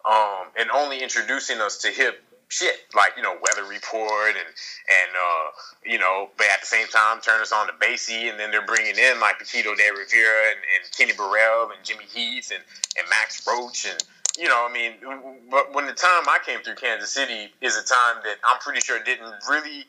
um, 0.09 0.47
and 0.59 0.69
only 0.71 1.01
introducing 1.01 1.59
us 1.61 1.77
to 1.79 1.89
hip 1.89 2.23
shit 2.49 2.75
like 2.93 3.13
you 3.15 3.23
know 3.23 3.33
Weather 3.41 3.67
Report 3.67 4.29
and 4.29 4.37
and 4.37 5.11
uh, 5.15 5.49
you 5.85 5.97
know, 5.97 6.29
but 6.37 6.47
at 6.53 6.61
the 6.61 6.67
same 6.67 6.87
time 6.87 7.21
turn 7.21 7.41
us 7.41 7.51
on 7.51 7.67
to 7.67 7.73
Basie, 7.73 8.29
and 8.29 8.39
then 8.39 8.51
they're 8.51 8.65
bringing 8.65 8.97
in 8.97 9.19
like 9.19 9.39
Paquito 9.39 9.75
D'Rivera 9.75 10.51
and, 10.51 10.59
and 10.59 10.91
Kenny 10.97 11.13
Burrell 11.13 11.71
and 11.71 11.83
Jimmy 11.83 12.05
Heath 12.13 12.51
and 12.53 12.63
and 12.97 13.09
Max 13.09 13.45
Roach 13.47 13.85
and 13.85 14.03
you 14.39 14.47
know, 14.47 14.65
I 14.67 14.71
mean, 14.71 14.93
but 15.49 15.73
when 15.73 15.87
the 15.87 15.93
time 15.93 16.23
I 16.27 16.37
came 16.45 16.61
through 16.61 16.75
Kansas 16.75 17.11
City 17.11 17.53
is 17.59 17.75
a 17.75 17.83
time 17.83 18.23
that 18.23 18.37
I'm 18.49 18.59
pretty 18.59 18.79
sure 18.79 18.97
didn't 19.03 19.33
really 19.49 19.87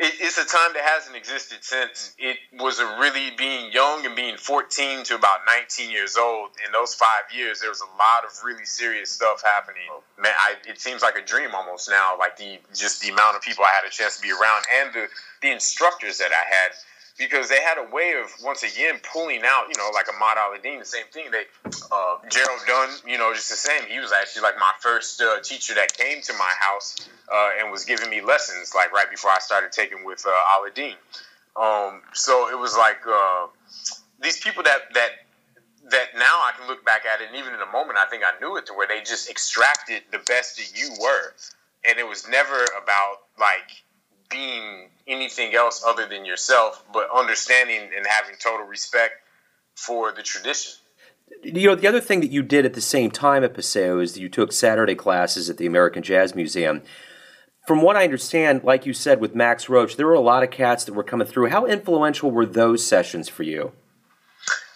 it, 0.00 0.14
it's 0.18 0.38
a 0.38 0.46
time 0.46 0.72
that 0.72 0.82
hasn't 0.82 1.14
existed 1.14 1.58
since 1.60 2.14
it 2.18 2.38
was 2.58 2.78
a 2.80 2.86
really 2.98 3.30
being 3.36 3.70
young 3.70 4.06
and 4.06 4.16
being 4.16 4.38
14 4.38 5.04
to 5.04 5.14
about 5.14 5.40
19 5.46 5.90
years 5.90 6.16
old. 6.16 6.50
In 6.64 6.72
those 6.72 6.94
five 6.94 7.28
years, 7.32 7.60
there 7.60 7.68
was 7.68 7.82
a 7.82 7.96
lot 7.98 8.24
of 8.24 8.32
really 8.42 8.64
serious 8.64 9.10
stuff 9.10 9.42
happening. 9.44 9.84
Man, 10.18 10.32
I, 10.36 10.54
it 10.66 10.80
seems 10.80 11.02
like 11.02 11.16
a 11.16 11.22
dream 11.22 11.50
almost 11.54 11.90
now. 11.90 12.16
Like 12.18 12.38
the 12.38 12.58
just 12.74 13.02
the 13.02 13.10
amount 13.10 13.36
of 13.36 13.42
people 13.42 13.64
I 13.64 13.70
had 13.70 13.86
a 13.86 13.90
chance 13.90 14.16
to 14.16 14.22
be 14.22 14.32
around 14.32 14.64
and 14.80 14.94
the 14.94 15.06
the 15.42 15.52
instructors 15.52 16.18
that 16.18 16.30
I 16.32 16.48
had 16.48 16.72
because 17.18 17.48
they 17.48 17.60
had 17.60 17.78
a 17.78 17.90
way 17.90 18.14
of 18.20 18.30
once 18.42 18.62
again 18.62 19.00
pulling 19.12 19.42
out, 19.44 19.66
you 19.68 19.74
know, 19.78 19.90
like 19.92 20.06
Ahmad 20.08 20.36
Alaadeen, 20.38 20.78
the 20.78 20.84
same 20.84 21.06
thing. 21.12 21.30
They 21.30 21.44
uh, 21.90 22.16
Gerald 22.30 22.60
Dunn, 22.66 22.90
you 23.06 23.18
know, 23.18 23.32
just 23.34 23.50
the 23.50 23.56
same. 23.56 23.88
He 23.88 23.98
was 23.98 24.12
actually 24.12 24.42
like 24.42 24.56
my 24.58 24.72
first 24.80 25.20
uh, 25.20 25.40
teacher 25.40 25.74
that 25.74 25.96
came 25.96 26.22
to 26.22 26.32
my 26.34 26.52
house 26.58 27.08
uh, 27.32 27.50
and 27.58 27.70
was 27.70 27.84
giving 27.84 28.10
me 28.10 28.20
lessons, 28.20 28.74
like 28.74 28.92
right 28.92 29.10
before 29.10 29.30
I 29.30 29.38
started 29.40 29.72
taking 29.72 30.04
with 30.04 30.24
uh, 30.26 30.30
Alaadeen. 30.30 30.96
Um, 31.56 32.02
so 32.12 32.48
it 32.48 32.58
was 32.58 32.76
like 32.76 33.00
uh, 33.06 33.46
these 34.22 34.40
people 34.40 34.62
that 34.62 34.94
that 34.94 35.10
that 35.90 36.06
now 36.14 36.22
I 36.24 36.52
can 36.56 36.68
look 36.68 36.84
back 36.84 37.02
at 37.04 37.20
it, 37.20 37.28
and 37.28 37.36
even 37.36 37.54
in 37.54 37.60
a 37.60 37.70
moment, 37.72 37.98
I 37.98 38.06
think 38.06 38.22
I 38.22 38.38
knew 38.40 38.56
it 38.56 38.66
to 38.66 38.74
where 38.74 38.86
they 38.86 39.00
just 39.00 39.28
extracted 39.28 40.02
the 40.12 40.18
best 40.18 40.56
that 40.56 40.78
you 40.78 40.90
were, 41.00 41.34
and 41.86 41.98
it 41.98 42.06
was 42.06 42.28
never 42.28 42.64
about 42.80 43.16
like 43.38 43.82
being 44.30 44.88
anything 45.06 45.54
else 45.54 45.82
other 45.86 46.06
than 46.06 46.24
yourself, 46.24 46.84
but 46.92 47.08
understanding 47.14 47.90
and 47.96 48.06
having 48.06 48.36
total 48.38 48.66
respect 48.66 49.14
for 49.74 50.12
the 50.12 50.22
tradition. 50.22 50.74
You 51.42 51.68
know, 51.68 51.74
the 51.74 51.86
other 51.86 52.00
thing 52.00 52.20
that 52.20 52.30
you 52.30 52.42
did 52.42 52.64
at 52.64 52.74
the 52.74 52.80
same 52.80 53.10
time 53.10 53.44
at 53.44 53.54
Paseo 53.54 53.98
is 53.98 54.18
you 54.18 54.28
took 54.28 54.52
Saturday 54.52 54.94
classes 54.94 55.48
at 55.48 55.56
the 55.56 55.66
American 55.66 56.02
Jazz 56.02 56.34
Museum. 56.34 56.82
From 57.66 57.82
what 57.82 57.96
I 57.96 58.04
understand, 58.04 58.64
like 58.64 58.84
you 58.84 58.92
said 58.92 59.20
with 59.20 59.34
Max 59.34 59.68
Roach, 59.68 59.96
there 59.96 60.06
were 60.06 60.14
a 60.14 60.20
lot 60.20 60.42
of 60.42 60.50
cats 60.50 60.84
that 60.84 60.94
were 60.94 61.04
coming 61.04 61.26
through. 61.26 61.50
How 61.50 61.66
influential 61.66 62.30
were 62.30 62.46
those 62.46 62.84
sessions 62.84 63.28
for 63.28 63.42
you? 63.42 63.72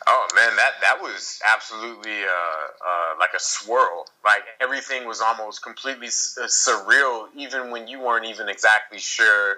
Oh 0.06 0.28
man, 0.34 0.54
that 0.56 0.72
that 0.80 1.00
was 1.00 1.40
absolutely 1.46 2.22
uh, 2.22 2.26
uh, 2.26 3.18
like 3.18 3.30
a 3.34 3.40
swirl. 3.40 4.06
Like 4.24 4.42
everything 4.60 5.06
was 5.06 5.20
almost 5.20 5.62
completely 5.62 6.08
uh, 6.08 6.46
surreal, 6.46 7.28
even 7.36 7.70
when 7.70 7.88
you 7.88 8.00
weren't 8.00 8.26
even 8.26 8.48
exactly 8.48 8.98
sure 8.98 9.56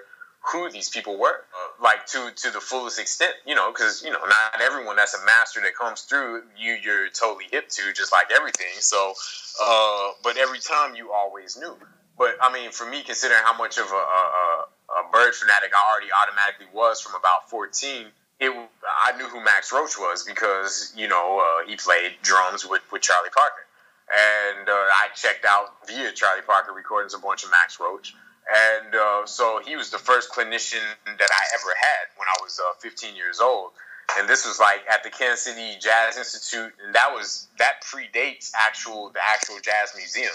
who 0.51 0.69
these 0.69 0.89
people 0.89 1.17
were, 1.17 1.27
uh, 1.35 1.83
like 1.83 2.05
to 2.07 2.31
to 2.35 2.51
the 2.51 2.59
fullest 2.59 2.99
extent. 2.99 3.33
You 3.45 3.55
know, 3.55 3.71
because 3.71 4.03
you 4.03 4.11
know 4.11 4.19
not 4.19 4.61
everyone 4.61 4.95
that's 4.95 5.13
a 5.13 5.25
master 5.25 5.61
that 5.61 5.75
comes 5.75 6.01
through 6.01 6.43
you 6.57 6.77
you're 6.83 7.09
totally 7.09 7.45
hip 7.51 7.69
to, 7.69 7.93
just 7.93 8.11
like 8.11 8.27
everything. 8.35 8.73
So, 8.79 9.13
uh, 9.61 10.09
but 10.23 10.37
every 10.37 10.59
time 10.59 10.95
you 10.95 11.11
always 11.13 11.57
knew. 11.57 11.75
But 12.17 12.35
I 12.41 12.51
mean, 12.51 12.71
for 12.71 12.85
me, 12.89 13.03
considering 13.03 13.41
how 13.43 13.55
much 13.57 13.77
of 13.77 13.85
a, 13.91 13.95
a, 13.95 14.65
a 14.99 15.11
bird 15.11 15.35
fanatic 15.35 15.71
I 15.73 15.91
already 15.91 16.11
automatically 16.11 16.67
was 16.73 16.99
from 16.99 17.15
about 17.15 17.49
fourteen 17.49 18.07
it 18.39 18.51
I 18.51 19.17
knew 19.17 19.27
who 19.27 19.43
Max 19.43 19.71
Roach 19.71 19.97
was 19.97 20.23
because 20.23 20.93
you 20.95 21.07
know 21.07 21.41
uh, 21.41 21.67
he 21.67 21.75
played 21.75 22.13
drums 22.21 22.65
with, 22.67 22.81
with 22.91 23.01
Charlie 23.01 23.29
Parker, 23.33 23.65
and 24.11 24.69
uh, 24.69 24.71
I 24.71 25.09
checked 25.15 25.45
out 25.45 25.87
via 25.87 26.11
Charlie 26.11 26.41
Parker 26.41 26.73
recordings 26.73 27.13
a 27.13 27.19
bunch 27.19 27.43
of 27.43 27.51
Max 27.51 27.79
Roach, 27.79 28.15
and 28.47 28.95
uh, 28.95 29.25
so 29.25 29.61
he 29.65 29.75
was 29.75 29.89
the 29.89 29.97
first 29.97 30.31
clinician 30.31 30.83
that 31.05 31.29
I 31.31 31.43
ever 31.55 31.73
had 31.75 32.05
when 32.15 32.27
I 32.27 32.41
was 32.41 32.59
uh, 32.59 32.73
15 32.79 33.15
years 33.15 33.39
old, 33.39 33.71
and 34.17 34.27
this 34.27 34.45
was 34.45 34.59
like 34.59 34.81
at 34.89 35.03
the 35.03 35.09
Kansas 35.09 35.41
City 35.41 35.77
Jazz 35.79 36.17
Institute, 36.17 36.73
and 36.85 36.95
that 36.95 37.11
was 37.13 37.47
that 37.59 37.83
predates 37.83 38.51
actual 38.55 39.09
the 39.13 39.19
actual 39.23 39.57
jazz 39.61 39.91
museum 39.95 40.33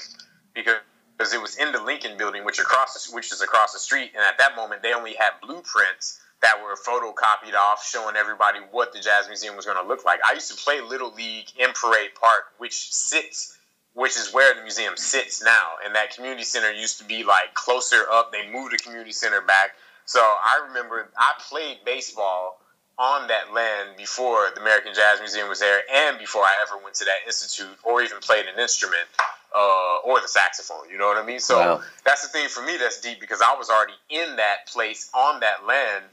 because. 0.54 0.76
Because 1.18 1.35
it 1.35 1.42
was 1.42 1.56
in 1.56 1.70
the 1.70 1.80
Lincoln 1.80 2.16
Building, 2.16 2.44
which 2.44 2.58
across 2.58 2.94
the, 2.94 3.14
which 3.14 3.30
is 3.30 3.42
across 3.42 3.74
the 3.74 3.78
street, 3.78 4.11
and 4.14 4.24
at 4.24 4.38
that 4.38 4.56
moment 4.56 4.82
they 4.82 4.92
only 4.92 5.12
had 5.12 5.32
blueprints 5.42 6.18
that 6.42 6.61
were 6.61 6.74
photocopied 6.74 7.54
off 7.54 7.87
showing 7.87 8.16
everybody 8.16 8.58
what 8.70 8.92
the 8.92 9.00
Jazz 9.00 9.28
Museum 9.28 9.56
was 9.56 9.64
going 9.64 9.80
to 9.80 9.88
look 9.88 10.04
like. 10.04 10.20
I 10.28 10.35
used 10.35 10.50
to 10.50 10.56
play 10.62 10.80
Little 10.80 11.14
League 11.14 11.46
in 11.56 11.70
Parade 11.72 12.11
Park, 12.20 12.52
which 12.58 12.92
sits, 12.92 13.56
which 13.94 14.16
is 14.16 14.33
where 14.33 14.55
the 14.55 14.62
museum 14.62 14.96
sits 14.96 15.42
now. 15.42 15.72
And 15.85 15.94
that 15.94 16.14
community 16.14 16.44
center 16.44 16.72
used 16.72 16.98
to 16.98 17.05
be 17.05 17.24
like 17.24 17.55
closer 17.55 18.05
up. 18.11 18.33
They 18.33 18.50
moved 18.50 18.72
the 18.72 18.78
community 18.78 19.12
center 19.12 19.40
back. 19.40 19.72
So 20.07 20.20
I 20.20 20.66
remember 20.68 21.09
I 21.16 21.33
played 21.48 21.78
baseball 21.85 22.59
on 22.98 23.28
that 23.28 23.52
land 23.52 23.96
before 23.96 24.50
the 24.55 24.61
American 24.61 24.94
Jazz 24.94 25.18
Museum 25.20 25.48
was 25.48 25.61
there 25.61 25.81
and 25.92 26.18
before 26.18 26.42
I 26.42 26.52
ever 26.66 26.83
went 26.83 26.94
to 26.96 27.05
that 27.05 27.26
institute 27.26 27.76
or 27.85 28.02
even 28.02 28.18
played 28.18 28.46
an 28.46 28.61
instrument 28.61 29.09
uh, 29.57 29.96
or 30.05 30.20
the 30.20 30.28
saxophone. 30.28 30.88
You 30.90 30.98
know 30.98 31.07
what 31.07 31.16
I 31.16 31.26
mean? 31.26 31.40
So 31.40 31.59
wow. 31.59 31.83
that's 32.05 32.22
the 32.22 32.28
thing 32.28 32.48
for 32.48 32.62
me 32.62 32.76
that's 32.76 33.00
deep 33.00 33.20
because 33.20 33.40
I 33.42 33.57
was 33.57 33.70
already 33.70 33.94
in 34.11 34.37
that 34.37 34.66
place 34.68 35.11
on 35.14 35.40
that 35.40 35.66
land 35.66 36.05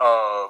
uh, 0.00 0.48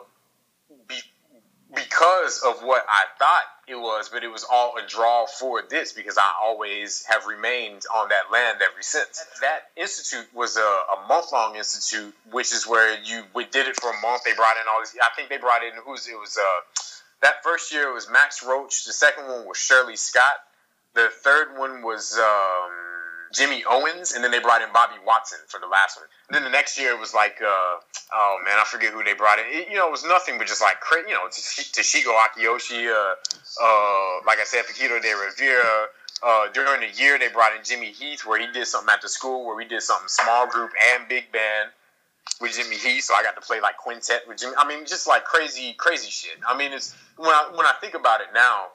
because 1.75 2.43
of 2.47 2.63
what 2.63 2.85
I 2.89 3.05
thought 3.19 3.43
it 3.67 3.77
was, 3.77 4.09
but 4.09 4.23
it 4.25 4.29
was 4.29 4.45
all 4.51 4.75
a 4.77 4.87
draw 4.87 5.27
for 5.27 5.63
this 5.69 5.93
because 5.93 6.19
I 6.19 6.31
always 6.43 7.05
have 7.07 7.27
remained 7.27 7.83
on 7.95 8.09
that 8.11 8.31
land 8.33 8.59
ever 8.63 8.83
since. 8.83 9.25
That 9.41 9.71
institute 9.77 10.27
was 10.35 10.57
a, 10.57 10.61
a 10.61 11.07
month 11.09 11.33
long 11.33 11.57
institute, 11.57 12.15
which 12.31 12.53
is 12.53 12.67
where 12.67 12.99
you 13.03 13.25
we 13.35 13.45
did 13.47 13.67
it 13.67 13.81
for 13.81 13.91
a 13.91 14.01
month. 14.01 14.25
They 14.25 14.35
brought 14.35 14.57
in 14.57 14.65
all 14.69 14.81
these. 14.81 14.97
I 15.03 15.15
think 15.17 15.29
they 15.29 15.39
brought 15.39 15.63
in 15.63 15.73
who's 15.85 16.07
it 16.07 16.19
was. 16.19 16.37
Uh, 16.37 16.61
that 17.23 17.43
first 17.43 17.73
year 17.73 17.89
it 17.89 17.95
was 17.95 18.09
Max 18.11 18.45
Roach. 18.45 18.85
The 18.85 18.93
second 18.93 19.27
one 19.27 19.47
was 19.47 19.57
Shirley 19.57 19.97
Scott. 19.97 20.37
The 20.95 21.09
third 21.23 21.59
one 21.59 21.83
was. 21.83 22.19
Um, 22.19 22.94
Jimmy 23.35 23.65
Owens, 23.69 24.13
and 24.13 24.23
then 24.23 24.31
they 24.31 24.39
brought 24.41 24.63
in 24.63 24.73
Bobby 24.73 24.95
Watson 25.05 25.39
for 25.49 25.59
the 25.61 25.67
last 25.67 25.99
one. 25.99 26.07
And 26.29 26.35
then 26.35 26.45
the 26.45 26.51
next 26.51 26.79
year 26.79 26.93
it 26.93 27.01
was 27.01 27.13
like, 27.13 27.37
uh, 27.43 27.75
oh 28.15 28.39
man, 28.45 28.59
I 28.59 28.65
forget 28.65 28.93
who 28.93 29.03
they 29.03 29.15
brought 29.15 29.39
in. 29.39 29.47
It, 29.49 29.69
you 29.69 29.77
know, 29.77 29.89
it 29.89 29.91
was 29.91 30.05
nothing 30.05 30.39
but 30.39 30.47
just 30.47 30.63
like, 30.63 30.77
you 31.07 31.15
know, 31.15 31.27
Toshiko 31.29 32.15
Akiyoshi, 32.15 32.87
uh, 32.87 33.15
uh, 33.63 34.27
like 34.27 34.39
I 34.39 34.45
said, 34.45 34.65
Paquito 34.65 35.01
D'Rivera, 35.03 35.89
Uh, 36.23 36.49
during 36.55 36.81
the 36.81 36.89
year, 36.97 37.19
they 37.19 37.29
brought 37.29 37.55
in 37.55 37.63
Jimmy 37.65 37.91
Heath, 37.93 38.25
where 38.25 38.41
he 38.41 38.47
did 38.53 38.67
something 38.67 38.89
at 38.89 39.03
the 39.03 39.09
school, 39.09 39.45
where 39.45 39.57
we 39.57 39.67
did 39.67 39.83
something 39.83 40.09
small 40.09 40.47
group 40.47 40.71
and 40.95 41.07
big 41.09 41.31
band 41.33 41.69
with 42.41 42.55
Jimmy 42.57 42.77
Heath. 42.77 43.05
So 43.05 43.15
I 43.15 43.23
got 43.23 43.35
to 43.35 43.43
play 43.43 43.61
like 43.61 43.77
quintet 43.77 44.27
with 44.27 44.39
Jimmy. 44.39 44.55
I 44.57 44.67
mean, 44.67 44.87
just 44.87 45.07
like 45.07 45.25
crazy, 45.25 45.75
crazy 45.77 46.09
shit. 46.11 46.39
I 46.49 46.57
mean, 46.57 46.73
it's 46.73 46.95
when 47.17 47.29
I 47.29 47.51
when 47.53 47.67
I 47.67 47.75
think 47.81 47.95
about 47.95 48.23
it 48.23 48.29
now, 48.33 48.73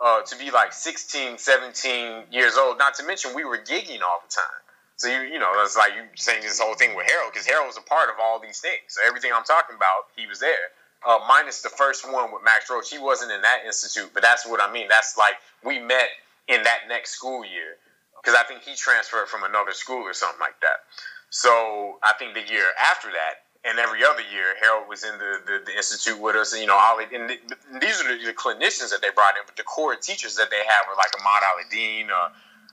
uh, 0.00 0.22
to 0.22 0.36
be 0.36 0.50
like 0.50 0.72
16, 0.72 1.38
17 1.38 2.24
years 2.30 2.56
old. 2.56 2.78
Not 2.78 2.94
to 2.94 3.06
mention 3.06 3.34
we 3.34 3.44
were 3.44 3.58
gigging 3.58 4.02
all 4.02 4.20
the 4.22 4.32
time. 4.32 4.60
So 4.96 5.08
you 5.08 5.28
you 5.28 5.38
know 5.38 5.52
it's 5.62 5.76
like 5.76 5.92
you 5.94 6.02
saying 6.16 6.42
this 6.42 6.58
whole 6.58 6.74
thing 6.74 6.96
with 6.96 7.06
Harold 7.06 7.32
because 7.32 7.46
Harold 7.46 7.66
was 7.66 7.76
a 7.76 7.82
part 7.82 8.08
of 8.08 8.16
all 8.20 8.40
these 8.40 8.60
things. 8.60 8.96
So 8.96 9.02
everything 9.06 9.30
I'm 9.34 9.44
talking 9.44 9.76
about, 9.76 10.08
he 10.16 10.26
was 10.26 10.40
there. 10.40 10.72
Uh, 11.06 11.20
minus 11.28 11.60
the 11.60 11.68
first 11.68 12.10
one 12.10 12.32
with 12.32 12.42
Max 12.42 12.70
Roach, 12.70 12.90
he 12.90 12.98
wasn't 12.98 13.30
in 13.30 13.42
that 13.42 13.60
institute, 13.66 14.10
but 14.14 14.22
that's 14.22 14.46
what 14.46 14.60
I 14.60 14.72
mean. 14.72 14.88
That's 14.88 15.16
like 15.16 15.34
we 15.62 15.78
met 15.78 16.08
in 16.48 16.62
that 16.62 16.88
next 16.88 17.10
school 17.12 17.44
year 17.44 17.76
because 18.16 18.34
I 18.34 18.42
think 18.48 18.62
he 18.62 18.74
transferred 18.74 19.28
from 19.28 19.44
another 19.44 19.72
school 19.72 20.02
or 20.02 20.14
something 20.14 20.40
like 20.40 20.58
that. 20.62 20.88
So 21.30 21.98
I 22.02 22.14
think 22.18 22.34
the 22.34 22.42
year 22.42 22.64
after 22.80 23.08
that, 23.12 23.45
and 23.66 23.78
every 23.78 24.04
other 24.04 24.22
year, 24.32 24.54
Harold 24.60 24.88
was 24.88 25.04
in 25.04 25.18
the, 25.18 25.40
the, 25.44 25.62
the 25.66 25.76
institute 25.76 26.18
with 26.20 26.36
us, 26.36 26.52
and 26.52 26.60
you 26.62 26.68
know, 26.68 26.78
all 26.78 26.98
and 26.98 27.30
the, 27.30 27.38
these 27.80 28.00
are 28.00 28.16
the, 28.16 28.24
the, 28.24 28.32
clinicians 28.32 28.90
that 28.90 29.00
they 29.02 29.10
brought 29.14 29.34
in, 29.36 29.42
but 29.44 29.56
the 29.56 29.64
core 29.64 29.96
teachers 29.96 30.36
that 30.36 30.50
they 30.50 30.62
have 30.62 30.86
were 30.88 30.96
like 30.96 31.10
Ahmad 31.18 31.42
Alaadeen, 31.42 32.08
uh, 32.10 32.28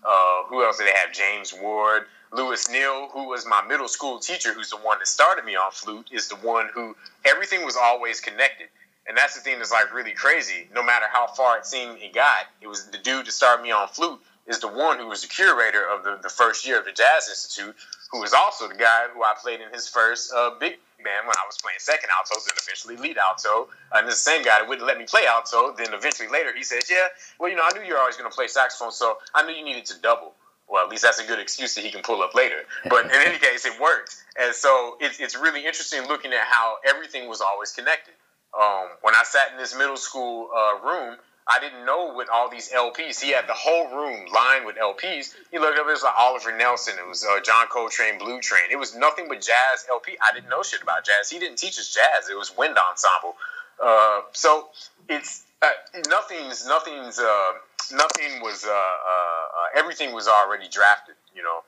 uh, 0.06 0.44
who 0.48 0.64
else 0.64 0.78
did 0.78 0.88
they 0.88 0.98
have? 0.98 1.12
James 1.12 1.54
Ward, 1.54 2.04
Lewis 2.32 2.70
Neal, 2.70 3.10
who 3.10 3.28
was 3.28 3.46
my 3.46 3.64
middle 3.68 3.88
school 3.88 4.20
teacher, 4.20 4.54
who's 4.54 4.70
the 4.70 4.78
one 4.78 5.00
that 5.00 5.08
started 5.08 5.46
me 5.46 5.56
on 5.56 5.72
flute, 5.72 6.10
is 6.12 6.28
the 6.28 6.36
one 6.36 6.70
who 6.74 6.96
everything 7.26 7.66
was 7.66 7.76
always 7.76 8.20
connected. 8.20 8.68
And 9.08 9.18
that's 9.18 9.36
the 9.36 9.42
thing 9.42 9.58
that's 9.58 9.72
like 9.72 9.94
really 9.94 10.14
crazy. 10.14 10.68
No 10.74 10.84
matter 10.84 11.06
how 11.12 11.28
far 11.28 11.58
it 11.58 11.66
seemed 11.66 12.00
it 12.02 12.14
got, 12.14 12.46
it 12.62 12.68
was 12.68 12.86
the 12.88 12.98
dude 12.98 13.26
that 13.26 13.32
started 13.32 13.62
me 13.62 13.72
on 13.72 13.88
flute 13.88 14.20
is 14.48 14.60
the 14.60 14.68
one 14.68 14.98
who 14.98 15.08
was 15.08 15.22
the 15.22 15.28
curator 15.28 15.84
of 15.88 16.04
the, 16.04 16.20
the 16.22 16.30
first 16.30 16.66
year 16.68 16.80
of 16.80 16.86
the 16.86 16.92
Jazz 16.92 17.30
Institute, 17.30 17.76
who 18.12 18.20
was 18.20 18.34
also 18.34 18.68
the 18.68 18.76
guy 18.76 19.08
who 19.14 19.24
I 19.24 19.34
played 19.42 19.62
in 19.62 19.72
his 19.74 19.88
first 19.88 20.34
uh, 20.36 20.52
big 20.60 20.78
band 21.04 21.28
when 21.28 21.36
I 21.38 21.46
was 21.46 21.58
playing 21.62 21.80
second 21.80 22.10
alto, 22.16 22.40
then 22.46 22.56
eventually 22.58 22.98
lead 22.98 23.18
alto. 23.18 23.70
And 23.94 24.08
the 24.08 24.16
same 24.16 24.44
guy 24.44 24.60
that 24.60 24.68
wouldn't 24.68 24.88
let 24.88 24.98
me 24.98 25.06
play 25.06 25.26
alto, 25.28 25.74
then 25.78 25.94
eventually 25.94 26.30
later 26.30 26.56
he 26.56 26.64
said, 26.64 26.84
Yeah, 26.90 27.08
well, 27.40 27.50
you 27.50 27.56
know, 27.56 27.64
I 27.66 27.78
knew 27.78 27.86
you 27.86 27.94
were 27.94 28.00
always 28.00 28.18
going 28.18 28.30
to 28.30 28.36
play 28.36 28.48
saxophone, 28.48 28.92
so 28.92 29.18
I 29.36 29.46
knew 29.46 29.54
you 29.54 29.64
needed 29.64 29.86
to 29.88 30.00
double. 30.02 30.34
Well, 30.70 30.84
at 30.84 30.90
least 30.90 31.04
that's 31.04 31.20
a 31.20 31.26
good 31.26 31.40
excuse 31.40 31.76
that 31.76 31.84
he 31.84 31.92
can 31.92 32.02
pull 32.02 32.22
up 32.22 32.34
later. 32.34 32.64
But 32.90 33.06
in 33.06 33.12
any 33.12 33.38
case, 33.38 33.66
it 33.66 33.80
worked. 33.80 34.16
And 34.40 34.56
so 34.56 34.98
it's, 35.00 35.20
it's 35.20 35.36
really 35.38 35.66
interesting 35.66 36.08
looking 36.08 36.32
at 36.32 36.48
how 36.50 36.78
everything 36.88 37.30
was 37.30 37.42
always 37.42 37.72
connected. 37.72 38.14
Um, 38.60 38.88
when 39.02 39.14
I 39.16 39.24
sat 39.24 39.52
in 39.52 39.58
this 39.58 39.76
middle 39.78 39.98
school 39.98 40.50
uh, 40.56 40.80
room, 40.86 41.18
I 41.48 41.60
didn't 41.60 41.86
know 41.86 42.14
with 42.16 42.30
all 42.32 42.50
these 42.50 42.72
LPs. 42.72 43.22
He 43.22 43.32
had 43.32 43.48
the 43.48 43.54
whole 43.54 43.90
room 43.90 44.26
lined 44.34 44.66
with 44.66 44.78
LPs. 44.78 45.34
He 45.52 45.60
looked 45.60 45.78
up, 45.78 45.88
it 45.88 45.92
was 45.92 46.04
like 46.04 46.14
Oliver 46.18 46.56
Nelson, 46.56 46.96
it 46.98 47.08
was 47.08 47.26
uh, 47.26 47.42
John 47.42 47.68
Coltrane, 47.68 48.18
Blue 48.18 48.40
Train. 48.40 48.64
It 48.72 48.80
was 48.80 48.96
nothing 48.96 49.26
but 49.28 49.42
jazz 49.42 49.86
LP. 49.90 50.18
I 50.22 50.34
didn't 50.34 50.50
know 50.50 50.64
shit 50.64 50.82
about 50.82 51.06
jazz. 51.06 51.30
He 51.30 51.40
didn't 51.40 51.58
teach 51.58 51.78
us 51.80 51.94
jazz. 51.94 52.30
It 52.30 52.38
was 52.38 52.56
wind 52.56 52.78
ensemble. 52.78 53.36
Uh, 53.84 54.22
so 54.32 54.70
it's 55.10 55.44
uh, 55.62 55.70
nothing's 56.10 56.66
nothing's 56.66 57.20
uh, 57.20 57.52
nothing 57.92 58.42
was 58.42 58.64
uh, 58.66 58.70
uh, 58.70 59.78
everything 59.80 60.14
was 60.14 60.28
already 60.28 60.70
drafted. 60.70 61.16
You 61.36 61.44
know, 61.44 61.60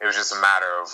it 0.00 0.06
was 0.06 0.16
just 0.16 0.32
a 0.32 0.40
matter 0.40 0.66
of 0.82 0.88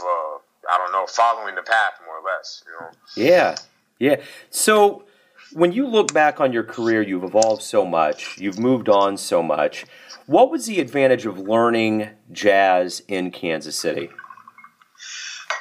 I 0.70 0.78
don't 0.78 0.92
know 0.92 1.06
following 1.06 1.54
the 1.54 1.62
path 1.62 1.94
more 2.04 2.18
or 2.18 2.36
less. 2.36 2.62
You 2.66 2.72
know. 2.80 2.90
Yeah, 3.16 3.56
yeah. 3.98 4.20
So 4.50 5.04
when 5.52 5.72
you 5.72 5.86
look 5.86 6.12
back 6.12 6.40
on 6.40 6.52
your 6.52 6.64
career, 6.64 7.02
you've 7.02 7.24
evolved 7.24 7.62
so 7.62 7.84
much, 7.84 8.38
you've 8.38 8.58
moved 8.58 8.88
on 8.88 9.16
so 9.16 9.42
much. 9.42 9.86
What 10.26 10.50
was 10.50 10.66
the 10.66 10.80
advantage 10.80 11.24
of 11.26 11.38
learning 11.38 12.10
jazz 12.32 13.02
in 13.08 13.30
Kansas 13.30 13.76
City? 13.76 14.10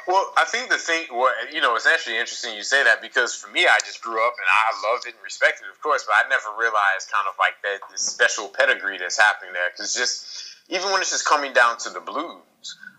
Well, 0.08 0.32
I 0.38 0.46
think 0.46 0.70
the 0.70 0.78
thing, 0.78 1.04
well, 1.12 1.32
you 1.52 1.60
know, 1.60 1.76
it's 1.76 1.86
actually 1.88 2.18
interesting 2.18 2.56
you 2.56 2.64
say 2.64 2.84
that 2.84 3.02
because 3.02 3.36
for 3.36 3.52
me, 3.52 3.66
I 3.66 3.78
just 3.86 4.02
grew 4.02 4.26
up 4.26 4.34
and 4.38 4.48
I 4.48 4.92
loved 4.92 5.06
it 5.06 5.16
and 5.16 5.24
respected 5.24 5.66
it, 5.66 5.72
of 5.72 5.82
course, 5.82 6.06
but 6.08 6.16
I 6.16 6.30
never 6.30 6.48
realized 6.58 7.12
kind 7.12 7.28
of 7.28 7.36
like 7.38 7.60
that 7.64 7.90
this 7.92 8.02
special 8.02 8.48
pedigree 8.48 8.98
that's 8.98 9.18
happening 9.18 9.54
there. 9.54 9.70
Because 9.72 9.94
just 9.94 10.56
even 10.70 10.92
when 10.92 11.02
it's 11.02 11.12
just 11.12 11.26
coming 11.26 11.52
down 11.52 11.78
to 11.80 11.90
the 11.90 12.00
blues, 12.00 12.40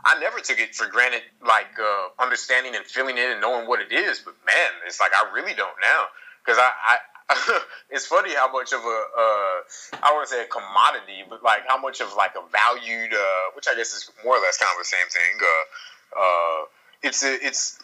I 0.04 0.20
never 0.20 0.40
took 0.40 0.58
it 0.58 0.74
for 0.74 0.86
granted, 0.86 1.22
like 1.40 1.72
uh, 1.80 2.22
understanding 2.22 2.76
and 2.76 2.84
feeling 2.84 3.16
it 3.16 3.32
and 3.32 3.40
knowing 3.40 3.66
what 3.66 3.80
it 3.80 3.90
is. 3.90 4.20
But 4.20 4.34
man, 4.44 4.70
it's 4.86 5.00
like 5.00 5.12
I 5.16 5.32
really 5.32 5.54
don't 5.54 5.76
now 5.80 6.12
because 6.48 6.58
I, 6.58 6.96
I 6.96 7.60
it's 7.90 8.06
funny 8.06 8.34
how 8.34 8.50
much 8.50 8.72
of 8.72 8.80
a 8.80 9.02
uh, 9.18 10.00
I 10.02 10.12
wouldn't 10.12 10.30
say 10.30 10.42
a 10.42 10.46
commodity, 10.46 11.24
but 11.28 11.42
like 11.42 11.60
how 11.68 11.78
much 11.78 12.00
of 12.00 12.14
like 12.16 12.32
a 12.36 12.42
valued, 12.50 13.12
uh, 13.12 13.52
which 13.54 13.66
I 13.70 13.74
guess 13.76 13.92
is 13.92 14.10
more 14.24 14.36
or 14.36 14.40
less 14.40 14.56
kind 14.56 14.70
of 14.72 14.78
the 14.78 14.84
same 14.84 15.08
thing. 15.10 15.36
Uh, 15.42 16.20
uh, 16.20 16.64
it's 17.02 17.22
it's 17.22 17.78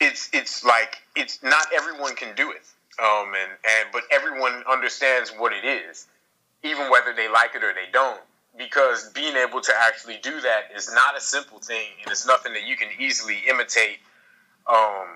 it's 0.00 0.28
it's 0.32 0.64
like 0.64 0.98
it's 1.14 1.40
not 1.44 1.66
everyone 1.72 2.16
can 2.16 2.34
do 2.34 2.50
it, 2.50 2.62
um, 3.00 3.28
and 3.28 3.52
and 3.64 3.88
but 3.92 4.02
everyone 4.10 4.64
understands 4.68 5.30
what 5.30 5.52
it 5.52 5.64
is, 5.64 6.08
even 6.64 6.90
whether 6.90 7.14
they 7.14 7.28
like 7.28 7.54
it 7.54 7.62
or 7.62 7.72
they 7.72 7.90
don't. 7.92 8.20
Because 8.56 9.08
being 9.10 9.36
able 9.36 9.60
to 9.60 9.72
actually 9.82 10.18
do 10.22 10.40
that 10.40 10.70
is 10.76 10.92
not 10.92 11.16
a 11.16 11.20
simple 11.20 11.58
thing, 11.58 11.86
and 12.02 12.10
it's 12.10 12.26
nothing 12.26 12.54
that 12.54 12.66
you 12.66 12.76
can 12.76 12.88
easily 12.98 13.42
imitate. 13.48 13.98
Um, 14.68 15.06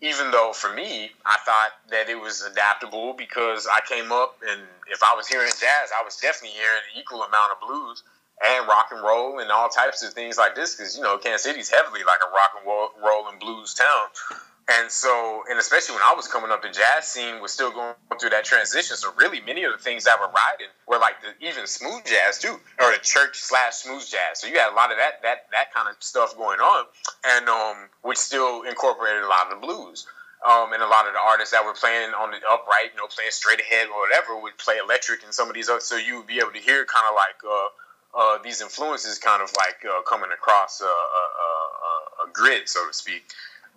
even 0.00 0.30
though 0.30 0.52
for 0.54 0.72
me, 0.72 1.10
I 1.26 1.36
thought 1.44 1.72
that 1.90 2.08
it 2.08 2.18
was 2.18 2.42
adaptable 2.42 3.12
because 3.12 3.66
I 3.66 3.80
came 3.86 4.12
up 4.12 4.36
and 4.48 4.60
if 4.90 5.02
I 5.02 5.14
was 5.14 5.28
hearing 5.28 5.50
jazz, 5.50 5.90
I 5.98 6.04
was 6.04 6.16
definitely 6.16 6.56
hearing 6.56 6.80
an 6.94 7.00
equal 7.00 7.22
amount 7.22 7.52
of 7.52 7.66
blues 7.66 8.02
and 8.42 8.66
rock 8.66 8.88
and 8.92 9.02
roll 9.02 9.38
and 9.38 9.50
all 9.50 9.68
types 9.68 10.02
of 10.02 10.14
things 10.14 10.38
like 10.38 10.54
this 10.54 10.74
because 10.74 10.96
you 10.96 11.02
know 11.02 11.18
Kansas 11.18 11.42
City's 11.42 11.70
heavily 11.70 12.00
like 12.00 12.20
a 12.26 12.30
rock 12.32 12.52
and 12.56 12.66
roll 13.04 13.28
and 13.28 13.38
blues 13.38 13.74
town. 13.74 14.38
And 14.70 14.88
so, 14.88 15.42
and 15.50 15.58
especially 15.58 15.96
when 15.96 16.04
I 16.04 16.14
was 16.14 16.28
coming 16.28 16.52
up, 16.52 16.62
the 16.62 16.68
jazz 16.68 17.08
scene 17.08 17.42
was 17.42 17.50
still 17.50 17.72
going 17.72 17.94
through 18.20 18.30
that 18.30 18.44
transition. 18.44 18.96
So 18.96 19.12
really, 19.16 19.40
many 19.40 19.64
of 19.64 19.72
the 19.72 19.82
things 19.82 20.04
that 20.04 20.20
were 20.20 20.30
riding 20.30 20.70
were 20.86 20.98
like 20.98 21.16
the, 21.22 21.34
even 21.44 21.66
smooth 21.66 22.04
jazz 22.06 22.38
too, 22.38 22.54
or 22.78 22.92
the 22.92 23.00
church 23.02 23.38
slash 23.38 23.82
smooth 23.82 24.06
jazz. 24.06 24.38
So 24.38 24.46
you 24.46 24.58
had 24.60 24.70
a 24.70 24.76
lot 24.76 24.92
of 24.92 24.98
that 24.98 25.22
that 25.22 25.50
that 25.50 25.74
kind 25.74 25.88
of 25.88 25.96
stuff 25.98 26.36
going 26.36 26.60
on, 26.60 26.86
and 27.26 27.48
um, 27.48 27.88
which 28.02 28.18
still 28.18 28.62
incorporated 28.62 29.24
a 29.24 29.28
lot 29.28 29.50
of 29.50 29.60
the 29.60 29.66
blues. 29.66 30.06
Um, 30.40 30.72
and 30.72 30.82
a 30.82 30.88
lot 30.88 31.06
of 31.06 31.12
the 31.12 31.20
artists 31.20 31.52
that 31.52 31.66
were 31.66 31.74
playing 31.74 32.14
on 32.16 32.30
the 32.30 32.40
upright, 32.48 32.94
you 32.94 32.96
know, 32.96 33.08
playing 33.08 33.30
straight 33.30 33.60
ahead 33.60 33.88
or 33.92 34.00
whatever, 34.00 34.40
would 34.40 34.56
play 34.56 34.78
electric 34.82 35.22
and 35.22 35.34
some 35.34 35.48
of 35.50 35.54
these 35.54 35.68
other. 35.68 35.84
So 35.84 35.96
you 35.96 36.16
would 36.16 36.26
be 36.26 36.38
able 36.38 36.52
to 36.52 36.62
hear 36.62 36.86
kind 36.86 37.04
of 37.04 37.12
like 37.12 37.36
uh, 37.44 37.68
uh, 38.16 38.42
these 38.42 38.62
influences 38.62 39.18
kind 39.18 39.42
of 39.42 39.52
like 39.58 39.84
uh, 39.84 40.00
coming 40.08 40.30
across 40.32 40.80
a, 40.80 40.84
a, 40.86 40.88
a, 40.88 42.24
a, 42.24 42.32
grid, 42.32 42.70
so 42.70 42.86
to 42.86 42.94
speak 42.94 43.28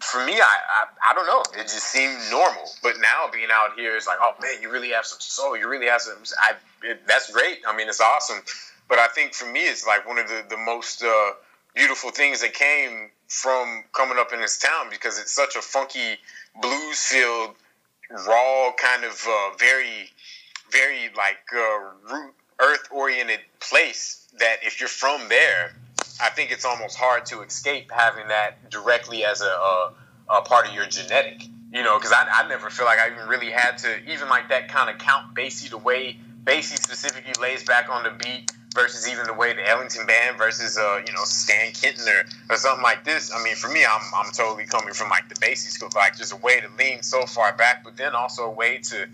for 0.03 0.23
me, 0.25 0.33
I, 0.33 0.57
I, 0.69 1.11
I 1.11 1.13
don't 1.13 1.25
know. 1.25 1.43
It 1.59 1.63
just 1.63 1.85
seemed 1.85 2.17
normal. 2.29 2.69
But 2.81 2.95
now 3.01 3.29
being 3.31 3.49
out 3.51 3.75
here 3.75 3.95
is 3.95 4.05
like, 4.05 4.17
oh 4.21 4.33
man, 4.41 4.61
you 4.61 4.71
really 4.71 4.89
have 4.89 5.05
some 5.05 5.19
soul. 5.19 5.57
You 5.57 5.69
really 5.69 5.87
have 5.87 6.01
some. 6.01 6.17
I, 6.39 6.53
it, 6.83 7.07
that's 7.07 7.31
great. 7.31 7.59
I 7.67 7.75
mean, 7.75 7.87
it's 7.89 8.01
awesome. 8.01 8.41
But 8.89 8.99
I 8.99 9.07
think 9.07 9.33
for 9.33 9.49
me, 9.49 9.61
it's 9.61 9.87
like 9.87 10.07
one 10.07 10.19
of 10.19 10.27
the 10.27 10.43
the 10.49 10.57
most 10.57 11.03
uh, 11.03 11.31
beautiful 11.73 12.11
things 12.11 12.41
that 12.41 12.53
came 12.53 13.09
from 13.27 13.83
coming 13.93 14.17
up 14.19 14.33
in 14.33 14.41
this 14.41 14.59
town 14.59 14.87
because 14.91 15.19
it's 15.19 15.31
such 15.31 15.55
a 15.55 15.61
funky 15.61 16.17
blues 16.61 16.99
filled, 16.99 17.55
raw 18.27 18.71
kind 18.77 19.03
of 19.03 19.25
uh, 19.27 19.55
very, 19.57 20.11
very 20.71 21.09
like 21.17 21.39
uh, 21.55 22.13
root 22.13 22.33
earth 22.59 22.87
oriented 22.91 23.39
place 23.59 24.27
that 24.39 24.57
if 24.63 24.79
you're 24.79 24.89
from 24.89 25.27
there 25.29 25.73
I 26.21 26.29
think 26.29 26.51
it's 26.51 26.65
almost 26.65 26.97
hard 26.97 27.25
to 27.27 27.41
escape 27.41 27.91
having 27.91 28.27
that 28.27 28.69
directly 28.69 29.25
as 29.25 29.41
a, 29.41 29.45
a, 29.45 29.93
a 30.29 30.41
part 30.41 30.67
of 30.67 30.73
your 30.73 30.85
genetic. 30.85 31.43
You 31.71 31.81
know, 31.81 31.97
because 31.97 32.11
I, 32.11 32.27
I 32.31 32.47
never 32.47 32.69
feel 32.69 32.85
like 32.85 32.99
I 32.99 33.07
even 33.11 33.27
really 33.27 33.49
had 33.49 33.79
to, 33.79 34.11
even 34.11 34.29
like 34.29 34.49
that 34.49 34.69
kind 34.69 34.91
of 34.91 34.99
Count 34.99 35.33
Basie, 35.33 35.71
the 35.71 35.77
way 35.79 36.17
Basie 36.43 36.77
specifically 36.77 37.33
lays 37.41 37.63
back 37.63 37.89
on 37.89 38.03
the 38.03 38.11
beat 38.11 38.51
versus 38.75 39.07
even 39.07 39.25
the 39.25 39.33
way 39.33 39.53
the 39.53 39.67
Ellington 39.67 40.05
band 40.05 40.37
versus 40.37 40.77
uh, 40.77 41.01
you 41.05 41.13
know 41.13 41.23
Stan 41.23 41.71
Kenton 41.71 42.07
or, 42.07 42.53
or 42.53 42.57
something 42.57 42.83
like 42.83 43.03
this. 43.03 43.31
I 43.33 43.43
mean, 43.43 43.55
for 43.55 43.69
me, 43.69 43.83
I'm, 43.83 44.01
I'm 44.15 44.31
totally 44.31 44.65
coming 44.65 44.93
from 44.93 45.09
like 45.09 45.29
the 45.29 45.35
Basie 45.35 45.69
school, 45.69 45.89
like 45.95 46.15
just 46.15 46.31
a 46.31 46.37
way 46.37 46.59
to 46.59 46.67
lean 46.77 47.01
so 47.01 47.25
far 47.25 47.53
back, 47.53 47.83
but 47.83 47.97
then 47.97 48.13
also 48.13 48.43
a 48.43 48.51
way 48.51 48.77
to 48.77 49.07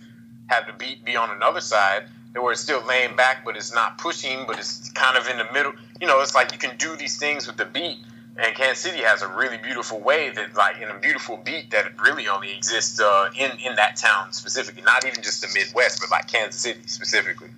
have 0.48 0.68
the 0.68 0.74
beat 0.74 1.06
be 1.06 1.16
on 1.16 1.30
another 1.30 1.62
side 1.62 2.06
where 2.34 2.52
it's 2.52 2.62
still 2.62 2.82
laying 2.86 3.16
back, 3.16 3.44
but 3.44 3.58
it's 3.58 3.74
not 3.74 3.98
pushing, 3.98 4.46
but 4.46 4.60
it's 4.60 4.92
kind 4.92 5.18
of 5.18 5.28
in 5.28 5.38
the 5.38 5.48
middle. 5.52 5.74
You 6.00 6.08
know, 6.08 6.22
it's 6.22 6.36
like 6.36 6.52
you 6.52 6.58
can 6.58 6.78
do 6.78 6.96
these 6.96 7.18
things 7.18 7.48
with 7.48 7.58
the 7.58 7.66
beat. 7.66 7.98
And 8.38 8.56
Kansas 8.56 8.80
City 8.80 9.00
has 9.00 9.22
a 9.22 9.28
really 9.28 9.58
beautiful 9.58 10.00
way 10.00 10.30
that, 10.30 10.56
like, 10.56 10.80
in 10.82 10.88
a 10.90 10.98
beautiful 10.98 11.36
beat 11.36 11.72
that 11.72 12.00
really 12.00 12.30
only 12.30 12.56
exists 12.56 13.02
uh, 13.02 13.30
in 13.36 13.52
in 13.60 13.76
that 13.76 13.98
town 13.98 14.32
specifically. 14.32 14.82
Not 14.82 15.06
even 15.06 15.22
just 15.22 15.42
the 15.42 15.50
Midwest, 15.54 16.00
but 16.00 16.10
like 16.10 16.28
Kansas 16.32 16.62
City 16.62 16.80
specifically. 16.86 17.50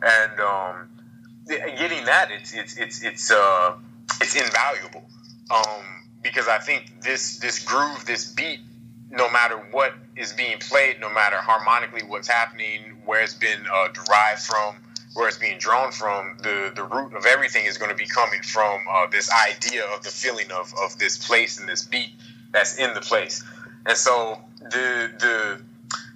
And 0.00 0.40
um, 0.40 0.88
getting 1.48 2.04
that, 2.04 2.30
it's 2.30 2.52
it's 2.54 2.76
it's 2.76 3.02
it's 3.02 3.30
uh, 3.32 3.74
it's 4.20 4.36
invaluable 4.36 5.02
um, 5.50 5.84
because 6.22 6.46
I 6.46 6.58
think 6.58 7.02
this 7.02 7.38
this 7.38 7.58
groove, 7.64 8.04
this 8.06 8.32
beat, 8.32 8.60
no 9.10 9.28
matter 9.30 9.56
what 9.72 9.94
is 10.16 10.32
being 10.32 10.58
played, 10.58 11.00
no 11.00 11.12
matter 11.12 11.36
harmonically 11.36 12.02
what's 12.02 12.28
happening, 12.28 12.96
where 13.04 13.22
it's 13.22 13.34
been 13.34 13.64
uh, 13.72 13.88
derived 13.88 14.42
from, 14.42 14.76
where 15.14 15.28
it's 15.28 15.38
being 15.38 15.58
drawn 15.58 15.92
from, 15.92 16.38
the 16.42 16.72
the 16.74 16.84
root 16.84 17.14
of 17.14 17.26
everything 17.26 17.66
is 17.66 17.78
going 17.78 17.90
to 17.90 17.96
be 17.96 18.06
coming 18.06 18.42
from 18.42 18.80
uh, 18.90 19.06
this 19.06 19.30
idea 19.48 19.84
of 19.86 20.02
the 20.02 20.10
feeling 20.10 20.50
of 20.50 20.72
of 20.82 20.98
this 20.98 21.18
place 21.26 21.58
and 21.58 21.68
this 21.68 21.82
beat 21.82 22.10
that's 22.52 22.78
in 22.78 22.94
the 22.94 23.00
place. 23.00 23.44
And 23.86 23.96
so 23.96 24.40
the 24.60 25.10
the 25.18 25.60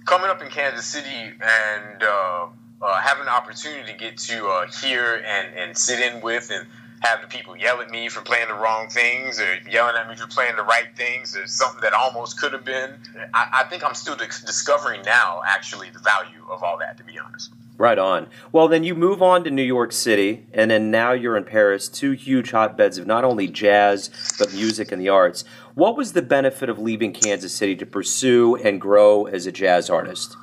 coming 0.05 0.29
up 0.29 0.41
in 0.41 0.49
Kansas 0.49 0.85
City 0.85 1.33
and 1.41 2.03
uh, 2.03 2.47
uh, 2.81 3.01
having 3.01 3.25
the 3.25 3.31
opportunity 3.31 3.91
to 3.91 3.97
get 3.97 4.17
to 4.17 4.47
uh, 4.47 4.67
hear 4.67 5.23
and, 5.25 5.55
and 5.57 5.77
sit 5.77 5.99
in 5.99 6.21
with 6.21 6.49
and 6.51 6.65
have 7.01 7.21
the 7.21 7.27
people 7.27 7.55
yell 7.55 7.79
at 7.81 7.91
me 7.91 8.09
for 8.09 8.21
playing 8.21 8.47
the 8.47 8.53
wrong 8.53 8.89
things 8.89 9.39
or 9.39 9.59
yelling 9.69 9.95
at 9.95 10.09
me 10.09 10.15
for 10.15 10.27
playing 10.27 10.55
the 10.55 10.63
right 10.63 10.87
things 10.95 11.35
or 11.35 11.45
something 11.45 11.81
that 11.81 11.93
almost 11.93 12.39
could 12.39 12.53
have 12.53 12.65
been. 12.65 12.95
I, 13.33 13.49
I 13.53 13.63
think 13.65 13.83
I'm 13.83 13.93
still 13.93 14.15
discovering 14.15 15.03
now, 15.03 15.41
actually, 15.45 15.89
the 15.91 15.99
value 15.99 16.43
of 16.49 16.63
all 16.63 16.77
that, 16.79 16.97
to 16.97 17.03
be 17.03 17.19
honest. 17.19 17.51
Right 17.77 17.99
on. 17.99 18.27
Well, 18.51 18.67
then 18.67 18.83
you 18.83 18.95
move 18.95 19.21
on 19.21 19.43
to 19.43 19.51
New 19.51 19.63
York 19.63 19.91
City, 19.91 20.47
and 20.51 20.71
then 20.71 20.89
now 20.89 21.11
you're 21.11 21.37
in 21.37 21.43
Paris, 21.43 21.87
two 21.87 22.13
huge 22.13 22.49
hotbeds 22.49 22.97
of 22.97 23.05
not 23.05 23.23
only 23.23 23.47
jazz, 23.47 24.09
but 24.39 24.51
music 24.51 24.91
and 24.91 24.99
the 24.99 25.09
arts. 25.09 25.43
What 25.75 25.95
was 25.95 26.13
the 26.13 26.23
benefit 26.23 26.69
of 26.69 26.79
leaving 26.79 27.13
Kansas 27.13 27.53
City 27.53 27.75
to 27.75 27.85
pursue 27.85 28.55
and 28.55 28.81
grow 28.81 29.25
as 29.25 29.45
a 29.45 29.51
jazz 29.51 29.91
artist? 29.91 30.35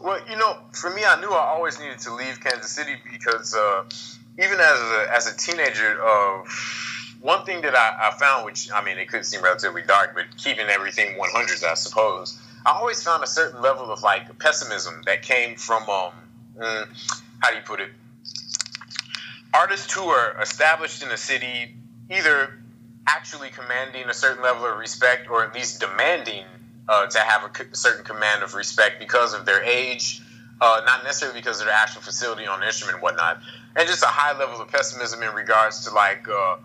Well, 0.00 0.18
you 0.28 0.36
know, 0.36 0.58
for 0.72 0.90
me, 0.90 1.04
I 1.04 1.20
knew 1.20 1.30
I 1.30 1.46
always 1.54 1.78
needed 1.78 2.00
to 2.00 2.14
leave 2.14 2.40
Kansas 2.40 2.72
City 2.72 2.96
because 3.12 3.54
uh, 3.54 3.84
even 4.42 4.58
as 4.58 4.80
a, 4.80 5.06
as 5.12 5.26
a 5.32 5.36
teenager, 5.36 6.02
uh, 6.02 6.42
one 7.20 7.44
thing 7.44 7.60
that 7.60 7.76
I, 7.76 8.08
I, 8.08 8.18
found, 8.18 8.44
which 8.44 8.72
I 8.72 8.82
mean, 8.82 8.98
it 8.98 9.08
could 9.08 9.24
seem 9.24 9.42
relatively 9.42 9.82
dark, 9.82 10.14
but 10.14 10.24
keeping 10.36 10.68
everything 10.68 11.16
100s, 11.16 11.62
I 11.62 11.74
suppose, 11.74 12.40
I 12.66 12.72
always 12.72 13.02
found 13.02 13.22
a 13.22 13.26
certain 13.26 13.62
level 13.62 13.92
of 13.92 14.02
like 14.02 14.36
pessimism 14.38 15.02
that 15.06 15.22
came 15.22 15.56
from, 15.56 15.88
um, 15.88 16.12
mm, 16.60 16.86
how 17.40 17.50
do 17.50 17.56
you 17.56 17.62
put 17.62 17.80
it? 17.80 17.90
Artists 19.52 19.92
who 19.92 20.02
are 20.02 20.40
established 20.40 21.02
in 21.02 21.10
a 21.10 21.16
city, 21.16 21.74
either 22.10 22.58
actually 23.08 23.48
commanding 23.48 24.08
a 24.08 24.14
certain 24.14 24.42
level 24.42 24.66
of 24.66 24.78
respect 24.78 25.28
or 25.28 25.44
at 25.44 25.54
least 25.54 25.80
demanding 25.80 26.44
uh, 26.88 27.06
to 27.06 27.18
have 27.18 27.42
a 27.44 27.76
certain 27.76 28.04
command 28.04 28.42
of 28.42 28.54
respect 28.54 29.00
because 29.00 29.34
of 29.34 29.44
their 29.46 29.62
age, 29.64 30.20
uh, 30.60 30.82
not 30.84 31.02
necessarily 31.02 31.38
because 31.40 31.60
of 31.60 31.66
their 31.66 31.74
actual 31.74 32.02
facility 32.02 32.46
on 32.46 32.60
the 32.60 32.66
instrument 32.66 32.96
and 32.96 33.02
whatnot 33.02 33.40
and 33.76 33.88
just 33.88 34.02
a 34.02 34.06
high 34.06 34.36
level 34.38 34.60
of 34.60 34.68
pessimism 34.68 35.22
in 35.22 35.34
regards 35.34 35.84
to 35.84 35.94
like 35.94 36.26
uh, 36.28 36.56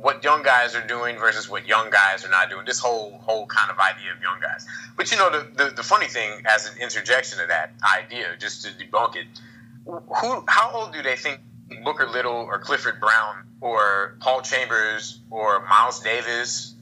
what 0.00 0.22
young 0.22 0.42
guys 0.42 0.74
are 0.74 0.86
doing 0.86 1.18
versus 1.18 1.48
what 1.48 1.66
young 1.66 1.90
guys 1.90 2.24
are 2.24 2.30
not 2.30 2.48
doing. 2.48 2.64
This 2.64 2.78
whole 2.78 3.18
whole 3.18 3.46
kind 3.46 3.70
of 3.70 3.78
idea 3.78 4.12
of 4.12 4.22
young 4.22 4.40
guys. 4.40 4.66
But 4.96 5.10
you 5.10 5.18
know, 5.18 5.30
the, 5.30 5.64
the, 5.64 5.70
the 5.70 5.82
funny 5.82 6.06
thing, 6.06 6.42
as 6.46 6.68
an 6.68 6.80
interjection 6.80 7.38
to 7.38 7.46
that 7.46 7.72
idea, 7.82 8.36
just 8.38 8.64
to 8.64 8.70
debunk 8.70 9.16
it, 9.16 9.26
who 9.84 10.44
how 10.48 10.72
old 10.72 10.92
do 10.92 11.02
they 11.02 11.16
think 11.16 11.40
Booker 11.84 12.06
Little 12.06 12.34
or 12.34 12.58
Clifford 12.58 13.00
Brown 13.00 13.44
or 13.60 14.16
Paul 14.20 14.42
Chambers 14.42 15.20
or 15.30 15.66
Miles 15.66 16.00
Davis? 16.00 16.74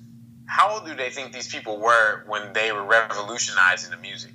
How 0.46 0.74
old 0.74 0.86
do 0.86 0.94
they 0.94 1.10
think 1.10 1.32
these 1.32 1.48
people 1.48 1.78
were 1.78 2.24
when 2.26 2.52
they 2.52 2.72
were 2.72 2.82
revolutionizing 2.82 3.90
the 3.90 3.96
music? 3.98 4.32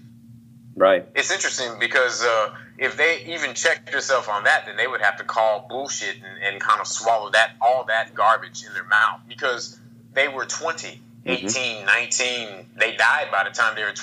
Right. 0.76 1.08
It's 1.16 1.32
interesting 1.32 1.80
because 1.80 2.22
uh, 2.22 2.54
if 2.78 2.98
they 2.98 3.24
even 3.28 3.54
checked 3.54 3.92
yourself 3.92 4.28
on 4.28 4.44
that, 4.44 4.66
then 4.66 4.76
they 4.76 4.88
would 4.88 5.02
have 5.02 5.18
to 5.18 5.24
call 5.24 5.66
bullshit 5.70 6.18
and, 6.18 6.44
and, 6.44 6.62
kind 6.62 6.82
of 6.82 6.88
swallow 6.88 7.32
that 7.32 7.54
all 7.62 7.86
that 7.86 8.14
garbage 8.14 8.66
in 8.66 8.74
their 8.74 8.84
mouth 8.84 9.22
because 9.28 9.80
they 10.14 10.28
were 10.28 10.46
20, 10.46 10.88
mm-hmm. 11.26 11.30
18, 11.30 11.86
19. 11.86 12.70
They 12.78 12.96
died 12.98 13.28
by 13.32 13.46
the 13.46 13.52
time 13.52 13.76
they 13.76 13.84
were 13.84 13.94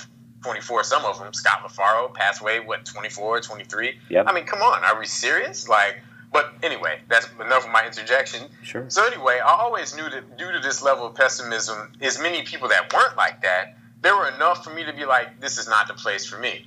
24. 0.43 0.85
Some 0.85 1.05
of 1.05 1.19
them, 1.19 1.35
Scott 1.35 1.63
LaFaro, 1.63 2.15
passed 2.15 2.41
away, 2.41 2.61
what, 2.61 2.87
24, 2.87 3.43
23? 3.43 3.99
Yep. 4.09 4.27
I 4.27 4.33
mean, 4.33 4.45
come 4.45 4.63
on. 4.63 4.83
Are 4.83 4.99
we 4.99 5.05
serious? 5.05 5.69
Like, 5.69 6.01
but 6.33 6.55
anyway, 6.63 7.01
that's 7.09 7.29
enough 7.39 7.67
of 7.67 7.71
my 7.71 7.87
interjection. 7.87 8.49
Sure. 8.63 8.87
So 8.89 9.07
anyway, 9.07 9.41
I 9.45 9.51
always 9.61 9.95
knew 9.95 10.09
that 10.09 10.39
due 10.39 10.51
to 10.51 10.59
this 10.61 10.83
level 10.83 11.07
of 11.07 11.15
pessimism, 11.15 11.93
as 12.01 12.19
many 12.19 12.43
people 12.43 12.69
that 12.69 12.93
weren't 12.95 13.17
like 13.19 13.43
that, 13.43 13.77
there 14.03 14.17
were 14.17 14.29
enough 14.29 14.65
for 14.65 14.75
me 14.75 14.85
to 14.85 14.93
be 14.93 15.05
like, 15.05 15.41
this 15.41 15.59
is 15.59 15.69
not 15.69 15.89
the 15.89 15.95
place 15.95 16.27
for 16.27 16.39
me. 16.39 16.67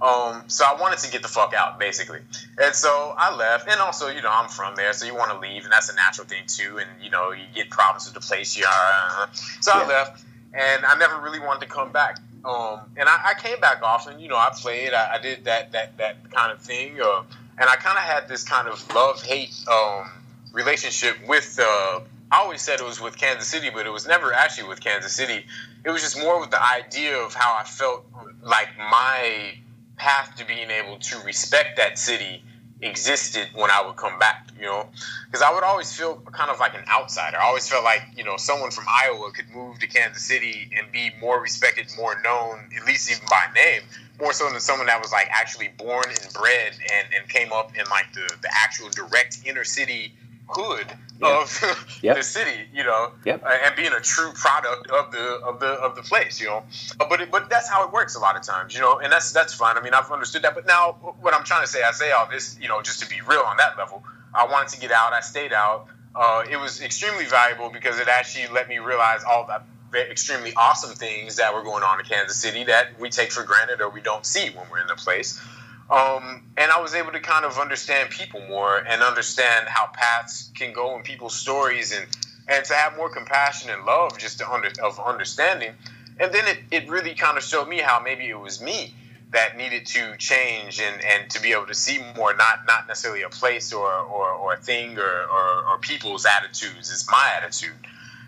Um, 0.00 0.44
so 0.48 0.64
I 0.66 0.78
wanted 0.78 0.98
to 0.98 1.10
get 1.10 1.22
the 1.22 1.28
fuck 1.28 1.54
out, 1.54 1.78
basically. 1.78 2.20
And 2.62 2.74
so 2.74 3.14
I 3.16 3.34
left. 3.34 3.66
And 3.68 3.80
also, 3.80 4.08
you 4.08 4.20
know, 4.20 4.30
I'm 4.30 4.48
from 4.48 4.76
there, 4.76 4.92
so 4.92 5.06
you 5.06 5.14
want 5.14 5.32
to 5.32 5.38
leave, 5.38 5.64
and 5.64 5.72
that's 5.72 5.88
a 5.88 5.94
natural 5.94 6.26
thing 6.26 6.44
too. 6.46 6.78
And 6.78 6.88
you 7.02 7.10
know, 7.10 7.32
you 7.32 7.44
get 7.54 7.70
problems 7.70 8.04
with 8.04 8.14
the 8.14 8.26
place 8.26 8.56
you 8.56 8.66
are. 8.66 9.28
So 9.62 9.72
yeah. 9.74 9.82
I 9.82 9.88
left, 9.88 10.24
and 10.52 10.84
I 10.84 10.98
never 10.98 11.18
really 11.20 11.40
wanted 11.40 11.60
to 11.60 11.72
come 11.72 11.92
back. 11.92 12.18
Um, 12.44 12.80
and 12.96 13.08
I, 13.08 13.30
I, 13.30 13.34
came 13.34 13.58
back 13.58 13.82
often. 13.82 14.20
You 14.20 14.28
know, 14.28 14.36
I 14.36 14.50
played. 14.54 14.92
I, 14.92 15.14
I 15.14 15.18
did 15.18 15.44
that 15.44 15.72
that 15.72 15.96
that 15.96 16.30
kind 16.30 16.52
of 16.52 16.60
thing. 16.60 17.00
Uh, 17.00 17.22
and 17.58 17.68
I 17.68 17.76
kind 17.76 17.96
of 17.96 18.04
had 18.04 18.28
this 18.28 18.44
kind 18.44 18.68
of 18.68 18.94
love 18.94 19.22
hate 19.22 19.54
um, 19.66 20.10
relationship 20.52 21.16
with. 21.26 21.58
Uh, 21.60 22.00
I 22.30 22.38
always 22.38 22.60
said 22.60 22.80
it 22.80 22.84
was 22.84 23.00
with 23.00 23.16
Kansas 23.16 23.46
City, 23.46 23.70
but 23.70 23.86
it 23.86 23.90
was 23.90 24.06
never 24.06 24.32
actually 24.32 24.68
with 24.68 24.80
Kansas 24.80 25.12
City. 25.12 25.46
It 25.84 25.90
was 25.90 26.02
just 26.02 26.18
more 26.18 26.40
with 26.40 26.50
the 26.50 26.62
idea 26.62 27.16
of 27.16 27.34
how 27.34 27.56
I 27.56 27.64
felt 27.64 28.04
like 28.42 28.68
my 28.78 29.58
path 29.96 30.34
to 30.36 30.44
being 30.44 30.70
able 30.70 30.98
to 30.98 31.18
respect 31.20 31.76
that 31.76 31.98
city 31.98 32.42
existed 32.82 33.48
when 33.54 33.70
I 33.70 33.86
would 33.86 33.96
come 33.96 34.18
back, 34.18 34.48
you 34.56 34.66
know, 34.66 34.88
because 35.26 35.40
I 35.40 35.54
would 35.54 35.62
always 35.62 35.96
feel 35.96 36.16
kind 36.32 36.50
of 36.50 36.58
like 36.58 36.74
an 36.74 36.84
outsider. 36.90 37.38
I 37.38 37.46
always 37.46 37.68
felt 37.68 37.84
like, 37.84 38.02
you 38.16 38.24
know, 38.24 38.36
someone 38.36 38.70
from 38.70 38.84
Iowa 38.88 39.30
could 39.32 39.48
move 39.50 39.78
to 39.78 39.86
Kansas 39.86 40.22
City 40.22 40.70
and 40.76 40.90
be 40.92 41.12
more 41.20 41.40
respected, 41.40 41.86
more 41.96 42.20
known, 42.22 42.68
at 42.76 42.86
least 42.86 43.10
even 43.10 43.24
by 43.30 43.46
name, 43.54 43.82
more 44.20 44.32
so 44.32 44.50
than 44.50 44.60
someone 44.60 44.88
that 44.88 45.00
was 45.00 45.12
like 45.12 45.28
actually 45.30 45.68
born 45.78 46.04
and 46.06 46.32
bred 46.34 46.72
and, 46.72 47.14
and 47.14 47.28
came 47.28 47.52
up 47.52 47.70
in 47.76 47.84
like 47.88 48.12
the, 48.12 48.28
the 48.42 48.50
actual 48.52 48.90
direct 48.90 49.38
inner 49.46 49.64
city 49.64 50.12
hood 50.48 50.86
yeah. 51.20 51.40
of 51.40 51.98
yep. 52.02 52.16
the 52.16 52.22
city, 52.22 52.66
you 52.72 52.84
know, 52.84 53.12
yep. 53.24 53.42
uh, 53.44 53.58
and 53.64 53.76
being 53.76 53.92
a 53.92 54.00
true 54.00 54.30
product 54.34 54.90
of 54.90 55.10
the 55.12 55.40
of 55.44 55.60
the 55.60 55.66
of 55.66 55.96
the 55.96 56.02
place, 56.02 56.40
you 56.40 56.46
know. 56.46 56.62
Uh, 57.00 57.06
but 57.08 57.20
it, 57.20 57.30
but 57.30 57.48
that's 57.50 57.68
how 57.68 57.84
it 57.84 57.92
works 57.92 58.14
a 58.16 58.18
lot 58.18 58.36
of 58.36 58.42
times, 58.42 58.74
you 58.74 58.80
know, 58.80 58.98
and 58.98 59.12
that's 59.12 59.32
that's 59.32 59.54
fine. 59.54 59.76
I 59.76 59.82
mean, 59.82 59.94
I've 59.94 60.10
understood 60.10 60.42
that. 60.42 60.54
But 60.54 60.66
now, 60.66 60.92
what 61.20 61.34
I'm 61.34 61.44
trying 61.44 61.62
to 61.62 61.68
say, 61.68 61.82
I 61.82 61.92
say 61.92 62.12
all 62.12 62.28
this, 62.28 62.58
you 62.60 62.68
know, 62.68 62.82
just 62.82 63.00
to 63.00 63.08
be 63.08 63.20
real 63.26 63.40
on 63.40 63.56
that 63.58 63.76
level. 63.78 64.02
I 64.34 64.46
wanted 64.46 64.68
to 64.74 64.80
get 64.80 64.92
out. 64.92 65.12
I 65.12 65.20
stayed 65.20 65.52
out. 65.52 65.88
Uh, 66.14 66.44
it 66.50 66.56
was 66.56 66.80
extremely 66.80 67.24
valuable 67.26 67.70
because 67.70 67.98
it 67.98 68.08
actually 68.08 68.48
let 68.52 68.68
me 68.68 68.78
realize 68.78 69.22
all 69.24 69.46
the 69.46 69.62
extremely 69.94 70.52
awesome 70.56 70.94
things 70.94 71.36
that 71.36 71.54
were 71.54 71.62
going 71.62 71.82
on 71.82 72.00
in 72.00 72.06
Kansas 72.06 72.36
City 72.36 72.64
that 72.64 72.98
we 73.00 73.08
take 73.08 73.32
for 73.32 73.44
granted 73.44 73.80
or 73.80 73.88
we 73.88 74.00
don't 74.00 74.26
see 74.26 74.50
when 74.50 74.66
we're 74.70 74.80
in 74.80 74.86
the 74.86 74.94
place. 74.94 75.40
Um, 75.88 76.42
and 76.56 76.70
I 76.72 76.80
was 76.80 76.94
able 76.94 77.12
to 77.12 77.20
kind 77.20 77.44
of 77.44 77.58
understand 77.58 78.10
people 78.10 78.40
more 78.48 78.76
and 78.76 79.02
understand 79.02 79.68
how 79.68 79.86
paths 79.92 80.50
can 80.54 80.72
go 80.72 80.96
in 80.96 81.02
people's 81.02 81.36
stories 81.36 81.92
and, 81.92 82.06
and 82.48 82.64
to 82.64 82.74
have 82.74 82.96
more 82.96 83.08
compassion 83.08 83.70
and 83.70 83.84
love 83.84 84.18
just 84.18 84.38
to 84.38 84.50
under, 84.50 84.70
of 84.82 84.98
understanding. 84.98 85.72
And 86.18 86.32
then 86.32 86.46
it, 86.48 86.58
it 86.70 86.88
really 86.88 87.14
kind 87.14 87.36
of 87.38 87.44
showed 87.44 87.68
me 87.68 87.78
how 87.78 88.00
maybe 88.00 88.28
it 88.28 88.38
was 88.38 88.60
me 88.60 88.94
that 89.30 89.56
needed 89.56 89.86
to 89.86 90.16
change 90.16 90.80
and, 90.80 91.04
and 91.04 91.30
to 91.30 91.42
be 91.42 91.52
able 91.52 91.66
to 91.66 91.74
see 91.74 92.00
more, 92.16 92.34
not 92.34 92.66
not 92.66 92.88
necessarily 92.88 93.22
a 93.22 93.28
place 93.28 93.72
or, 93.72 93.92
or, 93.92 94.30
or 94.30 94.54
a 94.54 94.56
thing 94.56 94.98
or, 94.98 95.02
or, 95.04 95.68
or 95.68 95.78
people's 95.78 96.26
attitudes. 96.26 96.90
It's 96.90 97.08
my 97.10 97.32
attitude. 97.36 97.74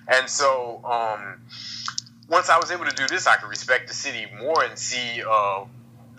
And 0.07 0.29
so 0.29 0.81
um, 0.85 1.41
once 2.29 2.51
I 2.51 2.59
was 2.59 2.71
able 2.71 2.85
to 2.85 2.95
do 2.95 3.07
this, 3.07 3.27
I 3.27 3.37
could 3.37 3.49
respect 3.49 3.89
the 3.89 3.95
city 3.95 4.27
more 4.39 4.63
and 4.63 4.79
see 4.79 5.23
uh, 5.29 5.65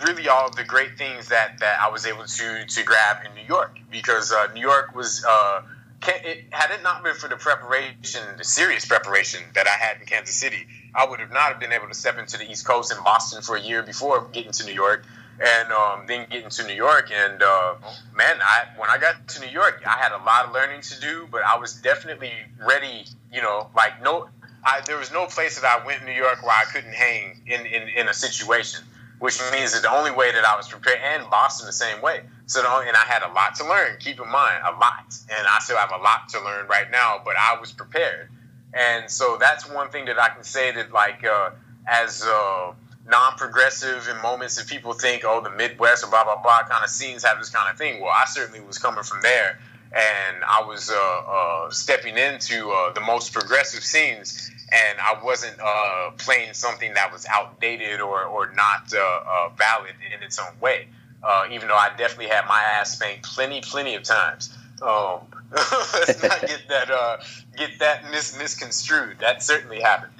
really 0.06 0.28
all 0.28 0.52
the 0.52 0.64
great 0.64 0.98
things 0.98 1.30
that, 1.30 1.60
that 1.60 1.80
I 1.82 1.90
was 1.90 2.06
able 2.06 2.26
to 2.26 2.66
to 2.66 2.84
grab 2.84 3.26
in 3.26 3.34
New 3.36 3.48
York 3.48 3.78
because 3.92 4.32
uh, 4.32 4.48
New 4.54 4.62
York 4.62 4.96
was 4.96 5.26
uh, 5.28 5.62
it, 6.08 6.46
had 6.52 6.72
it 6.72 6.82
not 6.84 7.04
been 7.04 7.16
for 7.16 7.28
the 7.28 7.36
preparation, 7.36 8.22
the 8.38 8.44
serious 8.44 8.86
preparation 8.86 9.42
that 9.56 9.68
I 9.68 9.72
had 9.72 10.00
in 10.00 10.06
Kansas 10.06 10.36
City, 10.36 10.68
I 10.96 11.06
would 11.06 11.20
have 11.20 11.32
not 11.32 11.52
have 11.52 11.60
been 11.60 11.74
able 11.74 11.88
to 11.88 11.94
step 11.94 12.18
into 12.18 12.38
the 12.38 12.50
East 12.50 12.66
Coast 12.66 12.92
in 12.92 13.04
Boston 13.04 13.42
for 13.42 13.56
a 13.56 13.62
year 13.62 13.84
before 13.84 14.28
getting 14.32 14.52
to 14.54 14.66
New 14.66 14.74
York, 14.74 15.06
and 15.40 15.72
um, 15.72 16.06
then 16.08 16.28
getting 16.30 16.50
to 16.50 16.66
New 16.66 16.74
York. 16.74 17.12
And 17.12 17.42
uh, 17.42 17.76
man, 18.16 18.38
I 18.42 18.68
when 18.78 18.90
I 18.90 18.98
got 18.98 19.28
to 19.28 19.42
New 19.42 19.52
York, 19.52 19.84
I 19.86 19.98
had 19.98 20.12
a 20.12 20.24
lot 20.24 20.46
of 20.46 20.54
learning 20.54 20.82
to 20.82 21.00
do, 21.00 21.28
but 21.32 21.44
I 21.44 21.58
was 21.58 21.74
definitely 21.74 22.34
ready. 22.66 23.06
You 23.32 23.42
know, 23.42 23.70
like 23.76 24.02
no, 24.02 24.30
I, 24.64 24.82
there 24.86 24.98
was 24.98 25.12
no 25.12 25.26
place 25.26 25.60
that 25.60 25.66
I 25.66 25.86
went 25.86 26.02
in 26.02 26.08
New 26.08 26.14
York 26.14 26.42
where 26.42 26.56
I 26.56 26.66
couldn't 26.66 26.94
hang 26.94 27.42
in 27.46 27.66
in, 27.66 27.88
in 27.90 28.10
a 28.10 28.14
situation 28.14 28.84
which 29.20 29.40
means 29.52 29.74
that 29.74 29.82
the 29.82 29.92
only 29.92 30.12
way 30.12 30.32
that 30.32 30.46
I 30.46 30.56
was 30.56 30.68
prepared, 30.68 31.00
and 31.04 31.30
Boston 31.30 31.68
the 31.68 31.74
same 31.74 32.02
way. 32.02 32.22
So, 32.48 32.62
the 32.62 32.70
only, 32.70 32.88
and 32.88 32.98
I 32.98 33.06
had 33.06 33.22
a 33.22 33.32
lot 33.32 33.56
to 33.56 33.66
learn. 33.66 33.98
Keep 34.00 34.20
in 34.20 34.30
mind, 34.30 34.64
a 34.66 34.72
lot, 34.72 35.14
and 35.30 35.48
I 35.48 35.60
still 35.60 35.78
have 35.78 35.92
a 35.92 36.02
lot 36.02 36.30
to 36.30 36.42
learn 36.44 36.68
right 36.68 36.90
now. 36.90 37.22
But 37.24 37.36
I 37.38 37.60
was 37.60 37.72
prepared, 37.72 38.30
and 38.74 39.10
so 39.10 39.38
that's 39.40 39.70
one 39.70 39.90
thing 39.90 40.06
that 40.06 40.20
I 40.20 40.30
can 40.30 40.44
say 40.44 40.72
that, 40.72 40.92
like, 40.92 41.24
uh, 41.24 41.52
as 41.86 42.24
uh, 42.24 42.74
non-progressive 43.08 44.08
in 44.08 44.22
moments 44.22 44.56
that 44.58 44.68
people 44.68 44.94
think, 44.94 45.24
oh, 45.26 45.42
the 45.42 45.50
Midwest 45.50 46.04
or 46.04 46.10
blah 46.10 46.24
blah 46.24 46.42
blah 46.42 46.64
kind 46.70 46.84
of 46.84 46.90
scenes 46.90 47.24
have 47.24 47.38
this 47.40 47.50
kind 47.50 47.70
of 47.70 47.78
thing. 47.78 48.02
Well, 48.02 48.12
I 48.12 48.26
certainly 48.26 48.62
was 48.62 48.78
coming 48.78 49.04
from 49.04 49.22
there, 49.22 49.60
and 49.92 50.44
I 50.48 50.64
was 50.68 50.92
uh, 50.92 50.96
uh 50.96 51.70
stepping 51.72 52.18
into 52.18 52.70
uh, 52.70 52.94
the 52.94 53.02
most 53.02 53.34
progressive 53.34 53.84
scenes 53.84 54.52
and 54.72 55.00
I 55.00 55.18
wasn't 55.24 55.60
uh, 55.60 56.12
playing 56.18 56.54
something 56.54 56.94
that 56.94 57.12
was 57.12 57.26
outdated 57.26 58.02
or, 58.02 58.24
or 58.24 58.52
not 58.54 58.94
uh, 58.94 59.00
uh, 59.00 59.50
valid 59.58 59.96
in 60.16 60.22
its 60.24 60.38
own 60.40 60.60
way. 60.62 60.88
uh, 61.24 61.48
even 61.52 61.68
though 61.68 61.76
I 61.76 61.90
definitely 61.98 62.28
had 62.28 62.46
my 62.48 62.62
ass 62.62 62.94
spanked 62.94 63.24
plenty, 63.24 63.62
plenty 63.62 63.96
of 63.96 64.04
times. 64.04 64.56
Um, 64.82 65.22
let's 65.52 66.22
not 66.24 66.42
get 66.42 66.62
that 66.70 67.20
get 67.58 67.80
that 67.80 68.10
mis- 68.12 68.38
misconstrued. 68.38 69.20
That 69.20 69.44
certainly 69.44 69.82
happened. 69.82 70.14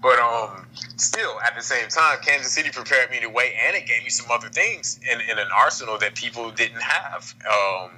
But 0.00 0.18
um, 0.18 0.66
still, 0.96 1.40
at 1.40 1.56
the 1.56 1.62
same 1.62 1.88
time, 1.88 2.18
Kansas 2.22 2.52
City 2.52 2.70
prepared 2.70 3.10
me 3.10 3.20
to 3.20 3.28
wait, 3.28 3.54
and 3.66 3.76
it 3.76 3.86
gave 3.86 4.04
me 4.04 4.10
some 4.10 4.30
other 4.30 4.48
things 4.48 5.00
in, 5.02 5.20
in 5.20 5.38
an 5.38 5.48
arsenal 5.54 5.98
that 5.98 6.14
people 6.14 6.50
didn't 6.50 6.82
have. 6.82 7.34
Um, 7.44 7.90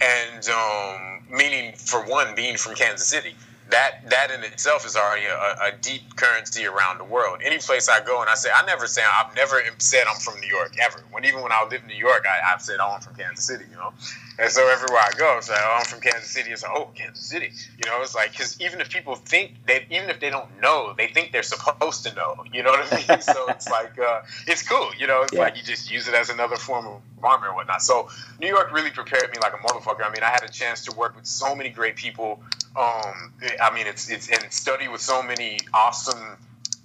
and 0.00 0.48
um, 0.48 1.22
meaning, 1.30 1.74
for 1.74 2.04
one, 2.04 2.34
being 2.34 2.56
from 2.56 2.74
Kansas 2.74 3.06
City, 3.06 3.34
that 3.70 4.08
that 4.10 4.30
in 4.30 4.44
itself 4.44 4.86
is 4.86 4.96
already 4.96 5.26
a, 5.26 5.34
a, 5.34 5.72
deep 5.80 6.14
currency 6.14 6.66
around 6.66 6.98
the 6.98 7.04
world. 7.04 7.40
Any 7.42 7.58
place 7.58 7.88
I 7.88 8.00
go 8.04 8.20
and 8.20 8.30
I 8.30 8.34
say, 8.34 8.48
I 8.54 8.64
never 8.64 8.86
say 8.86 9.02
I've 9.02 9.34
never 9.34 9.60
said 9.78 10.04
I'm 10.08 10.20
from 10.20 10.40
New 10.40 10.46
York 10.46 10.76
ever. 10.80 11.02
When 11.10 11.24
even 11.24 11.42
when 11.42 11.50
I 11.50 11.62
lived 11.62 11.82
in 11.82 11.88
New 11.88 11.96
York, 11.96 12.24
I, 12.26 12.48
have 12.50 12.62
said 12.62 12.78
oh, 12.80 12.92
I'm 12.94 13.00
from 13.00 13.16
Kansas 13.16 13.44
City, 13.44 13.64
you 13.68 13.76
know. 13.76 13.92
And 14.38 14.50
so 14.50 14.68
everywhere 14.68 15.00
I 15.00 15.10
go, 15.18 15.36
it's 15.38 15.48
like 15.48 15.58
oh, 15.60 15.76
I'm 15.80 15.84
from 15.84 16.00
Kansas 16.00 16.30
City. 16.30 16.50
It's 16.50 16.62
like 16.62 16.72
oh, 16.76 16.90
Kansas 16.94 17.24
City, 17.24 17.50
you 17.76 17.90
know. 17.90 18.02
It's 18.02 18.14
like 18.14 18.30
because 18.30 18.60
even 18.60 18.80
if 18.80 18.88
people 18.88 19.16
think 19.16 19.54
they, 19.66 19.84
even 19.90 20.10
if 20.10 20.20
they 20.20 20.30
don't 20.30 20.60
know, 20.60 20.94
they 20.96 21.08
think 21.08 21.32
they're 21.32 21.42
supposed 21.42 22.04
to 22.06 22.14
know. 22.14 22.44
You 22.52 22.62
know 22.62 22.70
what 22.70 22.92
I 22.92 22.96
mean? 22.96 23.20
so 23.20 23.46
it's 23.48 23.68
like 23.68 23.98
uh, 23.98 24.20
it's 24.46 24.62
cool, 24.62 24.90
you 24.96 25.08
know. 25.08 25.22
It's 25.22 25.32
yeah. 25.32 25.40
like 25.40 25.56
you 25.56 25.64
just 25.64 25.90
use 25.90 26.06
it 26.06 26.14
as 26.14 26.30
another 26.30 26.56
form 26.56 26.86
of 26.86 27.00
armor 27.22 27.48
and 27.48 27.56
whatnot. 27.56 27.82
So 27.82 28.08
New 28.40 28.48
York 28.48 28.72
really 28.72 28.90
prepared 28.90 29.30
me 29.32 29.38
like 29.42 29.54
a 29.54 29.56
motherfucker. 29.56 30.04
I 30.04 30.12
mean, 30.12 30.22
I 30.22 30.28
had 30.28 30.44
a 30.44 30.52
chance 30.52 30.84
to 30.84 30.96
work 30.96 31.16
with 31.16 31.26
so 31.26 31.54
many 31.56 31.70
great 31.70 31.96
people 31.96 32.40
um, 32.76 33.32
I 33.60 33.74
mean, 33.74 33.86
it's 33.86 34.10
it's 34.10 34.28
and 34.28 34.52
study 34.52 34.88
with 34.88 35.00
so 35.00 35.22
many 35.22 35.58
awesome 35.72 36.36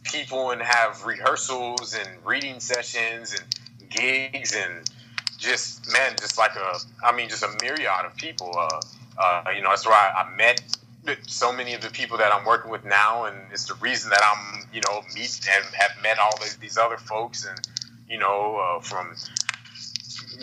people 0.03 0.51
and 0.51 0.61
have 0.61 1.05
rehearsals 1.05 1.95
and 1.95 2.09
reading 2.25 2.59
sessions 2.59 3.33
and 3.33 3.43
gigs 3.89 4.55
and 4.55 4.89
just 5.37 5.91
man, 5.91 6.15
just 6.19 6.37
like 6.37 6.55
a 6.55 6.77
I 7.03 7.15
mean, 7.15 7.29
just 7.29 7.43
a 7.43 7.57
myriad 7.61 8.05
of 8.05 8.15
people. 8.15 8.57
Uh, 8.57 8.81
uh, 9.17 9.43
you 9.55 9.61
know, 9.61 9.69
that's 9.69 9.85
why 9.85 10.11
I, 10.15 10.23
I 10.23 10.35
met 10.35 10.61
so 11.27 11.51
many 11.51 11.73
of 11.73 11.81
the 11.81 11.89
people 11.89 12.17
that 12.17 12.31
I'm 12.31 12.45
working 12.45 12.71
with 12.71 12.85
now, 12.85 13.25
and 13.25 13.37
it's 13.51 13.65
the 13.65 13.73
reason 13.75 14.11
that 14.11 14.21
I'm 14.23 14.67
you 14.73 14.81
know 14.87 15.01
meet 15.13 15.41
and 15.53 15.65
have 15.75 15.91
met 16.01 16.19
all 16.19 16.37
these, 16.39 16.55
these 16.57 16.77
other 16.77 16.97
folks 16.97 17.45
and 17.45 17.59
you 18.07 18.17
know 18.17 18.57
uh, 18.57 18.79
from 18.81 19.15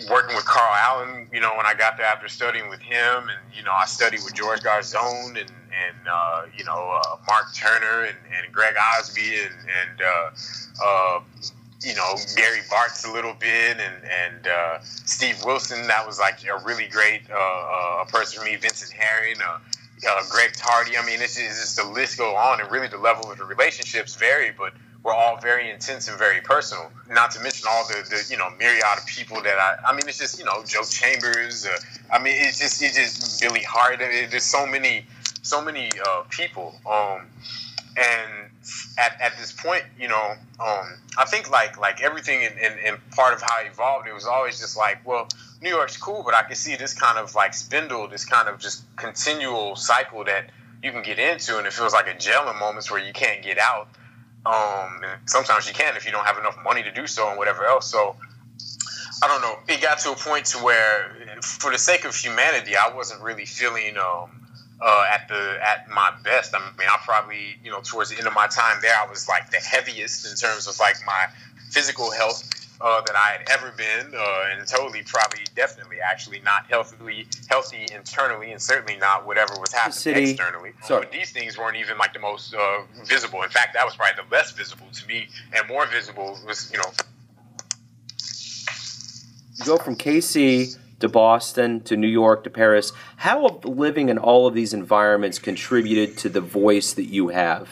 working 0.09 0.35
with 0.35 0.45
Carl 0.45 0.73
Allen, 0.75 1.29
you 1.33 1.39
know, 1.39 1.55
when 1.55 1.65
I 1.65 1.73
got 1.73 1.97
there 1.97 2.05
after 2.05 2.27
studying 2.27 2.69
with 2.69 2.79
him, 2.79 3.29
and 3.29 3.39
you 3.55 3.63
know, 3.63 3.71
I 3.71 3.85
studied 3.85 4.21
with 4.23 4.33
George 4.33 4.61
Garzone 4.61 5.39
and 5.39 5.51
and 5.69 6.07
uh, 6.11 6.45
you 6.57 6.63
know 6.63 6.99
uh, 7.03 7.17
Mark 7.27 7.53
Turner 7.55 8.03
and, 8.03 8.17
and 8.35 8.51
Greg 8.53 8.75
Osby 8.97 9.21
and 9.21 9.55
and 9.81 10.01
uh, 10.01 10.83
uh 10.83 11.19
you 11.81 11.95
know 11.95 12.15
Gary 12.35 12.59
Bartz 12.69 13.07
a 13.07 13.11
little 13.11 13.33
bit 13.33 13.77
and 13.79 14.03
and 14.03 14.47
uh, 14.47 14.79
Steve 14.81 15.43
Wilson. 15.45 15.87
That 15.87 16.05
was 16.05 16.19
like 16.19 16.39
a 16.45 16.63
really 16.65 16.87
great 16.87 17.21
uh, 17.29 18.03
a 18.03 18.05
person 18.09 18.39
for 18.39 18.45
me. 18.45 18.55
Vincent 18.55 18.91
Herring. 18.91 19.37
Greg 20.29 20.53
Tardy. 20.53 20.97
I 20.97 21.05
mean, 21.05 21.21
it's 21.21 21.37
it's 21.37 21.59
just 21.59 21.75
the 21.75 21.83
list 21.83 22.17
go 22.17 22.35
on, 22.35 22.61
and 22.61 22.71
really 22.71 22.87
the 22.87 22.97
level 22.97 23.29
of 23.31 23.37
the 23.37 23.43
relationships 23.43 24.15
vary. 24.15 24.53
But 24.57 24.73
were 25.03 25.13
all 25.13 25.39
very 25.39 25.69
intense 25.71 26.07
and 26.07 26.17
very 26.17 26.41
personal. 26.41 26.91
Not 27.09 27.31
to 27.31 27.41
mention 27.41 27.67
all 27.69 27.87
the, 27.87 28.03
the 28.09 28.25
you 28.29 28.37
know 28.37 28.49
myriad 28.57 28.83
of 28.97 29.05
people 29.05 29.41
that 29.41 29.57
I. 29.57 29.77
I 29.89 29.93
mean, 29.93 30.07
it's 30.07 30.17
just 30.17 30.39
you 30.39 30.45
know 30.45 30.63
Joe 30.65 30.83
Chambers. 30.83 31.65
Uh, 31.65 31.77
I 32.11 32.21
mean, 32.21 32.35
it's 32.37 32.59
just 32.59 32.81
it's 32.81 32.95
just 32.95 33.41
Billy 33.41 33.63
Hart. 33.63 33.99
There's 33.99 34.43
so 34.43 34.65
many 34.65 35.05
so 35.41 35.63
many 35.63 35.89
uh, 36.05 36.23
people. 36.29 36.75
Um, 36.89 37.27
and 37.97 38.49
at, 38.97 39.19
at 39.19 39.37
this 39.39 39.51
point, 39.51 39.83
you 39.99 40.07
know, 40.07 40.33
um, 40.59 40.97
I 41.17 41.25
think 41.25 41.49
like 41.49 41.79
like 41.79 42.01
everything 42.01 42.43
in, 42.43 42.53
in, 42.53 42.77
in 42.79 42.97
part 43.11 43.33
of 43.33 43.41
how 43.41 43.61
it 43.61 43.67
evolved, 43.67 44.07
it 44.07 44.13
was 44.13 44.25
always 44.25 44.59
just 44.59 44.77
like, 44.77 45.05
well, 45.05 45.27
New 45.61 45.69
York's 45.69 45.97
cool, 45.97 46.23
but 46.23 46.33
I 46.33 46.43
can 46.43 46.55
see 46.55 46.75
this 46.75 46.93
kind 46.93 47.17
of 47.17 47.35
like 47.35 47.53
spindle, 47.53 48.07
this 48.07 48.25
kind 48.25 48.47
of 48.47 48.59
just 48.59 48.83
continual 48.95 49.75
cycle 49.75 50.23
that 50.25 50.49
you 50.83 50.91
can 50.91 51.03
get 51.03 51.19
into, 51.19 51.57
and 51.57 51.67
it 51.67 51.73
feels 51.73 51.93
like 51.93 52.07
a 52.07 52.17
jail 52.17 52.49
in 52.49 52.57
moments 52.57 52.89
where 52.89 53.03
you 53.03 53.11
can't 53.11 53.43
get 53.43 53.57
out. 53.57 53.89
Um, 54.45 55.01
sometimes 55.25 55.67
you 55.67 55.73
can 55.73 55.95
if 55.97 56.05
you 56.05 56.11
don't 56.11 56.25
have 56.25 56.37
enough 56.37 56.57
money 56.63 56.83
to 56.83 56.91
do 56.91 57.07
so 57.07 57.29
and 57.29 57.37
whatever 57.37 57.65
else. 57.65 57.91
So 57.91 58.15
I 59.21 59.27
don't 59.27 59.41
know. 59.41 59.57
It 59.67 59.81
got 59.81 59.99
to 59.99 60.11
a 60.11 60.15
point 60.15 60.45
to 60.47 60.57
where, 60.59 61.15
for 61.41 61.71
the 61.71 61.77
sake 61.77 62.05
of 62.05 62.15
humanity, 62.15 62.75
I 62.75 62.93
wasn't 62.95 63.21
really 63.21 63.45
feeling 63.45 63.97
um, 63.97 64.29
uh, 64.81 65.05
at 65.13 65.27
the 65.27 65.59
at 65.61 65.89
my 65.89 66.11
best. 66.23 66.55
I 66.55 66.59
mean, 66.59 66.87
I 66.89 66.97
probably 67.03 67.57
you 67.63 67.71
know 67.71 67.81
towards 67.81 68.11
the 68.11 68.17
end 68.17 68.27
of 68.27 68.33
my 68.33 68.47
time 68.47 68.79
there, 68.81 68.95
I 68.95 69.09
was 69.09 69.27
like 69.27 69.51
the 69.51 69.57
heaviest 69.57 70.25
in 70.25 70.35
terms 70.35 70.67
of 70.67 70.79
like 70.79 70.95
my 71.05 71.27
physical 71.69 72.11
health 72.11 72.43
uh, 72.81 73.01
that 73.01 73.15
I 73.15 73.37
had 73.37 73.49
ever 73.49 73.71
been, 73.75 74.13
uh, 74.15 74.45
and 74.51 74.65
totally, 74.67 75.03
probably, 75.03 75.43
definitely, 75.55 75.97
actually 75.99 76.39
not 76.39 76.65
healthily 76.69 77.27
healthy 77.49 77.87
internally, 77.93 78.51
and 78.51 78.61
certainly 78.61 78.95
not 78.95 79.25
whatever 79.27 79.53
was 79.59 79.73
happening 79.73 79.93
City. 79.93 80.31
externally. 80.31 80.71
Sorry. 80.83 81.01
But 81.01 81.11
these 81.11 81.31
things 81.31 81.57
weren't 81.57 81.77
even 81.77 81.97
like 81.97 82.13
the 82.13 82.19
most 82.19 82.53
uh, 82.53 82.81
visible. 83.05 83.43
In 83.43 83.49
fact, 83.49 83.73
that 83.73 83.85
was 83.85 83.95
probably 83.95 84.23
the 84.23 84.33
less 84.33 84.51
visible 84.51 84.87
to 84.93 85.07
me, 85.07 85.27
and 85.53 85.67
more 85.67 85.85
visible 85.87 86.37
was, 86.45 86.71
you 86.71 86.77
know. 86.77 86.91
You 89.57 89.65
go 89.65 89.77
from 89.77 89.97
KC 89.97 90.77
to 90.99 91.09
Boston 91.09 91.81
to 91.81 91.97
New 91.97 92.07
York 92.07 92.45
to 92.45 92.49
Paris. 92.49 92.93
How 93.17 93.47
have 93.47 93.65
living 93.65 94.07
in 94.07 94.17
all 94.17 94.47
of 94.47 94.53
these 94.53 94.73
environments 94.73 95.37
contributed 95.37 96.17
to 96.19 96.29
the 96.29 96.41
voice 96.41 96.93
that 96.93 97.05
you 97.05 97.29
have? 97.29 97.69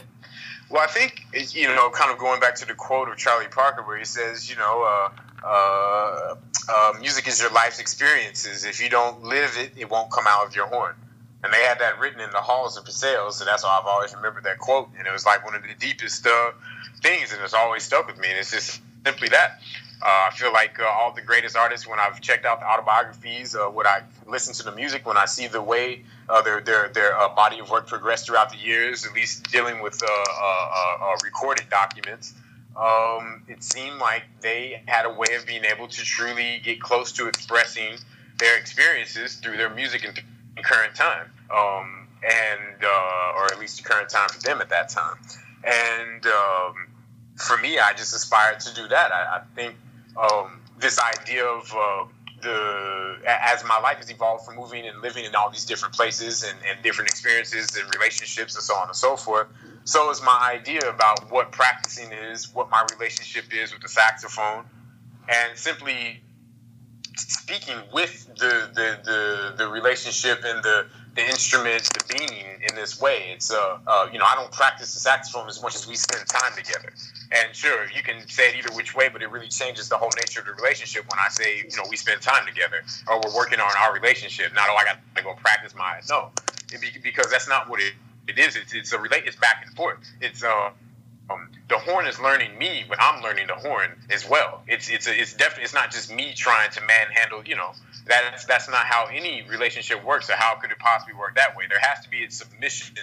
Well, 0.70 0.82
I 0.82 0.88
think 0.88 1.26
you 1.55 1.68
know, 1.68 1.89
kind 1.89 2.11
of 2.11 2.18
going 2.18 2.39
back 2.39 2.55
to 2.55 2.65
the 2.65 2.74
quote 2.74 3.09
of 3.09 3.18
Charlie 3.18 3.47
Parker, 3.47 3.84
where 3.84 3.97
he 3.97 4.05
says, 4.05 4.49
you 4.49 4.57
know, 4.57 4.84
uh, 4.84 5.09
uh, 5.45 6.36
uh, 6.70 6.93
music 6.99 7.28
is 7.28 7.39
your 7.39 7.51
life's 7.51 7.80
experiences. 7.80 8.65
If 8.65 8.82
you 8.82 8.89
don't 8.89 9.24
live 9.24 9.51
it, 9.57 9.72
it 9.78 9.89
won't 9.89 10.11
come 10.11 10.26
out 10.28 10.45
of 10.45 10.55
your 10.55 10.68
horn. 10.68 10.95
And 11.43 11.53
they 11.53 11.63
had 11.63 11.80
that 11.80 11.99
written 11.99 12.20
in 12.20 12.32
the 12.32 12.41
halls 12.41 12.78
of 12.78 12.86
Paseo, 12.86 13.30
so 13.30 13.45
that's 13.45 13.63
why 13.63 13.78
I've 13.80 13.86
always 13.86 14.13
remembered 14.13 14.43
that 14.43 14.57
quote. 14.57 14.89
And 14.97 15.07
it 15.07 15.11
was 15.11 15.26
like 15.26 15.45
one 15.45 15.55
of 15.55 15.61
the 15.61 15.74
deepest 15.80 16.26
uh, 16.26 16.51
things, 17.01 17.32
and 17.32 17.41
it's 17.43 17.53
always 17.53 17.84
stuck 17.84 18.07
with 18.07 18.18
me. 18.18 18.30
And 18.30 18.39
it's 18.39 18.51
just 18.51 18.82
simply 19.05 19.30
that. 19.30 19.59
Uh, 20.01 20.30
I 20.30 20.36
feel 20.36 20.51
like 20.51 20.80
uh, 20.80 20.86
all 20.86 21.13
the 21.13 21.22
greatest 21.22 21.55
artists, 21.55 21.88
when 21.88 21.99
I've 21.99 22.20
checked 22.22 22.45
out 22.45 22.59
the 22.59 22.68
autobiographies, 22.68 23.55
uh, 23.55 23.68
when 23.68 23.88
I 23.88 24.01
listen 24.26 24.53
to 24.55 24.63
the 24.63 24.72
music, 24.72 25.05
when 25.05 25.18
I 25.18 25.26
see 25.26 25.47
the 25.47 25.61
way 25.61 26.03
uh, 26.30 26.41
their 26.41 26.61
their 26.61 26.89
their 26.89 27.17
uh, 27.17 27.34
body 27.34 27.59
of 27.59 27.69
work 27.69 27.88
progressed 27.88 28.28
throughout 28.28 28.49
the 28.49 28.57
years, 28.57 29.05
at 29.05 29.13
least 29.13 29.49
dealing 29.51 29.82
with 29.82 30.01
uh, 30.03 31.15
recorded 31.23 31.69
documents, 31.69 32.34
um, 32.75 33.43
it 33.47 33.63
seemed 33.63 33.97
like 33.99 34.23
they 34.41 34.82
had 34.88 35.05
a 35.05 35.09
way 35.09 35.36
of 35.36 35.45
being 35.45 35.65
able 35.65 35.88
to 35.88 36.01
truly 36.03 36.59
get 36.63 36.82
close 36.82 37.11
to 37.13 37.28
expressing 37.28 37.97
their 38.39 38.57
experiences 38.57 39.36
through 39.36 39.57
their 39.57 39.69
music 39.69 40.03
in, 40.03 40.11
in 40.57 40.63
current 40.63 40.95
time, 40.95 41.32
um, 41.49 42.07
and 42.23 42.84
or 42.84 43.45
at 43.45 43.59
least 43.59 43.78
the 43.78 43.89
current 43.89 44.09
time 44.09 44.30
for 44.30 44.41
them 44.41 44.61
at 44.61 44.69
that 44.69 44.89
time. 44.89 45.17
And 45.63 46.25
um, 46.25 46.88
for 47.36 47.57
me, 47.57 47.80
I 47.80 47.93
just 47.93 48.13
aspired 48.13 48.59
to 48.61 48.73
do 48.73 48.88
that. 48.88 49.11
I, 49.11 49.38
I 49.38 49.41
think 49.55 49.75
um, 50.17 50.59
this 50.80 50.99
idea 50.99 51.45
of 51.45 51.73
uh, 51.75 52.05
the 52.42 53.18
as 53.26 53.64
my 53.66 53.80
life 53.80 53.98
has 53.98 54.10
evolved 54.10 54.46
from 54.46 54.56
moving 54.56 54.88
and 54.88 55.02
living 55.02 55.26
in 55.26 55.36
all 55.36 55.50
these 55.50 55.66
different 55.66 55.94
places 55.94 56.44
and, 56.44 56.58
and 56.70 56.82
different 56.84 57.10
experiences 57.10 57.76
and 57.76 57.94
relationships 57.96 58.56
and 58.56 58.64
so 58.64 58.76
on 58.76 58.88
and 58.88 58.96
so 58.96 59.16
forth. 59.16 59.48
So 59.84 60.10
is 60.10 60.22
my 60.22 60.50
idea 60.52 60.82
about 60.90 61.32
what 61.32 61.52
practicing 61.52 62.12
is, 62.12 62.54
what 62.54 62.70
my 62.70 62.86
relationship 62.94 63.46
is 63.54 63.74
with 63.74 63.82
the 63.82 63.90
saxophone, 63.90 64.66
and 65.28 65.58
simply 65.58 66.22
speaking 67.16 67.78
with 67.94 68.28
the 68.38 68.70
the, 68.74 69.00
the, 69.04 69.54
the 69.58 69.68
relationship 69.68 70.42
and 70.44 70.64
the 70.64 70.88
the 71.18 71.26
instrument, 71.26 71.84
the 71.84 72.15
being 72.15 72.61
in 72.61 72.76
this 72.76 73.01
way. 73.01 73.32
It's 73.34 73.51
uh, 73.51 73.80
uh, 73.88 74.07
you 74.13 74.20
know, 74.20 74.26
I 74.26 74.36
don't 74.36 74.51
practice 74.51 74.93
the 74.93 74.99
saxophone 74.99 75.49
as 75.49 75.61
much 75.61 75.76
as 75.76 75.88
we 75.88 75.95
spend 75.95 76.28
time 76.28 76.53
together. 76.55 76.93
And 77.32 77.53
sure, 77.55 77.89
you 77.89 78.03
can 78.03 78.26
say 78.28 78.49
it 78.49 78.55
either 78.55 78.74
which 78.76 78.95
way, 78.95 79.09
but 79.09 79.22
it 79.24 79.32
really 79.32 79.47
changes 79.47 79.89
the 79.89 79.97
whole 79.97 80.11
nature 80.15 80.41
of 80.41 80.45
the 80.45 80.53
relationship 80.53 81.05
when 81.09 81.20
I 81.20 81.28
say, 81.30 81.57
you 81.57 81.76
know, 81.76 81.84
we 81.89 81.97
spend 81.97 82.22
time 82.22 82.45
together 82.45 82.84
or 83.07 83.20
we're 83.20 83.36
working 83.36 83.59
on 83.59 83.72
our 83.80 83.93
relationship. 83.93 84.53
Not, 84.53 84.70
oh, 84.70 84.76
I 84.76 84.86
got 84.86 84.97
to 85.15 85.24
go 85.24 85.34
practice 85.34 85.74
my 85.76 85.99
no, 86.07 86.30
because 87.03 87.32
that's 87.32 87.49
not 87.49 87.68
what 87.68 87.82
it, 87.82 87.93
it 88.28 88.38
is. 88.38 88.55
It's 88.55 88.74
it's 88.74 88.93
a 88.93 88.99
relate. 88.99 89.24
It's 89.26 89.38
back 89.38 89.63
and 89.65 89.76
forth. 89.76 89.97
It's 90.22 90.43
uh. 90.43 90.70
Um, 91.30 91.49
the 91.67 91.78
horn 91.78 92.07
is 92.07 92.19
learning 92.19 92.57
me, 92.57 92.86
but 92.88 92.97
I'm 93.01 93.21
learning 93.21 93.47
the 93.47 93.55
horn 93.55 93.91
as 94.09 94.28
well. 94.28 94.63
It's 94.67 94.89
it's 94.89 95.07
it's 95.07 95.34
definitely 95.34 95.65
it's 95.65 95.73
not 95.73 95.91
just 95.91 96.13
me 96.13 96.34
trying 96.34 96.71
to 96.71 96.82
manhandle. 96.82 97.43
You 97.45 97.55
know, 97.55 97.71
that's 98.05 98.45
that's 98.45 98.69
not 98.69 98.86
how 98.86 99.07
any 99.11 99.43
relationship 99.49 100.03
works. 100.03 100.30
Or 100.30 100.34
how 100.34 100.55
could 100.55 100.71
it 100.71 100.80
possibly 100.80 101.15
work 101.15 101.36
that 101.36 101.57
way? 101.57 101.65
There 101.67 101.80
has 101.82 102.03
to 102.05 102.09
be 102.09 102.23
a 102.23 102.32
submission 102.32 102.95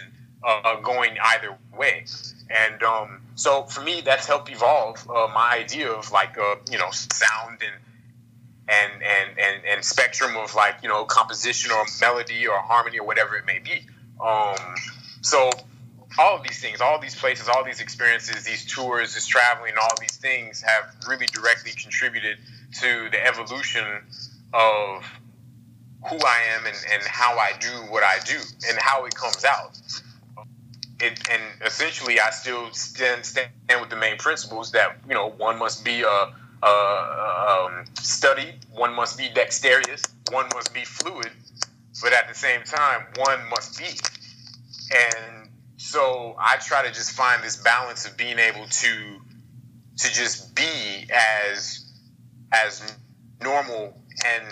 uh, 0.43 0.81
going 0.81 1.17
either 1.23 1.57
way. 1.77 2.05
And 2.51 2.83
um, 2.83 3.21
so 3.35 3.65
for 3.65 3.81
me, 3.81 4.01
that's 4.03 4.27
helped 4.27 4.51
evolve 4.51 5.09
uh, 5.09 5.29
my 5.35 5.55
idea 5.55 5.91
of 5.91 6.11
like 6.13 6.39
uh, 6.39 6.57
you 6.71 6.79
know 6.79 6.91
sound 6.91 7.59
and 7.63 7.75
and 8.69 9.03
and 9.03 9.39
and 9.39 9.65
and 9.65 9.85
spectrum 9.85 10.37
of 10.37 10.55
like 10.55 10.77
you 10.83 10.89
know 10.89 11.05
composition 11.05 11.73
or 11.73 11.85
melody 12.01 12.47
or 12.47 12.59
harmony 12.59 12.99
or 12.99 13.07
whatever 13.07 13.37
it 13.37 13.47
may 13.47 13.59
be. 13.59 13.87
Um, 14.23 14.57
so 15.23 15.51
all 16.19 16.37
of 16.37 16.43
these 16.43 16.61
things, 16.61 16.81
all 16.81 16.99
these 17.01 17.15
places, 17.15 17.49
all 17.49 17.65
these 17.65 17.81
experiences, 17.81 18.45
these 18.45 18.65
tours, 18.65 19.15
this 19.15 19.27
traveling, 19.27 19.73
all 19.81 19.95
these 20.01 20.17
things 20.17 20.63
have 20.63 20.95
really 21.09 21.27
directly 21.27 21.73
contributed 21.73 22.39
to 22.81 23.09
the 23.11 23.27
evolution 23.27 23.85
of 24.53 25.05
who 26.09 26.17
I 26.17 26.41
am 26.57 26.67
and, 26.67 26.77
and 26.93 27.03
how 27.03 27.39
I 27.39 27.53
do 27.59 27.71
what 27.91 28.03
I 28.03 28.19
do 28.25 28.39
and 28.69 28.79
how 28.79 29.05
it 29.07 29.15
comes 29.15 29.45
out. 29.45 29.79
It, 31.01 31.19
and 31.31 31.43
essentially, 31.65 32.21
I 32.21 32.31
still 32.31 32.73
stand, 32.73 33.25
stand 33.25 33.51
with 33.81 33.91
the 33.91 33.97
main 33.97 34.17
principles 34.17 34.71
that 34.73 34.97
you 35.09 35.15
know 35.15 35.31
one 35.31 35.59
must 35.59 35.85
be 35.85 36.03
a, 36.03 36.33
a 36.63 37.67
um, 37.67 37.85
study, 37.95 38.55
one 38.73 38.95
must 38.95 39.19
be 39.19 39.29
dexterous, 39.35 40.03
one 40.31 40.47
must 40.55 40.73
be 40.73 40.85
fluid, 40.85 41.31
but 42.01 42.13
at 42.13 42.29
the 42.29 42.35
same 42.35 42.63
time, 42.63 43.07
one 43.17 43.41
must 43.51 43.79
be. 43.79 43.87
And 44.95 45.34
so 45.85 46.35
I 46.39 46.57
try 46.57 46.83
to 46.83 46.91
just 46.91 47.11
find 47.11 47.45
this 47.45 47.57
balance 47.57 48.07
of 48.07 48.17
being 48.17 48.39
able 48.39 48.67
to 48.67 49.21
to 49.99 50.13
just 50.13 50.55
be 50.55 51.07
as 51.13 51.93
as 52.51 52.97
normal 53.43 53.95
and 54.25 54.45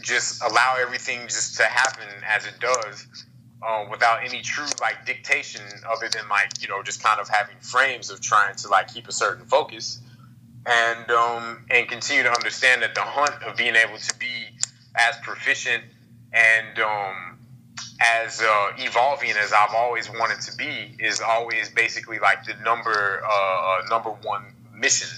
just 0.00 0.42
allow 0.42 0.76
everything 0.80 1.20
just 1.28 1.58
to 1.58 1.64
happen 1.64 2.08
as 2.26 2.46
it 2.46 2.54
does 2.58 3.06
um, 3.68 3.90
without 3.90 4.24
any 4.24 4.40
true 4.40 4.64
like 4.80 5.04
dictation 5.04 5.60
other 5.86 6.08
than 6.08 6.26
like 6.30 6.62
you 6.62 6.68
know 6.68 6.82
just 6.82 7.02
kind 7.02 7.20
of 7.20 7.28
having 7.28 7.56
frames 7.60 8.08
of 8.08 8.22
trying 8.22 8.54
to 8.56 8.68
like 8.68 8.92
keep 8.92 9.08
a 9.08 9.12
certain 9.12 9.44
focus. 9.44 10.00
And 10.64 11.10
um, 11.10 11.66
and 11.70 11.86
continue 11.86 12.22
to 12.22 12.32
understand 12.32 12.80
that 12.82 12.94
the 12.94 13.02
hunt 13.02 13.42
of 13.42 13.56
being 13.56 13.76
able 13.76 13.98
to 13.98 14.18
be 14.18 14.46
as 14.96 15.16
proficient 15.22 15.84
and 16.32 16.78
um, 16.78 17.37
as 18.00 18.40
uh, 18.40 18.72
evolving 18.78 19.30
as 19.30 19.52
I've 19.52 19.74
always 19.74 20.08
wanted 20.08 20.40
to 20.42 20.56
be 20.56 20.96
is 20.98 21.20
always 21.20 21.70
basically 21.70 22.18
like 22.18 22.44
the 22.44 22.54
number 22.64 23.22
uh, 23.24 23.28
uh 23.28 23.82
number 23.90 24.10
one 24.10 24.44
mission 24.74 25.08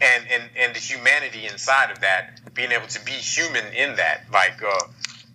and, 0.00 0.24
and 0.30 0.42
and 0.58 0.74
the 0.74 0.80
humanity 0.80 1.46
inside 1.46 1.90
of 1.90 2.00
that 2.00 2.40
being 2.54 2.72
able 2.72 2.88
to 2.88 3.04
be 3.04 3.12
human 3.12 3.64
in 3.72 3.96
that 3.96 4.24
like 4.32 4.62
uh, 4.62 4.78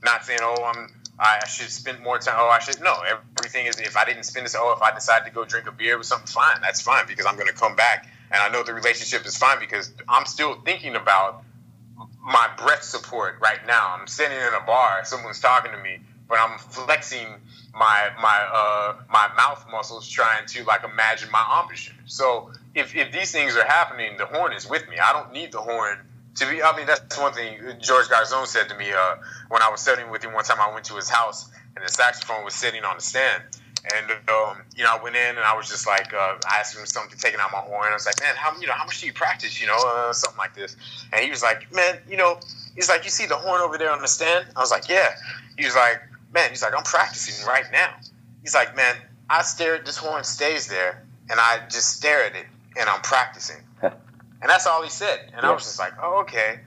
not 0.04 0.26
saying 0.26 0.40
oh 0.42 0.64
I'm 0.64 0.90
I 1.20 1.48
should 1.48 1.70
spend 1.70 2.02
more 2.02 2.20
time. 2.20 2.36
Oh, 2.38 2.48
I 2.48 2.60
should 2.60 2.80
no. 2.82 2.96
Everything 3.38 3.66
is. 3.66 3.80
If 3.80 3.98
I 3.98 4.06
didn't 4.06 4.24
spend 4.24 4.46
this, 4.46 4.56
oh, 4.58 4.74
if 4.74 4.82
I 4.82 4.94
decide 4.94 5.26
to 5.26 5.32
go 5.32 5.46
drink 5.46 5.68
a 5.68 5.72
beer 5.72 5.98
with 5.98 6.06
something, 6.06 6.28
fine. 6.28 6.62
That's 6.62 6.82
fine 6.82 7.08
because 7.08 7.26
I'm 7.26 7.36
going 7.36 7.48
to 7.48 7.54
come 7.54 7.76
back, 7.76 8.08
and 8.32 8.42
I 8.42 8.50
know 8.50 8.64
the 8.64 8.74
relationship 8.74 9.26
is 9.26 9.36
fine 9.36 9.60
because 9.60 9.92
I'm 10.08 10.26
still 10.26 10.56
thinking 10.62 10.96
about 10.96 11.44
my 12.24 12.50
breath 12.58 12.84
support 12.84 13.38
right 13.42 13.66
now. 13.66 13.96
I'm 13.98 14.06
sitting 14.06 14.38
in 14.38 14.54
a 14.54 14.64
bar, 14.66 15.06
someone's 15.06 15.40
talking 15.40 15.72
to 15.72 15.78
me, 15.80 16.00
but 16.28 16.40
I'm 16.40 16.58
flexing 16.60 17.28
my 17.74 18.10
my 18.22 18.38
uh 18.54 18.96
my 19.10 19.30
mouth 19.36 19.66
muscles 19.72 20.08
trying 20.10 20.46
to 20.48 20.64
like 20.66 20.84
imagine 20.84 21.30
my 21.32 21.62
embouchure. 21.62 21.96
So 22.06 22.52
if 22.76 22.96
if 22.96 23.12
these 23.12 23.32
things 23.32 23.56
are 23.56 23.66
happening, 23.66 24.18
the 24.18 24.26
horn 24.26 24.54
is 24.54 24.68
with 24.70 24.88
me. 24.90 24.98
I 25.00 25.14
don't 25.14 25.32
need 25.32 25.52
the 25.52 25.62
horn 25.62 26.00
to 26.36 26.50
be. 26.50 26.62
I 26.64 26.76
mean, 26.76 26.88
that's 26.88 27.18
one 27.18 27.34
thing 27.34 27.60
George 27.80 28.08
Garzone 28.08 28.48
said 28.48 28.70
to 28.70 28.76
me 28.78 28.92
uh, 28.92 29.16
when 29.50 29.62
I 29.62 29.70
was 29.70 29.82
studying 29.82 30.10
with 30.10 30.24
him. 30.24 30.34
One 30.34 30.44
time, 30.44 30.60
I 30.60 30.74
went 30.74 30.86
to 30.86 30.96
his 30.96 31.10
house 31.10 31.50
and 31.76 31.86
the 31.86 31.92
saxophone 31.92 32.44
was 32.44 32.54
sitting 32.54 32.84
on 32.84 32.98
the 32.98 33.04
stand. 33.04 33.44
And 33.96 34.12
um, 34.30 34.58
you 34.76 34.84
know, 34.84 34.98
I 34.98 35.02
went 35.02 35.16
in 35.16 35.38
and 35.38 35.40
I 35.40 35.56
was 35.56 35.70
just 35.70 35.88
like, 35.88 36.14
uh, 36.14 36.36
I 36.46 36.60
asked 36.60 36.78
him 36.78 36.86
something, 36.86 37.18
taking 37.18 37.40
out 37.40 37.52
my 37.52 37.60
horn. 37.60 37.88
I 37.90 37.94
was 37.94 38.06
like, 38.06 38.20
man, 38.20 38.36
how 38.36 38.60
you 38.60 38.68
know, 38.68 38.74
how 38.74 38.86
much 38.86 39.02
do 39.02 39.08
you 39.08 39.14
practice? 39.14 39.62
You 39.62 39.68
know, 39.68 39.78
uh, 39.78 40.14
something 40.14 40.38
like 40.38 40.56
this. 40.56 40.76
And 41.14 41.24
he 41.24 41.30
was 41.30 41.42
like, 41.42 41.72
man, 41.74 42.00
you 42.10 42.18
know, 42.18 42.40
he's 42.76 42.90
like, 42.90 43.06
you 43.06 43.10
see 43.10 43.28
the 43.28 43.36
horn 43.36 43.62
over 43.62 43.78
there 43.78 43.92
on 43.92 44.02
the 44.02 44.08
stand? 44.08 44.46
I 44.56 44.60
was 44.60 44.72
like, 44.72 44.90
yeah. 44.90 45.16
He 45.58 45.66
was 45.66 45.76
like, 45.76 46.02
man, 46.34 46.50
he's 46.50 46.62
like, 46.62 46.76
I'm 46.76 46.84
practicing 46.84 47.46
right 47.46 47.66
now. 47.72 47.96
He's 48.42 48.54
like, 48.54 48.76
man, 48.76 48.96
I 49.30 49.42
stare 49.42 49.76
at 49.76 49.86
this 49.86 49.98
horn 49.98 50.24
stays 50.24 50.68
there, 50.68 51.04
and 51.30 51.40
I 51.40 51.62
just 51.70 51.98
stare 51.98 52.24
at 52.24 52.36
it, 52.36 52.46
and 52.80 52.90
I'm 52.90 53.02
practicing. 53.02 53.64
and 53.82 53.94
that's 54.42 54.68
all 54.68 54.84
he 54.84 54.90
said. 54.90 55.20
And 55.34 55.44
yeah. 55.44 55.50
I 55.50 55.54
was 55.54 55.64
just 55.64 55.80
like, 55.80 55.94
oh, 56.02 56.22
okay. 56.22 56.60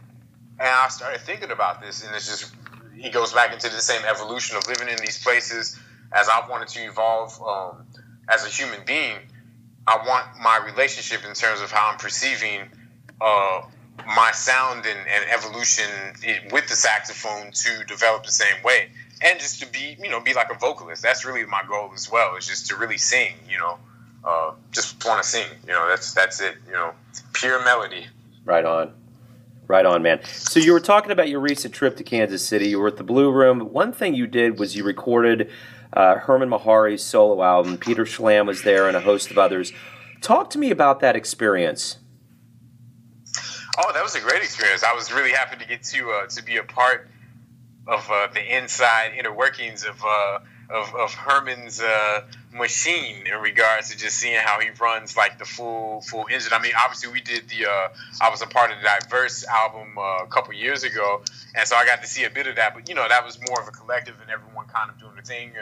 And 0.59 0.69
I 0.69 0.89
started 0.89 1.21
thinking 1.23 1.51
about 1.51 1.81
this, 1.81 2.05
and 2.05 2.15
it's 2.15 2.27
just 2.27 2.55
he 2.95 3.11
goes 3.11 3.33
back 3.33 3.53
into 3.53 3.69
the 3.71 3.81
same 3.81 4.03
evolution 4.05 4.57
of 4.57 4.67
living 4.69 4.89
in 4.89 4.97
these 4.97 5.23
places 5.23 5.79
as 6.13 6.29
I 6.29 6.47
wanted 6.51 6.69
to 6.69 6.81
evolve 6.81 7.41
um, 7.43 7.87
as 8.29 8.45
a 8.45 8.49
human 8.49 8.81
being. 8.85 9.17
I 9.87 9.97
want 10.07 10.27
my 10.43 10.61
relationship 10.67 11.27
in 11.27 11.35
terms 11.35 11.63
of 11.63 11.73
how 11.73 11.91
I'm 11.91 11.99
perceiving 11.99 12.69
uh, 13.21 13.63
my 14.07 14.33
sound 14.33 14.85
and, 14.85 14.99
and 15.09 15.31
evolution 15.31 15.89
with 16.53 16.69
the 16.69 16.77
saxophone 16.77 17.53
to 17.53 17.85
develop 17.85 18.25
the 18.25 18.33
same 18.33 18.63
way 18.63 18.91
and 19.23 19.39
just 19.39 19.61
to 19.61 19.67
be 19.67 19.97
you 20.03 20.11
know 20.11 20.21
be 20.21 20.35
like 20.35 20.51
a 20.51 20.59
vocalist. 20.59 21.03
That's 21.03 21.25
really 21.25 21.45
my 21.45 21.63
goal 21.69 21.91
as 21.95 22.11
well 22.11 22.37
is 22.37 22.47
just 22.47 22.67
to 22.69 22.77
really 22.77 22.99
sing 22.99 23.35
you 23.49 23.59
know 23.59 23.79
uh, 24.25 24.53
just 24.73 25.05
want 25.05 25.23
to 25.23 25.29
sing 25.29 25.47
you 25.67 25.73
know 25.73 25.89
that's 25.89 26.13
that's 26.15 26.41
it 26.41 26.57
you 26.67 26.73
know. 26.73 26.93
Pure 27.33 27.65
melody. 27.65 28.07
Right 28.45 28.65
on. 28.65 28.93
Right 29.67 29.87
on 29.87 30.03
man. 30.03 30.21
So 30.25 30.61
you 30.61 30.73
were 30.73 30.81
talking 30.81 31.11
about 31.11 31.29
your 31.29 31.41
recent 31.41 31.75
trip 31.75 31.97
to 31.97 32.05
kansas 32.05 32.47
city. 32.47 32.69
You 32.69 32.81
were 32.81 32.89
at 32.89 32.97
the 32.97 33.05
blue 33.05 33.31
room. 33.31 33.61
One 33.73 33.93
thing 33.93 34.15
you 34.15 34.27
did 34.27 34.59
was 34.59 34.77
you 34.77 34.85
recorded 34.85 35.51
uh, 35.93 36.17
hermon 36.17 36.49
mehari's 36.49 37.03
solo 37.03 37.43
album. 37.43 37.79
Peter 37.79 38.05
Schlamb 38.05 38.47
was 38.47 38.63
there 38.63 38.89
and 38.89 38.97
a 38.97 39.01
host 39.01 39.31
of 39.31 39.39
others. 39.39 39.73
Talk 40.21 40.51
to 40.51 40.59
me 40.59 40.71
about 40.71 41.01
that 41.01 41.17
experience. 41.17 41.99
Oh 43.79 43.93
that 43.93 44.03
was 44.03 44.15
a 44.15 44.21
great 44.21 44.43
experience. 44.43 44.83
I 44.83 44.93
was 44.95 45.13
really 45.13 45.33
happy 45.33 45.57
to 45.57 45.67
get 45.67 45.83
to 45.85 46.11
uh, 46.11 46.27
to 46.27 46.43
be 46.43 46.57
a 46.57 46.65
part 46.65 47.09
of 47.87 48.11
uh, 48.11 48.29
the 48.33 48.57
inside 48.57 49.13
inner 49.19 49.33
workings 49.33 49.85
of 49.85 50.03
uh, 50.05 50.39
of, 50.71 50.95
of 50.95 51.13
Hermon's 51.13 51.81
uh, 51.81 52.23
machine 52.53 53.27
in 53.27 53.41
regards 53.41 53.91
to 53.91 53.99
just 53.99 54.17
seeing 54.17 54.39
how 54.39 54.61
he 54.61 54.71
runs 54.81 55.17
like 55.17 55.39
the 55.39 55.45
full 55.45 56.01
full 56.03 56.27
engine. 56.31 56.53
I 56.53 56.61
mean, 56.61 56.73
obviously 56.81 57.13
we 57.13 57.21
did 57.21 57.49
the 57.49 57.67
uh, 57.67 57.89
I 58.21 58.31
was 58.31 58.43
a 58.43 58.47
part 58.47 58.71
of 58.71 58.79
the 58.79 58.85
Diverse 58.85 59.45
album 59.47 59.99
uh, 59.99 60.25
a 60.25 60.27
couple 60.29 60.55
years 60.55 60.85
ago, 60.85 61.23
and 61.55 61.67
so 61.67 61.77
I 61.77 61.85
got 61.85 62.03
to 62.03 62.09
see 62.09 62.25
a 62.25 62.31
bit 62.31 62.47
of 62.47 62.57
that. 62.57 62.75
But 62.75 62.89
you 62.89 62.95
know, 62.95 63.07
that 63.09 63.25
was 63.25 63.39
more 63.49 63.61
of 63.61 63.69
a 63.69 63.73
collective 63.73 64.15
and 64.21 64.31
everyone 64.31 64.67
kind 64.67 64.91
of 64.91 64.99
doing 64.99 65.17
the 65.17 65.23
thing. 65.23 65.53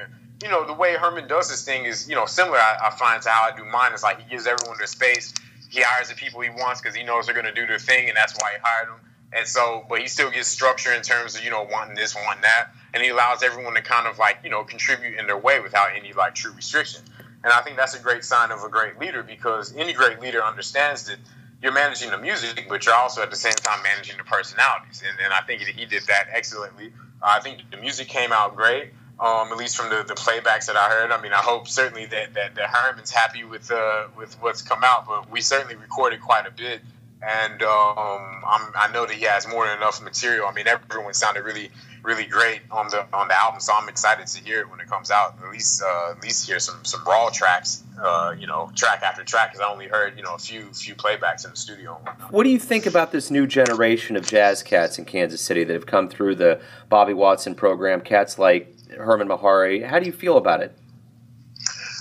you 0.42 0.48
know, 0.48 0.66
the 0.66 0.74
way 0.74 0.94
Hermon 0.96 1.26
does 1.26 1.50
his 1.50 1.64
thing 1.64 1.86
is 1.86 2.08
you 2.08 2.14
know 2.14 2.26
similar. 2.26 2.58
I, 2.58 2.88
I 2.88 2.90
find 2.90 3.22
to 3.22 3.30
how 3.30 3.50
I 3.50 3.56
do 3.56 3.64
mine. 3.64 3.92
It's 3.92 4.02
like 4.02 4.20
he 4.20 4.28
gives 4.28 4.46
everyone 4.46 4.76
their 4.78 4.86
space. 4.86 5.32
He 5.70 5.82
hires 5.82 6.08
the 6.08 6.14
people 6.14 6.40
he 6.40 6.50
wants 6.50 6.80
because 6.80 6.94
he 6.94 7.02
knows 7.02 7.26
they're 7.26 7.34
going 7.34 7.46
to 7.46 7.54
do 7.54 7.66
their 7.66 7.78
thing, 7.78 8.08
and 8.08 8.16
that's 8.16 8.34
why 8.40 8.52
he 8.52 8.58
hired 8.62 8.88
them 8.88 9.00
and 9.32 9.46
so, 9.46 9.84
but 9.88 10.00
he 10.00 10.08
still 10.08 10.30
gets 10.30 10.48
structure 10.48 10.92
in 10.92 11.02
terms 11.02 11.36
of, 11.36 11.44
you 11.44 11.50
know, 11.50 11.66
wanting 11.70 11.94
this, 11.94 12.14
wanting 12.14 12.42
that. 12.42 12.70
And 12.94 13.02
he 13.02 13.10
allows 13.10 13.42
everyone 13.42 13.74
to 13.74 13.82
kind 13.82 14.06
of 14.06 14.18
like, 14.18 14.38
you 14.42 14.50
know, 14.50 14.64
contribute 14.64 15.18
in 15.18 15.26
their 15.26 15.36
way 15.36 15.60
without 15.60 15.90
any 15.94 16.12
like 16.12 16.34
true 16.34 16.52
restriction. 16.52 17.02
And 17.44 17.52
I 17.52 17.60
think 17.60 17.76
that's 17.76 17.94
a 17.94 18.00
great 18.00 18.24
sign 18.24 18.50
of 18.50 18.64
a 18.64 18.68
great 18.68 18.98
leader 18.98 19.22
because 19.22 19.76
any 19.76 19.92
great 19.92 20.20
leader 20.20 20.42
understands 20.42 21.04
that 21.04 21.18
you're 21.62 21.72
managing 21.72 22.10
the 22.10 22.18
music, 22.18 22.66
but 22.68 22.86
you're 22.86 22.94
also 22.94 23.22
at 23.22 23.30
the 23.30 23.36
same 23.36 23.52
time 23.52 23.82
managing 23.82 24.16
the 24.16 24.24
personalities. 24.24 25.02
And, 25.06 25.18
and 25.22 25.32
I 25.32 25.40
think 25.42 25.60
he 25.62 25.84
did 25.84 26.04
that 26.06 26.28
excellently. 26.32 26.92
I 27.22 27.40
think 27.40 27.70
the 27.70 27.76
music 27.76 28.08
came 28.08 28.32
out 28.32 28.56
great. 28.56 28.92
Um, 29.20 29.50
at 29.50 29.58
least 29.58 29.76
from 29.76 29.90
the, 29.90 30.04
the 30.06 30.14
playbacks 30.14 30.66
that 30.66 30.76
I 30.76 30.88
heard. 30.88 31.10
I 31.10 31.20
mean, 31.20 31.32
I 31.32 31.38
hope 31.38 31.66
certainly 31.66 32.06
that, 32.06 32.34
that, 32.34 32.54
that 32.54 32.70
Hermon's 32.70 33.10
happy 33.10 33.42
with 33.42 33.68
uh, 33.68 34.06
with 34.16 34.40
what's 34.40 34.62
come 34.62 34.84
out, 34.84 35.08
but 35.08 35.28
we 35.28 35.40
certainly 35.40 35.74
recorded 35.74 36.20
quite 36.20 36.46
a 36.46 36.52
bit 36.52 36.82
and 37.20 37.62
um, 37.62 38.42
i 38.44 38.88
know 38.92 39.06
that 39.06 39.16
he 39.16 39.24
has 39.24 39.46
more 39.48 39.66
than 39.66 39.76
enough 39.76 39.98
material. 40.02 40.46
I 40.46 40.52
mean, 40.52 40.66
everyone 40.66 41.14
sounded 41.14 41.44
really, 41.44 41.70
really 42.02 42.24
great 42.24 42.60
on 42.70 42.88
the 42.88 43.06
on 43.12 43.28
the 43.28 43.38
album, 43.38 43.60
so 43.60 43.72
I'm 43.74 43.88
excited 43.88 44.26
to 44.26 44.44
hear 44.44 44.60
it 44.60 44.70
when 44.70 44.80
it 44.80 44.88
comes 44.88 45.10
out. 45.10 45.36
At 45.42 45.50
least, 45.50 45.82
uh, 45.82 46.12
at 46.12 46.22
least 46.22 46.46
hear 46.46 46.58
some 46.58 46.84
some 46.84 47.04
raw 47.04 47.30
tracks, 47.30 47.82
uh, 48.02 48.34
you 48.38 48.46
know, 48.46 48.70
track 48.74 49.02
after 49.02 49.24
track. 49.24 49.52
Because 49.52 49.66
I 49.66 49.70
only 49.70 49.86
heard 49.86 50.16
you 50.16 50.22
know 50.22 50.34
a 50.34 50.38
few 50.38 50.72
few 50.72 50.94
playbacks 50.94 51.44
in 51.44 51.50
the 51.50 51.56
studio. 51.56 52.00
What 52.30 52.44
do 52.44 52.50
you 52.50 52.58
think 52.58 52.86
about 52.86 53.12
this 53.12 53.30
new 53.30 53.46
generation 53.46 54.16
of 54.16 54.26
jazz 54.26 54.62
cats 54.62 54.98
in 54.98 55.04
Kansas 55.04 55.40
City 55.40 55.64
that 55.64 55.72
have 55.72 55.86
come 55.86 56.08
through 56.08 56.36
the 56.36 56.60
Bobby 56.88 57.14
Watson 57.14 57.54
program? 57.54 58.00
Cats 58.00 58.38
like 58.38 58.74
Hermon 58.90 59.28
Mehari. 59.28 59.84
How 59.86 59.98
do 59.98 60.06
you 60.06 60.12
feel 60.12 60.36
about 60.36 60.62
it? 60.62 60.76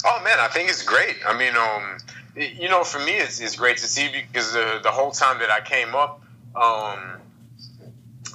Oh 0.05 0.21
man, 0.23 0.39
I 0.39 0.47
think 0.47 0.69
it's 0.69 0.83
great. 0.83 1.17
I 1.25 1.37
mean, 1.37 1.55
um, 1.57 1.97
you 2.37 2.69
know, 2.69 2.83
for 2.83 2.99
me, 2.99 3.13
it's, 3.13 3.39
it's 3.39 3.55
great 3.55 3.77
to 3.77 3.87
see 3.87 4.09
because 4.11 4.53
the, 4.53 4.79
the 4.83 4.91
whole 4.91 5.11
time 5.11 5.39
that 5.39 5.49
I 5.49 5.61
came 5.61 5.95
up 5.95 6.21
um, 6.55 7.17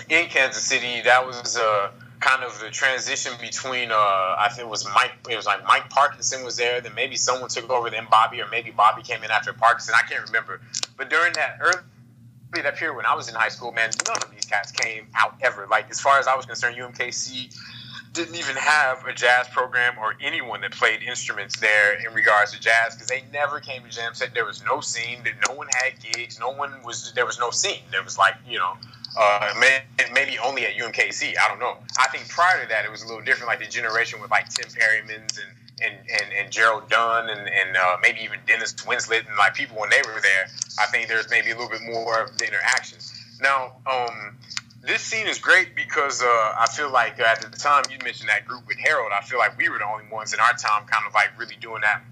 in 0.08 0.26
Kansas 0.26 0.64
City, 0.64 1.02
that 1.02 1.26
was 1.26 1.56
uh, 1.56 1.90
kind 2.20 2.42
of 2.42 2.58
the 2.60 2.70
transition 2.70 3.32
between 3.40 3.90
uh, 3.90 3.94
I 3.94 4.48
think 4.50 4.66
it 4.66 4.70
was 4.70 4.86
Mike. 4.94 5.12
It 5.30 5.36
was 5.36 5.46
like 5.46 5.64
Mike 5.64 5.88
Parkinson 5.90 6.44
was 6.44 6.56
there. 6.56 6.80
Then 6.80 6.94
maybe 6.94 7.16
someone 7.16 7.48
took 7.48 7.70
over. 7.70 7.90
Then 7.90 8.06
Bobby, 8.10 8.40
or 8.40 8.48
maybe 8.48 8.70
Bobby 8.70 9.02
came 9.02 9.22
in 9.22 9.30
after 9.30 9.52
Parkinson. 9.52 9.94
I 9.96 10.06
can't 10.08 10.26
remember. 10.26 10.60
But 10.96 11.08
during 11.08 11.32
that 11.34 11.58
early 11.60 11.82
that 12.54 12.76
period 12.76 12.96
when 12.96 13.06
I 13.06 13.14
was 13.14 13.30
in 13.30 13.34
high 13.34 13.48
school, 13.48 13.72
man, 13.72 13.90
none 14.06 14.18
of 14.22 14.30
these 14.30 14.44
cats 14.44 14.72
came 14.72 15.06
out 15.14 15.36
ever. 15.40 15.66
Like 15.70 15.90
as 15.90 16.00
far 16.00 16.18
as 16.18 16.26
I 16.26 16.34
was 16.34 16.44
concerned, 16.44 16.76
UMKC 16.76 17.56
didn't 18.12 18.34
even 18.34 18.56
have 18.56 19.06
a 19.06 19.12
jazz 19.12 19.48
program 19.48 19.94
or 19.98 20.14
anyone 20.20 20.60
that 20.60 20.72
played 20.72 21.02
instruments 21.02 21.58
there 21.60 21.94
in 21.94 22.12
regards 22.12 22.52
to 22.52 22.60
jazz 22.60 22.94
because 22.94 23.08
they 23.08 23.24
never 23.32 23.58
came 23.58 23.82
to 23.82 23.88
jam 23.88 24.14
set. 24.14 24.34
There 24.34 24.44
was 24.44 24.62
no 24.64 24.80
scene. 24.80 25.18
That 25.24 25.34
no 25.48 25.54
one 25.54 25.68
had 25.82 25.94
gigs. 26.00 26.38
No 26.38 26.50
one 26.50 26.72
was. 26.84 27.12
There 27.14 27.24
was 27.24 27.38
no 27.38 27.50
scene. 27.50 27.82
There 27.90 28.02
was 28.02 28.18
like 28.18 28.34
you 28.46 28.58
know, 28.58 28.76
uh, 29.18 29.54
maybe 30.12 30.38
only 30.38 30.66
at 30.66 30.74
UMKC. 30.74 31.34
I 31.38 31.48
don't 31.48 31.58
know. 31.58 31.78
I 31.98 32.08
think 32.08 32.28
prior 32.28 32.62
to 32.62 32.68
that 32.68 32.84
it 32.84 32.90
was 32.90 33.02
a 33.02 33.06
little 33.06 33.22
different. 33.22 33.48
Like 33.48 33.60
the 33.60 33.66
generation 33.66 34.20
with 34.20 34.30
like 34.30 34.48
Tim 34.48 34.68
Perrymans 34.68 35.38
and. 35.38 35.56
And, 35.80 35.96
and, 35.96 36.32
and 36.38 36.52
Gerald 36.52 36.88
Dunn 36.90 37.28
and, 37.28 37.40
and 37.40 37.76
uh, 37.76 37.96
maybe 38.00 38.20
even 38.20 38.38
Dennis 38.46 38.72
Winslett 38.74 39.26
and 39.26 39.36
like 39.36 39.54
people 39.54 39.80
when 39.80 39.90
they 39.90 40.00
were 40.06 40.20
there, 40.20 40.46
I 40.78 40.86
think 40.86 41.08
there's 41.08 41.28
maybe 41.28 41.50
a 41.50 41.56
little 41.56 41.70
bit 41.70 41.82
more 41.82 42.22
of 42.22 42.38
the 42.38 42.46
interaction 42.46 42.98
Now, 43.40 43.72
um, 43.90 44.36
this 44.82 45.00
scene 45.00 45.28
is 45.28 45.38
great 45.38 45.76
because 45.76 46.22
uh, 46.22 46.26
I 46.26 46.66
feel 46.74 46.90
like 46.90 47.20
uh, 47.20 47.24
at 47.24 47.40
the 47.40 47.58
time 47.58 47.84
you 47.90 47.98
mentioned 48.02 48.28
that 48.28 48.46
group 48.46 48.66
with 48.66 48.78
Harold, 48.78 49.12
I 49.16 49.22
feel 49.22 49.38
like 49.38 49.56
we 49.56 49.68
were 49.68 49.78
the 49.78 49.86
only 49.86 50.04
ones 50.10 50.34
in 50.34 50.40
our 50.40 50.52
time 50.52 50.86
kind 50.86 51.04
of 51.06 51.14
like 51.14 51.38
really 51.38 51.54
doing 51.60 51.82
that, 51.82 52.02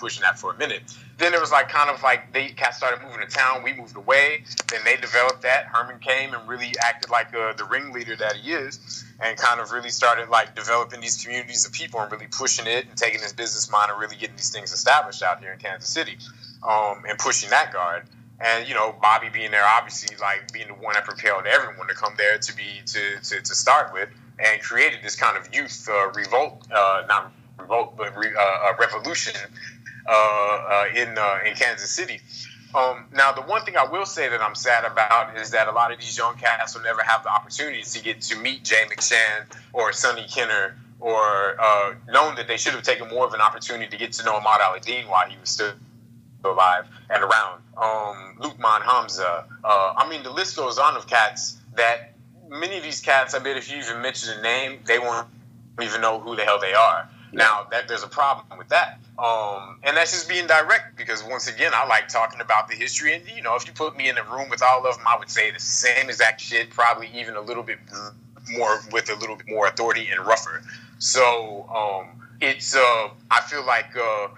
pushing 0.00 0.22
that 0.22 0.38
for 0.38 0.52
a 0.52 0.56
minute. 0.56 0.82
Then 1.18 1.34
it 1.34 1.40
was 1.40 1.52
like 1.52 1.68
kind 1.68 1.90
of 1.90 2.02
like 2.02 2.32
they 2.32 2.54
started 2.72 3.04
moving 3.04 3.20
to 3.20 3.26
town, 3.26 3.62
we 3.62 3.74
moved 3.74 3.96
away. 3.96 4.44
Then 4.70 4.80
they 4.84 4.96
developed 4.96 5.42
that. 5.42 5.66
Hermon 5.66 5.98
came 6.00 6.32
and 6.32 6.48
really 6.48 6.72
acted 6.82 7.10
like 7.10 7.34
uh, 7.34 7.52
the 7.52 7.64
ringleader 7.64 8.16
that 8.16 8.36
he 8.36 8.52
is, 8.52 9.04
and 9.20 9.36
kind 9.36 9.60
of 9.60 9.70
really 9.70 9.90
started 9.90 10.30
like 10.30 10.56
developing 10.56 11.00
these 11.00 11.22
communities 11.22 11.66
of 11.66 11.72
people 11.72 12.00
and 12.00 12.10
really 12.10 12.26
pushing 12.26 12.66
it 12.66 12.86
and 12.88 12.96
taking 12.96 13.20
his 13.20 13.34
business 13.34 13.70
mind 13.70 13.90
and 13.90 14.00
really 14.00 14.16
getting 14.16 14.36
these 14.36 14.50
things 14.50 14.72
established 14.72 15.22
out 15.22 15.40
here 15.40 15.52
in 15.52 15.58
Kansas 15.58 15.90
City, 15.90 16.16
um, 16.66 17.02
and 17.06 17.18
pushing 17.18 17.50
that 17.50 17.70
guard 17.70 18.04
and 18.40 18.68
you 18.68 18.74
know 18.74 18.94
Bobby 19.00 19.28
being 19.28 19.50
there, 19.50 19.64
obviously 19.64 20.16
like 20.16 20.52
being 20.52 20.68
the 20.68 20.74
one 20.74 20.94
that 20.94 21.04
propelled 21.04 21.46
everyone 21.46 21.88
to 21.88 21.94
come 21.94 22.14
there 22.16 22.38
to 22.38 22.56
be 22.56 22.82
to 22.86 23.20
to, 23.22 23.40
to 23.40 23.54
start 23.54 23.92
with, 23.92 24.08
and 24.38 24.60
created 24.62 25.00
this 25.02 25.16
kind 25.16 25.36
of 25.36 25.54
youth 25.54 25.88
uh, 25.90 26.10
revolt, 26.12 26.66
uh, 26.72 27.02
not 27.08 27.32
revolt, 27.58 27.96
but 27.96 28.16
re, 28.16 28.32
uh, 28.38 28.72
revolution 28.78 29.34
uh, 30.06 30.12
uh, 30.12 30.84
in 30.94 31.16
uh, 31.16 31.38
in 31.46 31.54
Kansas 31.54 31.90
City. 31.90 32.20
Um, 32.74 33.06
now, 33.14 33.30
the 33.30 33.42
one 33.42 33.64
thing 33.64 33.76
I 33.76 33.84
will 33.84 34.04
say 34.04 34.28
that 34.28 34.42
I'm 34.42 34.56
sad 34.56 34.84
about 34.84 35.36
is 35.38 35.52
that 35.52 35.68
a 35.68 35.70
lot 35.70 35.92
of 35.92 36.00
these 36.00 36.18
young 36.18 36.36
cats 36.36 36.74
will 36.74 36.82
never 36.82 37.02
have 37.02 37.22
the 37.22 37.30
opportunity 37.30 37.82
to 37.82 38.02
get 38.02 38.20
to 38.22 38.36
meet 38.36 38.64
Jay 38.64 38.82
McShann 38.90 39.46
or 39.72 39.92
Sonny 39.92 40.26
Kenner 40.28 40.76
or 40.98 41.56
known 42.08 42.34
that 42.34 42.48
they 42.48 42.56
should 42.56 42.74
have 42.74 42.82
taken 42.82 43.08
more 43.08 43.26
of 43.26 43.32
an 43.32 43.40
opportunity 43.40 43.86
to 43.86 43.96
get 43.96 44.12
to 44.14 44.24
know 44.24 44.34
Ahmad 44.34 44.60
Alaadeen 44.60 45.08
while 45.08 45.28
he 45.28 45.36
was 45.38 45.50
still 45.50 45.72
alive 46.44 46.86
and 47.10 47.22
around. 47.22 47.62
Um, 47.76 48.36
Luqman 48.40 48.82
Hamza. 48.82 49.46
Uh, 49.62 49.94
I 49.96 50.08
mean, 50.08 50.22
the 50.22 50.30
list 50.30 50.56
goes 50.56 50.78
on 50.78 50.96
of 50.96 51.06
cats 51.06 51.58
that 51.76 52.14
many 52.48 52.76
of 52.76 52.82
these 52.82 53.00
cats, 53.00 53.34
I 53.34 53.38
bet 53.38 53.56
if 53.56 53.70
you 53.70 53.78
even 53.78 54.00
mention 54.00 54.38
a 54.38 54.42
name, 54.42 54.80
they 54.86 54.98
won't 54.98 55.26
even 55.82 56.00
know 56.00 56.20
who 56.20 56.36
the 56.36 56.44
hell 56.44 56.60
they 56.60 56.74
are. 56.74 57.08
Now, 57.32 57.66
that 57.72 57.88
there's 57.88 58.04
a 58.04 58.08
problem 58.08 58.58
with 58.58 58.68
that. 58.68 59.00
Um, 59.18 59.80
and 59.82 59.96
that's 59.96 60.12
just 60.12 60.28
being 60.28 60.46
direct 60.46 60.96
because, 60.96 61.24
once 61.24 61.48
again, 61.48 61.72
I 61.74 61.86
like 61.86 62.06
talking 62.08 62.40
about 62.40 62.68
the 62.68 62.76
history. 62.76 63.14
And, 63.14 63.28
you 63.28 63.42
know, 63.42 63.56
if 63.56 63.66
you 63.66 63.72
put 63.72 63.96
me 63.96 64.08
in 64.08 64.16
a 64.18 64.22
room 64.24 64.48
with 64.48 64.62
all 64.62 64.86
of 64.86 64.96
them, 64.96 65.04
I 65.06 65.18
would 65.18 65.30
say 65.30 65.50
the 65.50 65.58
same 65.58 66.08
exact 66.08 66.40
shit, 66.40 66.70
probably 66.70 67.08
even 67.12 67.34
a 67.34 67.40
little 67.40 67.64
bit 67.64 67.78
more 68.50 68.80
with 68.92 69.10
a 69.10 69.16
little 69.16 69.34
bit 69.34 69.48
more 69.48 69.66
authority 69.66 70.08
and 70.10 70.24
rougher. 70.24 70.62
So 71.00 71.68
um, 71.74 72.28
it's, 72.40 72.76
uh, 72.76 73.08
I 73.30 73.40
feel 73.48 73.66
like. 73.66 73.96
Uh, 73.96 74.28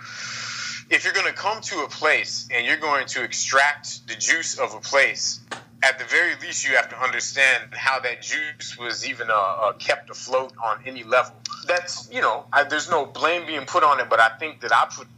if 0.91 1.05
you're 1.05 1.13
going 1.13 1.27
to 1.27 1.33
come 1.33 1.61
to 1.61 1.81
a 1.81 1.89
place 1.89 2.49
and 2.53 2.67
you're 2.67 2.77
going 2.77 3.07
to 3.07 3.23
extract 3.23 4.07
the 4.07 4.15
juice 4.15 4.59
of 4.59 4.75
a 4.75 4.81
place, 4.81 5.41
at 5.83 5.99
the 5.99 6.05
very 6.05 6.35
least, 6.41 6.67
you 6.67 6.77
have 6.77 6.89
to 6.89 7.01
understand 7.01 7.75
how 7.75 8.01
that 8.01 8.23
juice 8.23 8.77
was 8.79 9.07
even 9.09 9.31
uh, 9.31 9.35
uh, 9.35 9.73
kept 9.75 10.11
afloat 10.11 10.53
on 10.63 10.81
any 10.87 11.05
level. 11.05 11.35
That's, 11.67 12.09
you 12.13 12.21
know, 12.21 12.47
I, 12.53 12.65
there's 12.65 12.89
no 12.89 13.05
blame 13.07 13.47
being 13.47 13.67
put 13.67 13.83
on 13.83 14.01
it, 14.01 14.09
but 14.09 14.21
I 14.21 14.31
think 14.39 14.61
that 14.61 14.73
I 14.73 14.87
put 14.91 15.09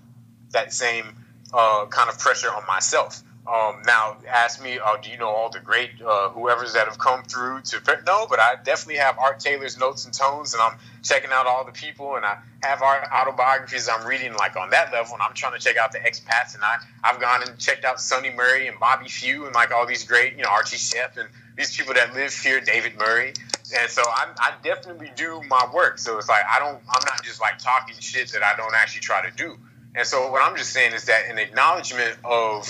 that 0.50 0.72
same 0.72 1.16
uh, 1.52 1.86
kind 1.86 2.10
of 2.10 2.18
pressure 2.18 2.48
on 2.48 2.66
myself. 2.66 3.22
Um, 3.48 3.80
now, 3.86 4.18
ask 4.28 4.62
me, 4.62 4.78
uh, 4.78 4.98
do 4.98 5.10
you 5.10 5.16
know 5.16 5.28
all 5.28 5.48
the 5.48 5.60
great 5.60 5.90
uh, 6.06 6.28
whoever's 6.28 6.74
that 6.74 6.86
have 6.86 6.98
come 6.98 7.22
through 7.22 7.62
to? 7.62 7.80
No, 8.04 8.26
but 8.28 8.38
I 8.38 8.56
definitely 8.62 8.96
have 8.96 9.18
Art 9.18 9.40
Taylor's 9.40 9.78
notes 9.78 10.04
and 10.04 10.12
tones, 10.12 10.52
and 10.52 10.62
I'm 10.62 10.76
checking 11.02 11.30
out 11.32 11.46
all 11.46 11.64
the 11.64 11.72
people, 11.72 12.16
and 12.16 12.26
I 12.26 12.38
have 12.62 12.82
our 12.82 13.10
autobiographies 13.10 13.88
I'm 13.88 14.06
reading 14.06 14.34
like 14.34 14.56
on 14.56 14.68
that 14.70 14.92
level, 14.92 15.14
and 15.14 15.22
I'm 15.22 15.32
trying 15.32 15.54
to 15.54 15.58
check 15.58 15.78
out 15.78 15.92
the 15.92 15.98
expats, 15.98 16.54
and 16.54 16.62
I 16.62 16.76
I've 17.02 17.20
gone 17.20 17.42
and 17.42 17.58
checked 17.58 17.86
out 17.86 18.00
Sunny 18.00 18.30
Murray 18.30 18.68
and 18.68 18.78
Bobby 18.78 19.08
Few 19.08 19.46
and 19.46 19.54
like 19.54 19.72
all 19.72 19.86
these 19.86 20.04
great, 20.04 20.36
you 20.36 20.42
know, 20.42 20.50
Archie 20.50 20.76
Shepp 20.76 21.16
and 21.16 21.28
these 21.56 21.74
people 21.74 21.94
that 21.94 22.12
live 22.14 22.34
here, 22.34 22.60
David 22.60 22.98
Murray, 22.98 23.32
and 23.78 23.90
so 23.90 24.02
I, 24.02 24.28
I 24.38 24.52
definitely 24.62 25.10
do 25.16 25.40
my 25.48 25.66
work. 25.72 25.98
So 25.98 26.18
it's 26.18 26.28
like 26.28 26.44
I 26.44 26.58
don't, 26.58 26.76
I'm 26.86 27.04
not 27.06 27.24
just 27.24 27.40
like 27.40 27.58
talking 27.58 27.94
shit 27.98 28.30
that 28.32 28.42
I 28.42 28.56
don't 28.56 28.74
actually 28.74 29.00
try 29.00 29.26
to 29.26 29.34
do. 29.34 29.56
And 29.94 30.06
so 30.06 30.30
what 30.30 30.42
I'm 30.42 30.56
just 30.56 30.72
saying 30.72 30.92
is 30.92 31.06
that 31.06 31.30
an 31.30 31.38
acknowledgement 31.38 32.18
of 32.24 32.68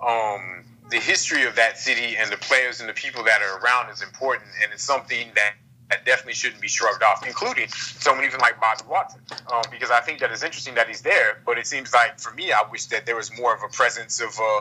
um, 0.00 0.64
the 0.90 0.98
history 0.98 1.44
of 1.44 1.56
that 1.56 1.78
city 1.78 2.16
and 2.16 2.30
the 2.30 2.36
players 2.36 2.80
and 2.80 2.88
the 2.88 2.94
people 2.94 3.24
that 3.24 3.42
are 3.42 3.58
around 3.58 3.90
is 3.90 4.02
important, 4.02 4.48
and 4.62 4.72
it's 4.72 4.82
something 4.82 5.28
that 5.34 5.54
that 5.90 6.04
definitely 6.04 6.34
shouldn't 6.34 6.60
be 6.60 6.68
shrugged 6.68 7.02
off, 7.02 7.26
including 7.26 7.66
someone 7.68 8.26
even 8.26 8.40
like 8.40 8.60
Bobby 8.60 8.82
Watson, 8.90 9.20
um, 9.50 9.62
because 9.70 9.90
I 9.90 10.00
think 10.00 10.18
that 10.20 10.30
it's 10.30 10.42
interesting 10.42 10.74
that 10.74 10.86
he's 10.86 11.00
there. 11.00 11.40
But 11.46 11.56
it 11.56 11.66
seems 11.66 11.94
like 11.94 12.20
for 12.20 12.32
me, 12.34 12.52
I 12.52 12.62
wish 12.70 12.86
that 12.86 13.06
there 13.06 13.16
was 13.16 13.34
more 13.36 13.54
of 13.54 13.62
a 13.62 13.68
presence 13.68 14.20
of. 14.20 14.38
Uh, 14.38 14.60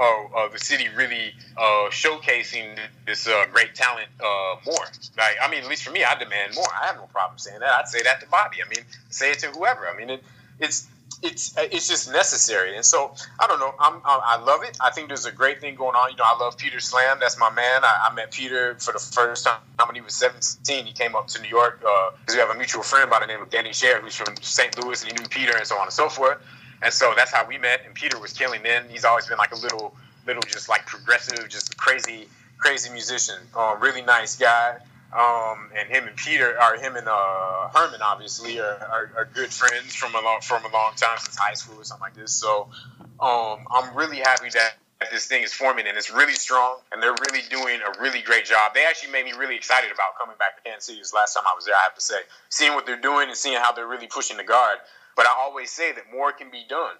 uh, 0.00 0.48
the 0.48 0.58
city 0.58 0.88
really 0.96 1.34
uh, 1.56 1.90
showcasing 1.90 2.78
this 3.06 3.26
uh, 3.26 3.44
great 3.52 3.74
talent 3.74 4.08
uh, 4.20 4.56
more. 4.64 4.86
Like, 5.18 5.36
I 5.42 5.50
mean, 5.50 5.62
at 5.62 5.68
least 5.68 5.82
for 5.82 5.90
me, 5.90 6.04
I 6.04 6.16
demand 6.18 6.54
more. 6.54 6.66
I 6.80 6.86
have 6.86 6.96
no 6.96 7.06
problem 7.06 7.38
saying 7.38 7.60
that. 7.60 7.68
I'd 7.68 7.88
say 7.88 8.02
that 8.02 8.20
to 8.20 8.28
Bobby. 8.28 8.58
I 8.64 8.68
mean, 8.68 8.84
say 9.10 9.32
it 9.32 9.40
to 9.40 9.48
whoever. 9.48 9.88
I 9.88 9.96
mean, 9.96 10.10
it, 10.10 10.24
it's 10.60 10.86
it's 11.22 11.54
it's 11.58 11.88
just 11.88 12.12
necessary. 12.12 12.76
And 12.76 12.84
so 12.84 13.12
I 13.40 13.46
don't 13.46 13.58
know. 13.58 13.74
I'm, 13.80 14.00
I 14.04 14.38
love 14.38 14.62
it. 14.62 14.76
I 14.80 14.90
think 14.90 15.08
there's 15.08 15.26
a 15.26 15.32
great 15.32 15.60
thing 15.60 15.74
going 15.74 15.96
on. 15.96 16.10
You 16.10 16.16
know, 16.16 16.24
I 16.26 16.38
love 16.38 16.56
Peter 16.56 16.78
Schlamb. 16.78 17.20
That's 17.20 17.38
my 17.38 17.50
man. 17.50 17.84
I, 17.84 18.08
I 18.10 18.14
met 18.14 18.30
Peter 18.30 18.76
for 18.78 18.92
the 18.92 18.98
first 18.98 19.44
time 19.44 19.58
when 19.86 19.94
he 19.94 20.00
was 20.00 20.14
17. 20.14 20.86
He 20.86 20.92
came 20.92 21.16
up 21.16 21.26
to 21.28 21.42
New 21.42 21.48
York 21.48 21.80
because 21.80 22.12
uh, 22.28 22.32
we 22.34 22.38
have 22.38 22.50
a 22.50 22.54
mutual 22.54 22.82
friend 22.82 23.10
by 23.10 23.20
the 23.20 23.26
name 23.26 23.42
of 23.42 23.50
Danny 23.50 23.72
Sher, 23.72 24.00
who's 24.00 24.14
from 24.14 24.34
St. 24.40 24.82
Louis, 24.82 25.02
and 25.02 25.12
he 25.12 25.18
knew 25.18 25.28
Peter, 25.28 25.56
and 25.56 25.66
so 25.66 25.76
on 25.76 25.84
and 25.84 25.92
so 25.92 26.08
forth. 26.08 26.38
And 26.82 26.92
so 26.92 27.12
that's 27.16 27.32
how 27.32 27.44
we 27.46 27.58
met. 27.58 27.80
And 27.84 27.94
Peter 27.94 28.18
was 28.18 28.32
killing 28.32 28.62
then. 28.62 28.84
He's 28.88 29.04
always 29.04 29.26
been 29.26 29.38
like 29.38 29.52
a 29.52 29.58
little, 29.58 29.96
little, 30.26 30.42
just 30.42 30.68
like 30.68 30.86
progressive, 30.86 31.48
just 31.48 31.76
crazy, 31.76 32.28
crazy 32.58 32.90
musician. 32.90 33.38
Uh, 33.56 33.76
really 33.80 34.02
nice 34.02 34.36
guy. 34.36 34.78
Um, 35.12 35.70
and 35.74 35.88
him 35.88 36.06
and 36.06 36.16
Peter, 36.16 36.54
or 36.60 36.76
him 36.76 36.96
and 36.96 37.08
uh, 37.08 37.68
Hermon, 37.74 38.02
obviously, 38.02 38.60
are, 38.60 38.76
are, 38.76 39.12
are, 39.16 39.28
good 39.32 39.50
friends 39.50 39.94
from 39.94 40.14
a 40.14 40.20
long 40.20 40.42
from 40.42 40.66
a 40.66 40.68
long 40.68 40.92
time 40.96 41.16
since 41.16 41.34
high 41.34 41.54
school 41.54 41.80
or 41.80 41.84
something 41.84 42.02
like 42.02 42.14
this. 42.14 42.32
So 42.32 42.68
um, 43.18 43.64
I'm 43.70 43.96
really 43.96 44.18
happy 44.18 44.50
that 44.50 44.74
this 45.10 45.26
thing 45.26 45.42
is 45.42 45.52
forming 45.52 45.86
and 45.86 45.96
it's 45.96 46.10
really 46.10 46.34
strong 46.34 46.78
and 46.92 47.02
they're 47.02 47.16
really 47.30 47.42
doing 47.48 47.80
a 47.80 48.02
really 48.02 48.20
great 48.20 48.44
job. 48.44 48.74
They 48.74 48.84
actually 48.84 49.12
made 49.12 49.24
me 49.24 49.32
really 49.32 49.56
excited 49.56 49.90
about 49.92 50.18
coming 50.18 50.36
back 50.38 50.56
to 50.56 50.68
Kansas 50.68 50.86
City 50.86 50.98
this 50.98 51.14
last 51.14 51.34
time 51.34 51.44
I 51.46 51.54
was 51.54 51.64
there, 51.64 51.74
I 51.74 51.84
have 51.84 51.94
to 51.94 52.00
say. 52.00 52.18
Seeing 52.50 52.74
what 52.74 52.84
they're 52.84 53.00
doing 53.00 53.28
and 53.28 53.36
seeing 53.36 53.56
how 53.56 53.72
they're 53.72 53.86
really 53.86 54.08
pushing 54.08 54.36
the 54.36 54.44
guard. 54.44 54.78
But 55.16 55.26
I 55.26 55.30
always 55.38 55.70
say 55.70 55.92
that 55.92 56.04
more 56.12 56.32
can 56.32 56.50
be 56.50 56.64
done. 56.68 56.96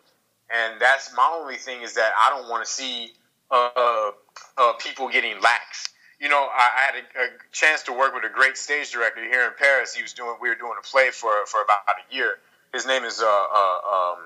And 0.49 0.81
that's 0.81 1.15
my 1.15 1.29
only 1.41 1.57
thing 1.57 1.83
is 1.83 1.95
that 1.95 2.13
I 2.19 2.31
don't 2.31 2.49
want 2.49 2.65
to 2.65 2.71
see 2.71 3.13
uh, 3.51 4.11
uh, 4.57 4.73
people 4.79 5.09
getting 5.09 5.41
lax 5.43 5.89
you 6.21 6.29
know, 6.29 6.49
I, 6.53 6.71
I 6.77 6.81
had 6.87 6.95
a, 6.97 7.25
a, 7.25 7.29
chance 7.53 7.83
to 7.85 7.93
work 7.93 8.15
with 8.15 8.25
a 8.25 8.33
great 8.33 8.57
stage 8.57 8.91
director 8.91 9.23
here 9.23 9.45
in 9.47 9.53
Paris. 9.59 9.95
He 9.95 10.03
was 10.03 10.13
doing, 10.13 10.37
we 10.41 10.49
were 10.49 10.57
doing 10.57 10.75
a 10.79 10.83
play 10.83 11.11
for 11.11 11.47
for 11.47 11.63
about 11.63 11.79
a 11.89 12.15
year. 12.15 12.39
His 12.73 12.87
name 12.87 13.05
is 13.05 13.21
uh, 13.21 13.27
uh, 13.27 13.79
um, 13.95 14.19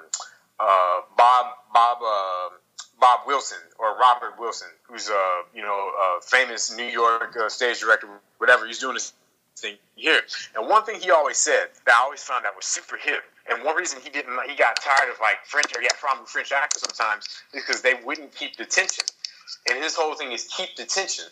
uh, 0.58 1.00
Bob 1.16 1.46
Bob 1.72 1.98
uh, 2.02 2.56
Bob 2.98 3.20
Wilson 3.26 3.58
or 3.78 3.96
Robert 3.98 4.38
Wilson, 4.38 4.68
who's 4.84 5.08
a 5.08 5.42
you 5.54 5.62
know 5.62 5.74
a 5.76 6.20
famous 6.22 6.74
New 6.76 6.84
York 6.84 7.36
uh, 7.36 7.48
stage 7.48 7.80
director. 7.80 8.08
Whatever 8.38 8.66
he's 8.66 8.78
doing 8.78 8.94
this 8.94 9.12
thing 9.56 9.76
here. 9.96 10.22
And 10.56 10.68
one 10.68 10.84
thing 10.84 11.00
he 11.00 11.10
always 11.10 11.36
said 11.36 11.68
that 11.84 11.94
I 11.94 12.02
always 12.02 12.22
found 12.22 12.44
that 12.44 12.56
was 12.56 12.64
super 12.64 12.96
hip. 12.96 13.22
And 13.50 13.64
one 13.64 13.76
reason 13.76 14.00
he 14.02 14.08
didn't, 14.10 14.32
he 14.48 14.56
got 14.56 14.76
tired 14.80 15.10
of 15.10 15.18
like 15.20 15.44
French, 15.44 15.76
or 15.76 15.80
he 15.80 15.86
had 15.86 15.98
problem 15.98 16.24
with 16.24 16.30
French 16.30 16.52
actors 16.52 16.82
sometimes, 16.82 17.24
is 17.52 17.62
because 17.62 17.82
they 17.82 17.94
wouldn't 18.04 18.34
keep 18.34 18.56
the 18.56 18.64
tension. 18.64 19.04
And 19.68 19.82
his 19.82 19.94
whole 19.94 20.14
thing 20.14 20.32
is 20.32 20.44
keep 20.44 20.74
the 20.76 20.84
tension. 20.84 21.26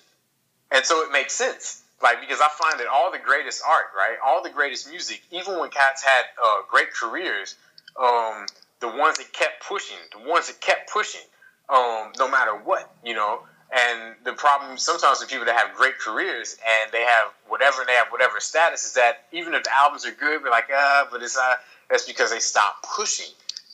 And 0.71 0.85
so 0.85 1.03
it 1.03 1.13
makes 1.13 1.35
sense. 1.35 1.83
Like, 2.03 2.21
because 2.21 2.41
I 2.41 2.49
find 2.49 2.81
that 2.81 2.87
all 2.87 3.13
the 3.13 3.19
greatest 3.19 3.63
art, 3.67 3.87
right? 3.95 4.17
All 4.25 4.43
the 4.43 4.51
greatest 4.51 4.89
music, 4.89 5.21
even 5.31 5.59
when 5.59 5.69
cats 5.71 6.03
had 6.03 6.25
uh, 6.43 6.59
great 6.69 6.93
careers, 6.93 7.57
um, 8.01 8.47
the 8.81 8.89
ones 8.89 9.19
that 9.19 9.33
kept 9.33 9.63
pushing, 9.67 9.99
the 10.19 10.29
ones 10.29 10.47
that 10.47 10.61
kept 10.61 10.91
pushing, 10.91 11.21
um, 11.69 12.13
no 12.19 12.29
matter 12.31 12.53
what, 12.53 12.91
you 13.05 13.15
know. 13.15 13.41
And 13.73 14.17
the 14.25 14.33
problem 14.33 14.79
sometimes 14.79 15.21
with 15.21 15.29
people 15.29 15.45
that 15.45 15.57
have 15.57 15.77
great 15.77 15.99
careers 15.99 16.57
and 16.59 16.91
they 16.91 17.03
have 17.03 17.33
whatever, 17.49 17.85
they 17.87 17.93
have 17.93 18.09
whatever 18.09 18.41
status, 18.41 18.85
is 18.85 18.95
that 18.95 19.27
even 19.33 19.55
if 19.55 19.65
the 19.65 19.71
albums 19.77 20.07
are 20.07 20.13
good, 20.13 20.43
we're 20.43 20.51
like, 20.51 20.69
ah, 20.73 21.07
but 21.11 21.23
it's 21.23 21.37
not. 21.37 21.59
That's 21.89 22.07
because 22.07 22.31
they 22.31 22.39
stop 22.39 22.85
pushing 22.97 23.33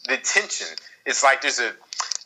the 0.09 0.17
tension. 0.17 0.69
It's 1.07 1.23
like 1.23 1.43
there's 1.43 1.61
a 1.61 1.73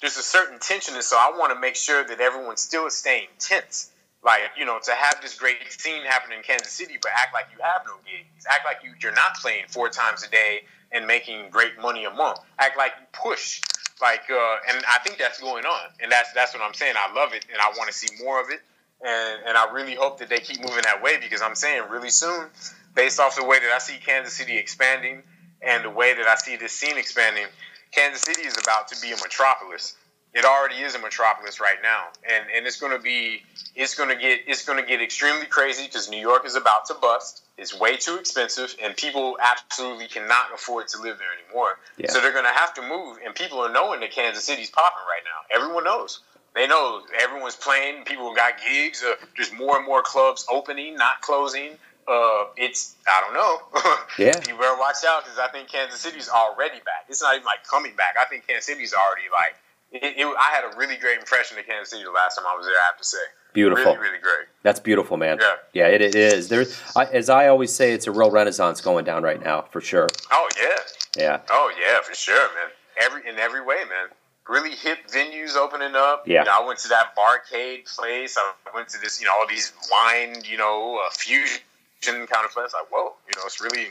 there's 0.00 0.16
a 0.16 0.22
certain 0.22 0.58
tension, 0.58 0.94
and 0.94 1.04
so 1.04 1.16
I 1.16 1.32
want 1.36 1.52
to 1.52 1.60
make 1.60 1.76
sure 1.76 2.02
that 2.02 2.20
everyone's 2.20 2.60
still 2.60 2.88
staying 2.90 3.28
tense 3.38 3.90
like 4.24 4.40
you 4.56 4.64
know 4.64 4.78
to 4.82 4.92
have 4.92 5.20
this 5.22 5.34
great 5.34 5.56
scene 5.70 6.04
happen 6.04 6.32
in 6.32 6.42
Kansas 6.42 6.72
City, 6.72 6.98
but 7.00 7.10
act 7.14 7.32
like 7.32 7.46
you 7.56 7.62
have 7.62 7.82
no 7.86 7.94
gigs, 8.04 8.46
act 8.48 8.64
like 8.64 8.84
you 8.84 8.92
you're 9.02 9.14
not 9.14 9.34
playing 9.36 9.64
four 9.68 9.88
times 9.88 10.22
a 10.22 10.30
day 10.30 10.62
and 10.92 11.06
making 11.06 11.50
great 11.50 11.80
money 11.80 12.04
a 12.04 12.10
month, 12.10 12.40
act 12.58 12.76
like 12.76 12.92
you 13.00 13.06
push, 13.12 13.60
like 14.02 14.22
uh, 14.30 14.56
and 14.68 14.82
I 14.88 14.98
think 15.04 15.18
that's 15.18 15.40
going 15.40 15.64
on, 15.64 15.88
and 16.02 16.10
that's 16.10 16.32
that's 16.32 16.54
what 16.54 16.62
I'm 16.62 16.74
saying. 16.74 16.94
I 16.96 17.12
love 17.14 17.32
it, 17.32 17.46
and 17.52 17.60
I 17.60 17.68
want 17.76 17.90
to 17.90 17.96
see 17.96 18.22
more 18.22 18.40
of 18.40 18.50
it, 18.50 18.60
and 19.06 19.42
and 19.46 19.56
I 19.56 19.72
really 19.72 19.94
hope 19.94 20.18
that 20.18 20.28
they 20.28 20.38
keep 20.38 20.60
moving 20.60 20.82
that 20.84 21.02
way 21.02 21.18
because 21.18 21.42
I'm 21.42 21.54
saying 21.54 21.84
really 21.90 22.10
soon, 22.10 22.46
based 22.94 23.20
off 23.20 23.36
the 23.36 23.44
way 23.44 23.58
that 23.58 23.70
I 23.74 23.78
see 23.78 23.96
Kansas 24.04 24.34
City 24.34 24.56
expanding 24.56 25.22
and 25.62 25.84
the 25.84 25.90
way 25.90 26.14
that 26.14 26.26
I 26.26 26.36
see 26.36 26.56
this 26.56 26.72
scene 26.72 26.96
expanding, 26.96 27.46
Kansas 27.92 28.22
City 28.22 28.42
is 28.42 28.56
about 28.58 28.88
to 28.88 29.00
be 29.00 29.12
a 29.12 29.16
metropolis 29.16 29.94
it 30.32 30.44
already 30.44 30.76
is 30.76 30.94
a 30.94 30.98
metropolis 30.98 31.60
right 31.60 31.78
now, 31.82 32.04
and 32.28 32.44
and 32.56 32.66
it's 32.66 32.80
going 32.80 32.96
to 32.96 33.02
be 33.02 33.42
it's 33.74 33.94
going 33.94 34.08
to 34.10 34.16
get 34.16 34.40
it's 34.46 34.64
going 34.64 34.80
to 34.80 34.86
get 34.86 35.00
extremely 35.02 35.46
crazy 35.46 35.86
because 35.86 36.08
New 36.08 36.20
York 36.20 36.46
is 36.46 36.54
about 36.54 36.86
to 36.86 36.94
bust. 36.94 37.42
It's 37.58 37.78
way 37.78 37.96
too 37.96 38.16
expensive, 38.16 38.74
and 38.82 38.96
people 38.96 39.36
absolutely 39.40 40.06
cannot 40.06 40.46
afford 40.54 40.88
to 40.88 41.02
live 41.02 41.18
there 41.18 41.28
anymore. 41.44 41.78
Yeah. 41.98 42.10
So 42.10 42.20
they're 42.20 42.32
going 42.32 42.44
to 42.44 42.50
have 42.50 42.72
to 42.74 42.82
move, 42.82 43.18
and 43.24 43.34
people 43.34 43.58
are 43.58 43.72
knowing 43.72 44.00
that 44.00 44.12
Kansas 44.12 44.44
City's 44.44 44.70
popping 44.70 45.04
right 45.06 45.22
now. 45.24 45.56
Everyone 45.60 45.84
knows. 45.84 46.20
They 46.54 46.66
know 46.66 47.02
everyone's 47.20 47.56
playing. 47.56 48.04
People 48.04 48.34
got 48.34 48.54
gigs. 48.66 49.04
Uh, 49.04 49.14
there's 49.36 49.52
more 49.52 49.76
and 49.76 49.86
more 49.86 50.02
clubs 50.02 50.46
opening, 50.50 50.96
not 50.96 51.20
closing. 51.20 51.72
Uh, 52.08 52.46
it's 52.56 52.96
I 53.06 53.20
don't 53.24 53.34
know. 53.34 53.96
Yeah. 54.18 54.36
you 54.48 54.58
better 54.58 54.78
watch 54.78 54.96
out 55.06 55.24
because 55.24 55.38
I 55.38 55.48
think 55.48 55.68
Kansas 55.68 56.00
City's 56.00 56.28
already 56.28 56.78
back. 56.84 57.06
It's 57.08 57.22
not 57.22 57.34
even 57.34 57.46
like 57.46 57.66
coming 57.70 57.94
back. 57.96 58.16
I 58.20 58.24
think 58.26 58.46
Kansas 58.46 58.66
City's 58.66 58.92
already 58.92 59.28
like. 59.32 59.54
It, 59.92 60.02
it, 60.18 60.24
I 60.26 60.50
had 60.54 60.72
a 60.72 60.76
really 60.76 60.96
great 60.96 61.18
impression 61.18 61.58
of 61.58 61.66
Kansas 61.66 61.90
City 61.90 62.04
the 62.04 62.10
last 62.12 62.36
time 62.36 62.44
I 62.48 62.56
was 62.56 62.66
there. 62.66 62.76
I 62.76 62.86
have 62.86 62.96
to 62.98 63.04
say, 63.04 63.18
Beautiful. 63.52 63.84
really, 63.84 63.98
really 63.98 64.18
great. 64.18 64.46
That's 64.62 64.78
beautiful, 64.78 65.16
man. 65.16 65.38
Yeah. 65.40 65.54
Yeah, 65.72 65.88
it, 65.88 66.00
it 66.00 66.14
is. 66.14 66.48
There's, 66.48 66.80
I, 66.94 67.06
as 67.06 67.28
I 67.28 67.48
always 67.48 67.72
say, 67.72 67.92
it's 67.92 68.06
a 68.06 68.12
real 68.12 68.30
renaissance 68.30 68.80
going 68.80 69.04
down 69.04 69.22
right 69.24 69.42
now, 69.42 69.62
for 69.62 69.80
sure. 69.80 70.06
Oh 70.30 70.48
yeah, 70.56 70.76
Yeah. 71.22 71.40
oh 71.50 71.72
yeah, 71.80 72.00
for 72.02 72.14
sure, 72.14 72.48
man. 72.54 72.70
Every 73.00 73.28
in 73.28 73.38
every 73.38 73.62
way, 73.64 73.78
man. 73.88 74.08
Really 74.48 74.70
hip 74.76 74.98
venues 75.08 75.56
opening 75.56 75.94
up. 75.96 76.24
Yeah. 76.26 76.40
You 76.40 76.44
know, 76.46 76.62
I 76.62 76.66
went 76.66 76.78
to 76.80 76.88
that 76.88 77.14
barcade 77.16 77.92
place. 77.96 78.36
I 78.38 78.52
went 78.74 78.88
to 78.90 79.00
this, 79.00 79.20
you 79.20 79.26
know, 79.26 79.32
all 79.38 79.46
these 79.48 79.72
wine, 79.90 80.42
you 80.44 80.56
know, 80.56 81.00
uh, 81.04 81.10
fusion 81.12 81.60
kind 82.02 82.44
of 82.44 82.50
place. 82.52 82.72
Like, 82.72 82.90
whoa, 82.90 83.14
you 83.28 83.38
know, 83.38 83.42
it's 83.46 83.60
really, 83.60 83.88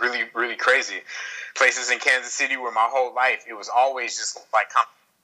really, 0.00 0.24
really 0.34 0.56
crazy. 0.56 0.96
Places 1.56 1.90
in 1.90 1.98
Kansas 1.98 2.32
City 2.32 2.56
where 2.56 2.72
my 2.72 2.86
whole 2.90 3.14
life 3.14 3.44
it 3.48 3.54
was 3.54 3.68
always 3.74 4.16
just 4.16 4.36
like 4.52 4.66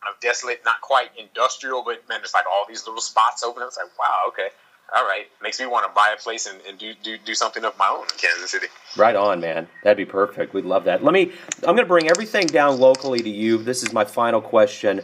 kind 0.02 0.14
of 0.14 0.20
desolate, 0.20 0.62
not 0.64 0.80
quite 0.80 1.10
industrial, 1.18 1.82
but 1.84 2.06
man, 2.08 2.20
it's 2.22 2.34
like 2.34 2.44
all 2.50 2.64
these 2.68 2.86
little 2.86 3.00
spots 3.00 3.42
open. 3.42 3.62
It's 3.66 3.76
like, 3.76 3.98
wow, 3.98 4.28
okay, 4.28 4.48
all 4.94 5.04
right, 5.04 5.26
makes 5.42 5.58
me 5.60 5.66
want 5.66 5.86
to 5.86 5.94
buy 5.94 6.14
a 6.16 6.20
place 6.20 6.46
and, 6.46 6.60
and 6.68 6.78
do, 6.78 6.92
do 7.02 7.16
do 7.24 7.34
something 7.34 7.64
of 7.64 7.76
my 7.78 7.88
own 7.88 8.02
in 8.02 8.18
Kansas 8.18 8.50
City. 8.50 8.66
Right 8.96 9.16
on, 9.16 9.40
man. 9.40 9.68
That'd 9.84 9.96
be 9.96 10.10
perfect. 10.10 10.52
We'd 10.52 10.64
love 10.64 10.84
that. 10.84 11.02
Let 11.02 11.14
me, 11.14 11.32
I'm 11.58 11.76
going 11.76 11.78
to 11.78 11.86
bring 11.86 12.10
everything 12.10 12.46
down 12.46 12.78
locally 12.78 13.20
to 13.20 13.30
you. 13.30 13.58
This 13.58 13.82
is 13.82 13.92
my 13.92 14.04
final 14.04 14.40
question. 14.40 15.00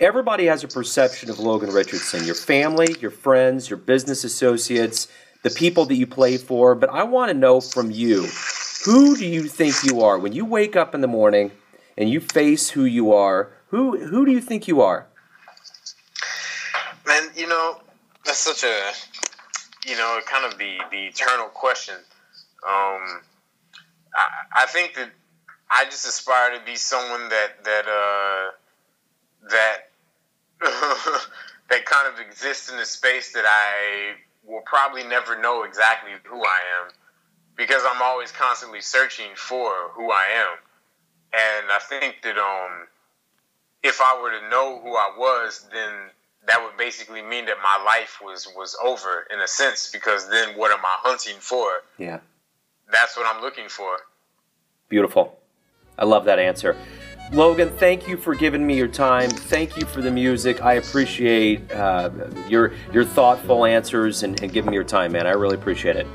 Everybody 0.00 0.46
has 0.46 0.64
a 0.64 0.68
perception 0.68 1.30
of 1.30 1.38
Logan 1.38 1.70
Richardson 1.70 2.24
your 2.24 2.34
family, 2.34 2.96
your 3.00 3.12
friends, 3.12 3.70
your 3.70 3.76
business 3.76 4.24
associates, 4.24 5.06
the 5.42 5.50
people 5.50 5.84
that 5.86 5.94
you 5.94 6.06
play 6.06 6.36
for. 6.36 6.74
But 6.74 6.90
I 6.90 7.04
want 7.04 7.30
to 7.30 7.38
know 7.38 7.60
from 7.60 7.90
you 7.90 8.26
who 8.84 9.16
do 9.16 9.26
you 9.26 9.44
think 9.44 9.76
you 9.84 10.00
are? 10.00 10.18
When 10.18 10.32
you 10.32 10.44
wake 10.44 10.74
up 10.74 10.94
in 10.94 11.00
the 11.00 11.06
morning 11.06 11.52
and 11.96 12.10
you 12.10 12.18
face 12.18 12.70
who 12.70 12.84
you 12.84 13.12
are, 13.12 13.52
who, 13.72 13.96
who 13.96 14.26
do 14.26 14.32
you 14.32 14.40
think 14.42 14.68
you 14.68 14.82
are? 14.82 15.06
Man, 17.06 17.22
you 17.34 17.48
know, 17.48 17.80
that's 18.22 18.38
such 18.38 18.64
a, 18.64 18.92
you 19.88 19.96
know, 19.96 20.20
kind 20.26 20.44
of 20.44 20.58
the, 20.58 20.76
the 20.90 21.06
eternal 21.06 21.46
question. 21.46 21.94
Um, 21.94 23.22
I, 24.14 24.28
I 24.54 24.66
think 24.68 24.94
that 24.96 25.08
I 25.70 25.86
just 25.86 26.06
aspire 26.06 26.58
to 26.58 26.62
be 26.66 26.76
someone 26.76 27.30
that, 27.30 27.64
that, 27.64 27.86
uh, 27.88 28.50
that, 29.48 29.76
that 31.70 31.86
kind 31.86 32.12
of 32.12 32.20
exists 32.20 32.70
in 32.70 32.78
a 32.78 32.84
space 32.84 33.32
that 33.32 33.46
I 33.46 34.16
will 34.46 34.62
probably 34.66 35.02
never 35.02 35.40
know 35.40 35.62
exactly 35.62 36.10
who 36.24 36.44
I 36.44 36.60
am 36.82 36.92
because 37.56 37.84
I'm 37.88 38.02
always 38.02 38.32
constantly 38.32 38.82
searching 38.82 39.30
for 39.34 39.72
who 39.92 40.10
I 40.10 40.26
am. 40.36 40.58
And 41.32 41.72
I 41.72 41.78
think 41.78 42.16
that, 42.22 42.36
um, 42.36 42.88
if 43.82 44.00
I 44.00 44.20
were 44.22 44.30
to 44.30 44.48
know 44.48 44.80
who 44.80 44.94
I 44.94 45.12
was, 45.16 45.66
then 45.72 45.92
that 46.46 46.62
would 46.62 46.76
basically 46.76 47.22
mean 47.22 47.46
that 47.46 47.56
my 47.62 47.82
life 47.84 48.20
was 48.22 48.48
was 48.56 48.76
over 48.82 49.26
in 49.32 49.40
a 49.40 49.48
sense 49.48 49.90
because 49.92 50.28
then 50.28 50.56
what 50.56 50.70
am 50.70 50.84
I 50.84 50.96
hunting 50.98 51.36
for? 51.38 51.68
Yeah. 51.98 52.20
That's 52.90 53.16
what 53.16 53.26
I'm 53.26 53.42
looking 53.42 53.68
for. 53.68 53.96
Beautiful. 54.88 55.38
I 55.98 56.04
love 56.04 56.24
that 56.24 56.38
answer. 56.38 56.76
Logan, 57.32 57.70
thank 57.78 58.06
you 58.06 58.16
for 58.16 58.34
giving 58.34 58.66
me 58.66 58.76
your 58.76 58.88
time. 58.88 59.30
Thank 59.30 59.76
you 59.78 59.86
for 59.86 60.02
the 60.02 60.10
music. 60.10 60.62
I 60.62 60.74
appreciate 60.74 61.70
uh, 61.72 62.10
your 62.48 62.72
your 62.92 63.04
thoughtful 63.04 63.64
answers 63.64 64.22
and, 64.22 64.40
and 64.42 64.52
giving 64.52 64.70
me 64.70 64.74
your 64.74 64.84
time, 64.84 65.12
man. 65.12 65.26
I 65.26 65.30
really 65.30 65.54
appreciate 65.54 65.96
it. 65.96 66.06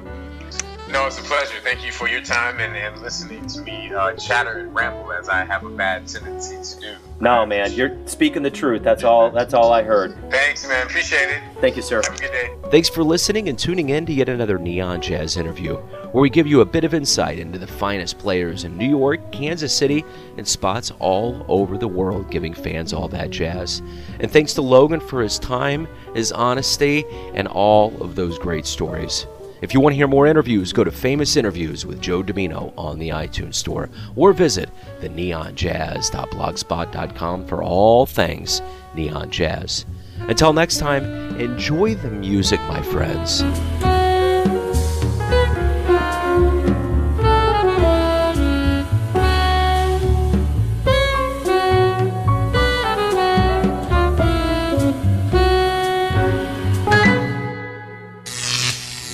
No, 0.90 1.06
it's 1.06 1.20
a 1.20 1.24
pleasure. 1.24 1.60
Thank 1.64 1.86
you 1.86 1.92
for 1.92 2.08
your 2.08 2.22
time 2.22 2.60
and, 2.60 2.74
and 2.76 3.02
listening 3.02 3.46
to 3.48 3.62
me 3.62 3.94
uh, 3.94 4.14
chatter 4.14 4.60
and 4.60 4.74
ramble 4.74 5.12
as 5.12 5.28
I 5.28 5.44
have 5.44 5.66
a 5.66 5.70
bad 5.70 6.08
tendency 6.08 6.56
to 6.56 6.82
do. 6.82 6.96
No, 7.20 7.46
man, 7.46 7.74
you're 7.74 7.98
speaking 8.08 8.42
the 8.42 8.52
truth. 8.52 8.84
That's 8.84 9.04
all. 9.04 9.30
That's 9.32 9.54
all 9.54 9.74
I 9.74 9.84
heard. 9.84 10.16
Thanks, 10.32 10.66
man. 10.66 10.88
Appreciate 10.88 11.30
it. 11.30 11.42
Thank 11.60 11.76
you, 11.76 11.82
sir. 11.82 12.02
Have 12.04 12.16
a 12.16 12.22
good 12.22 12.32
day. 12.32 12.56
Thanks 12.72 12.88
for 12.88 13.04
listening 13.04 13.50
and 13.50 13.60
tuning 13.60 13.90
in 13.90 14.06
to 14.06 14.14
yet 14.14 14.30
another 14.30 14.58
Neon 14.58 15.02
Jazz 15.02 15.36
interview, 15.36 15.76
where 15.76 16.22
we 16.22 16.30
give 16.30 16.48
you 16.48 16.62
a 16.62 16.66
bit 16.66 16.86
of 16.86 16.94
insight 16.94 17.38
into 17.38 17.60
the 17.60 17.68
finest 17.68 18.18
players 18.18 18.64
in 18.64 18.78
New 18.78 18.88
York, 18.88 19.32
Kansas 19.32 19.76
City, 19.76 20.06
and 20.38 20.48
spots 20.48 20.92
all 21.00 21.44
over 21.50 21.78
the 21.78 21.88
world, 21.88 22.32
giving 22.32 22.54
fans 22.54 22.94
all 22.94 23.10
that 23.10 23.30
jazz. 23.30 23.82
And 24.22 24.32
thanks 24.32 24.54
to 24.54 24.62
Logan 24.62 25.02
for 25.02 25.22
his 25.22 25.38
time, 25.38 25.88
his 26.14 26.32
honesty, 26.32 27.04
and 27.34 27.48
all 27.48 28.02
of 28.02 28.16
those 28.16 28.40
great 28.40 28.66
stories. 28.66 29.26
If 29.62 29.74
you 29.74 29.80
want 29.80 29.94
to 29.94 29.98
hear 29.98 30.08
more 30.08 30.28
interviews, 30.28 30.72
go 30.72 30.84
to 30.84 30.92
Famous 30.92 31.36
Interviews 31.36 31.84
with 31.86 32.00
Joe 32.02 32.22
Domino 32.22 32.72
on 32.78 33.00
the 33.00 33.10
iTunes 33.10 33.56
Store 33.56 33.90
or 34.16 34.34
visit 34.34 34.70
the 35.02 35.10
neonjazz.blogspot.com 35.10 37.48
for 37.48 37.64
all 37.64 38.06
things 38.06 38.62
neon 38.96 39.32
jazz. 39.32 39.86
Until 40.20 40.54
next 40.54 40.78
time, 40.78 41.04
enjoy 41.40 41.96
the 41.96 42.12
music, 42.12 42.60
my 42.62 42.82
friends. 42.82 43.44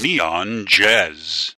Neon 0.03 0.65
Jazz. 0.67 1.49